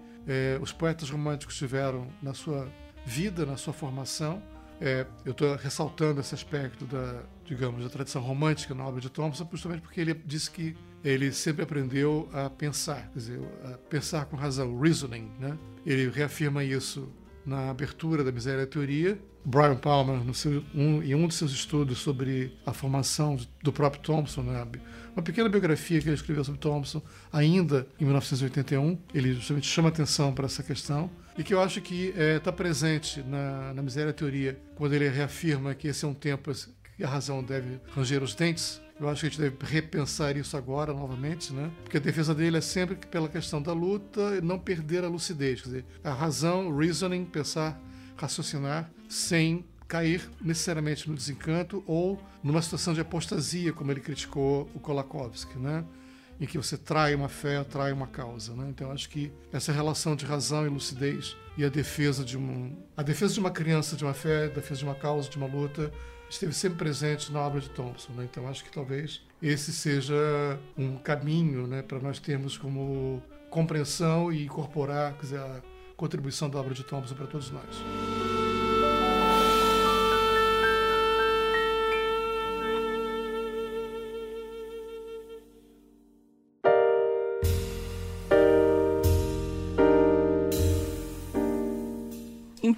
[0.60, 2.68] os poetas românticos tiveram na sua
[3.04, 4.42] vida, na sua formação.
[4.80, 9.48] É, eu estou ressaltando esse aspecto da, digamos, da tradição romântica na obra de Thompson,
[9.52, 10.76] justamente porque ele disse que
[11.06, 15.56] ele sempre aprendeu a pensar, quer dizer, a pensar com razão, reasoning, né?
[15.86, 17.08] Ele reafirma isso
[17.44, 19.16] na abertura da Miséria Teoria.
[19.44, 24.42] Brian Palmer, seu, um, em um de seus estudos sobre a formação do próprio Thompson,
[24.42, 24.66] né?
[25.14, 27.00] uma pequena biografia que ele escreveu sobre Thompson,
[27.32, 31.08] ainda em 1981, ele justamente chama atenção para essa questão
[31.38, 35.08] e que eu acho que está é, tá presente na, na Miséria Teoria, quando ele
[35.08, 36.50] reafirma que esse é um tempo
[36.96, 40.56] que a razão deve ranger os dentes eu acho que a gente deve repensar isso
[40.56, 41.70] agora novamente, né?
[41.82, 45.60] Porque a defesa dele é sempre pela questão da luta e não perder a lucidez,
[45.60, 47.80] quer dizer, a razão, reasoning, pensar,
[48.16, 54.80] raciocinar, sem cair necessariamente no desencanto ou numa situação de apostasia, como ele criticou o
[54.80, 55.84] Kolakowski, né?
[56.40, 58.54] em que você trai uma fé, trai uma causa.
[58.54, 58.66] Né?
[58.68, 63.02] Então, acho que essa relação de razão e lucidez e a defesa de um, a
[63.02, 65.90] defesa de uma criança, de uma fé, a defesa de uma causa, de uma luta,
[66.28, 68.12] esteve sempre presente na obra de Thompson.
[68.12, 68.28] Né?
[68.30, 74.44] Então, acho que talvez esse seja um caminho né, para nós termos como compreensão e
[74.44, 75.60] incorporar dizer, a
[75.96, 78.25] contribuição da obra de Thompson para todos nós.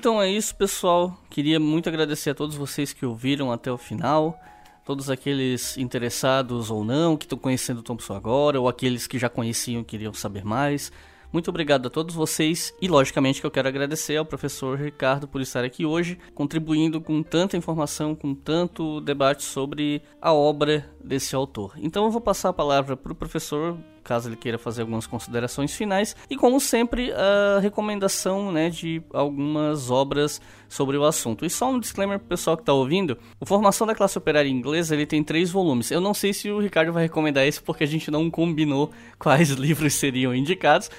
[0.08, 1.14] Então é isso, pessoal.
[1.28, 4.40] Queria muito agradecer a todos vocês que ouviram até o final.
[4.82, 9.28] Todos aqueles interessados ou não, que estão conhecendo o Thompson agora, ou aqueles que já
[9.28, 10.90] conheciam e queriam saber mais.
[11.30, 15.42] Muito obrigado a todos vocês e, logicamente, que eu quero agradecer ao professor Ricardo por
[15.42, 21.74] estar aqui hoje, contribuindo com tanta informação, com tanto debate sobre a obra desse autor.
[21.76, 23.76] Então, eu vou passar a palavra para o professor,
[24.08, 29.90] caso ele queira fazer algumas considerações finais, e, como sempre, a recomendação né, de algumas
[29.90, 31.44] obras sobre o assunto.
[31.44, 34.48] E só um disclaimer para o pessoal que está ouvindo: o Formação da Classe Operária
[34.48, 35.90] Inglesa ele tem três volumes.
[35.90, 39.50] Eu não sei se o Ricardo vai recomendar esse porque a gente não combinou quais
[39.58, 40.90] livros seriam indicados.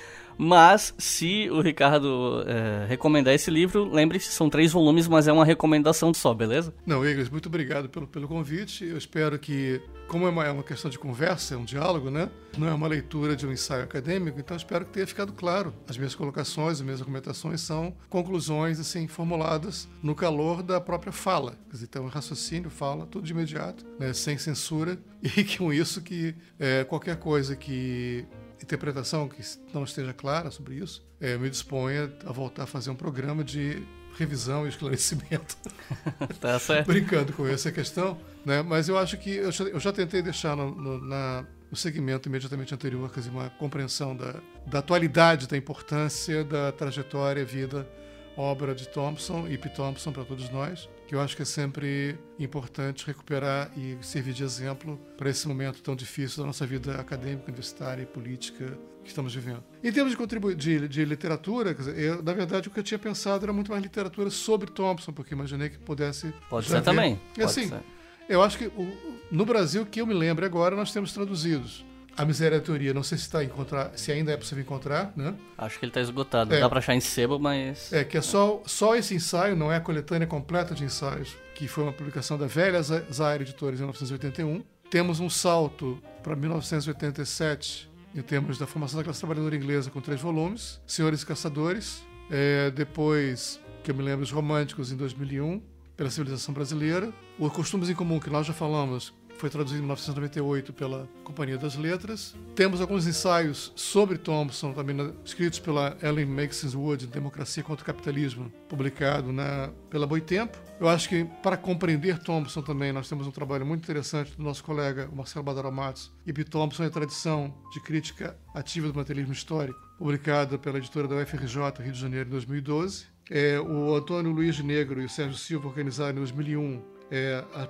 [0.41, 5.43] Mas se o Ricardo é, recomendar esse livro, lembre-se, são três volumes, mas é uma
[5.43, 6.73] recomendação só, beleza?
[6.85, 8.85] Não, Igor, muito obrigado pelo, pelo convite.
[8.85, 12.29] Eu espero que, como é uma, é uma questão de conversa, é um diálogo, né?
[12.57, 15.73] Não é uma leitura de um ensaio acadêmico, então espero que tenha ficado claro.
[15.89, 21.57] As minhas colocações, as minhas argumentações são conclusões assim formuladas no calor da própria fala.
[21.83, 24.13] Então, raciocínio, fala, tudo de imediato, né?
[24.13, 28.25] sem censura, e com isso que é, qualquer coisa que
[28.63, 29.41] interpretação que
[29.73, 33.81] não esteja clara sobre isso, é, me disponha a voltar a fazer um programa de
[34.17, 35.55] revisão e esclarecimento.
[36.39, 36.87] tá certo.
[36.87, 38.61] Brincando com essa questão, né?
[38.61, 42.27] mas eu acho que eu já, eu já tentei deixar no, no, na, no segmento
[42.27, 47.87] imediatamente anterior quer dizer, uma compreensão da, da atualidade, da importância da trajetória, vida,
[48.35, 49.69] obra de Thompson e P.
[49.69, 54.43] Thompson para todos nós que eu acho que é sempre importante recuperar e servir de
[54.43, 59.33] exemplo para esse momento tão difícil da nossa vida acadêmica, universitária e política que estamos
[59.33, 59.63] vivendo.
[59.83, 63.51] Em termos de, de, de literatura, eu, na verdade o que eu tinha pensado era
[63.51, 66.31] muito mais literatura sobre Thompson, porque imaginei que pudesse.
[66.47, 66.83] Pode ser ver.
[66.83, 67.19] também.
[67.35, 67.81] E assim, ser.
[68.29, 71.83] eu acho que o, no Brasil, que eu me lembro agora, nós temos traduzidos
[72.17, 75.33] A Miséria da Teoria, não sei se, tá encontrar, se ainda é possível encontrar, né?
[75.57, 76.53] Acho que ele está esgotado.
[76.53, 76.59] É.
[76.59, 77.91] Dá para achar em sebo, mas.
[77.93, 81.67] É, que é só, só esse ensaio, não é a coletânea completa de ensaios, que
[81.67, 84.63] foi uma publicação da velha Zaire Editores em 1981.
[84.89, 90.19] Temos um salto para 1987 em termos da formação da classe trabalhadora inglesa com três
[90.19, 95.61] volumes, Senhores e Caçadores, é, depois, que eu me lembro, Os Românticos em 2001,
[95.95, 100.73] pela civilização brasileira, Os Costumes em Comum, que nós já falamos, foi traduzido em 1998
[100.73, 102.35] pela Companhia das Letras.
[102.55, 108.51] Temos alguns ensaios sobre Thompson, também escritos pela Ellen Maxine Wood, Democracia contra o Capitalismo,
[108.67, 110.57] publicado na, pela Boitempo.
[110.79, 114.63] Eu acho que para compreender Thompson também nós temos um trabalho muito interessante do nosso
[114.63, 119.79] colega Marcelo Badaro Matos, Ip Thompson e a tradição de crítica ativa do materialismo histórico,
[119.97, 123.05] publicado pela editora da UFRJ, Rio de Janeiro, em 2012.
[123.31, 127.63] É, o Antônio Luiz Negro e o Sérgio Silva organizaram em 2001 é, a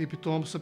[0.00, 0.58] Ip Thompson,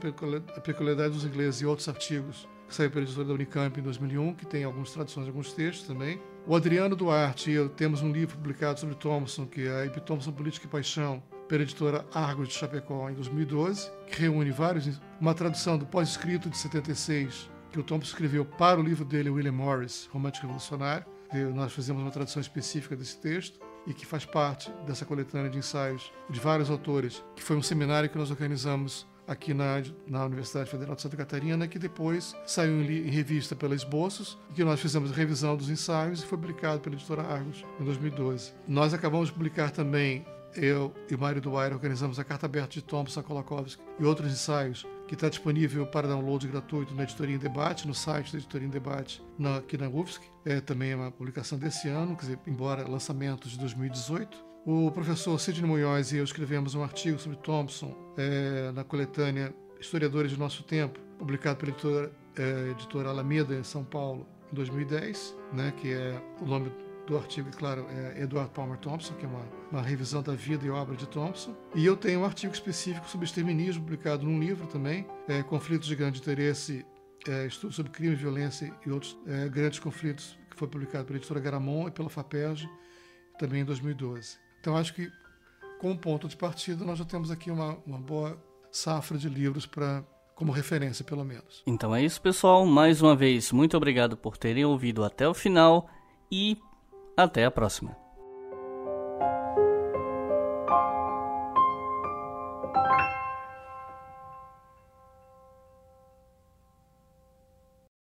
[0.57, 4.35] a peculiaridade dos ingleses e outros artigos que saiu pela editora da Unicamp em 2001,
[4.35, 6.21] que tem algumas traduções, alguns textos também.
[6.47, 10.01] O Adriano Duarte e eu temos um livro publicado sobre Thompson, que é a Ip
[10.01, 15.35] Thompson Política e Paixão, pela editora Argos de Chapecó em 2012, que reúne vários, uma
[15.35, 20.09] tradução do pós-escrito de 76 que o Thompson escreveu para o livro dele, William Morris,
[20.13, 21.07] Romântico Revolucionário.
[21.53, 26.13] Nós fizemos uma tradução específica desse texto e que faz parte dessa coletânea de ensaios
[26.29, 30.95] de vários autores, que foi um seminário que nós organizamos aqui na, na Universidade Federal
[30.95, 35.15] de Santa Catarina, que depois saiu em, em revista pela Esboços, que nós fizemos a
[35.15, 38.53] revisão dos ensaios e foi publicado pela editora Argos em 2012.
[38.69, 40.25] Nós acabamos de publicar também
[40.57, 45.15] eu e Mário Duaire organizamos a Carta Aberta de Thompson Kolakowski e outros ensaios que
[45.15, 49.23] está disponível para download gratuito na Editoria em Debate, no site da Editoria em Debate,
[49.39, 50.23] na, aqui na UFSC.
[50.45, 54.45] É também uma publicação desse ano, dizer, embora lançamento de 2018.
[54.67, 60.31] O professor Sidney Munhoz e eu escrevemos um artigo sobre Thompson é, na coletânea Historiadores
[60.31, 65.73] de Nosso Tempo, publicado pela editora, é, editora Alameda, em São Paulo, em 2010, né,
[65.77, 66.73] que é o nome
[67.07, 70.71] do artigo, claro, é Edward Palmer Thompson, que é uma, uma revisão da vida e
[70.71, 71.55] obra de Thompson.
[71.75, 75.95] E eu tenho um artigo específico sobre exterminismo, publicado num livro também, é, Conflitos de
[75.95, 76.85] Grande Interesse,
[77.29, 81.41] é, Estudo sobre Crime, Violência e Outros é, Grandes Conflitos, que foi publicado pela editora
[81.41, 82.69] Garamond e pela FAPERJ,
[83.39, 84.39] também em 2012.
[84.61, 85.11] Então, acho que,
[85.81, 90.05] como ponto de partida, nós já temos aqui uma, uma boa safra de livros para
[90.35, 91.63] como referência, pelo menos.
[91.67, 92.67] Então é isso, pessoal.
[92.67, 95.89] Mais uma vez, muito obrigado por terem ouvido até o final
[96.31, 96.59] e
[97.17, 98.04] até a próxima!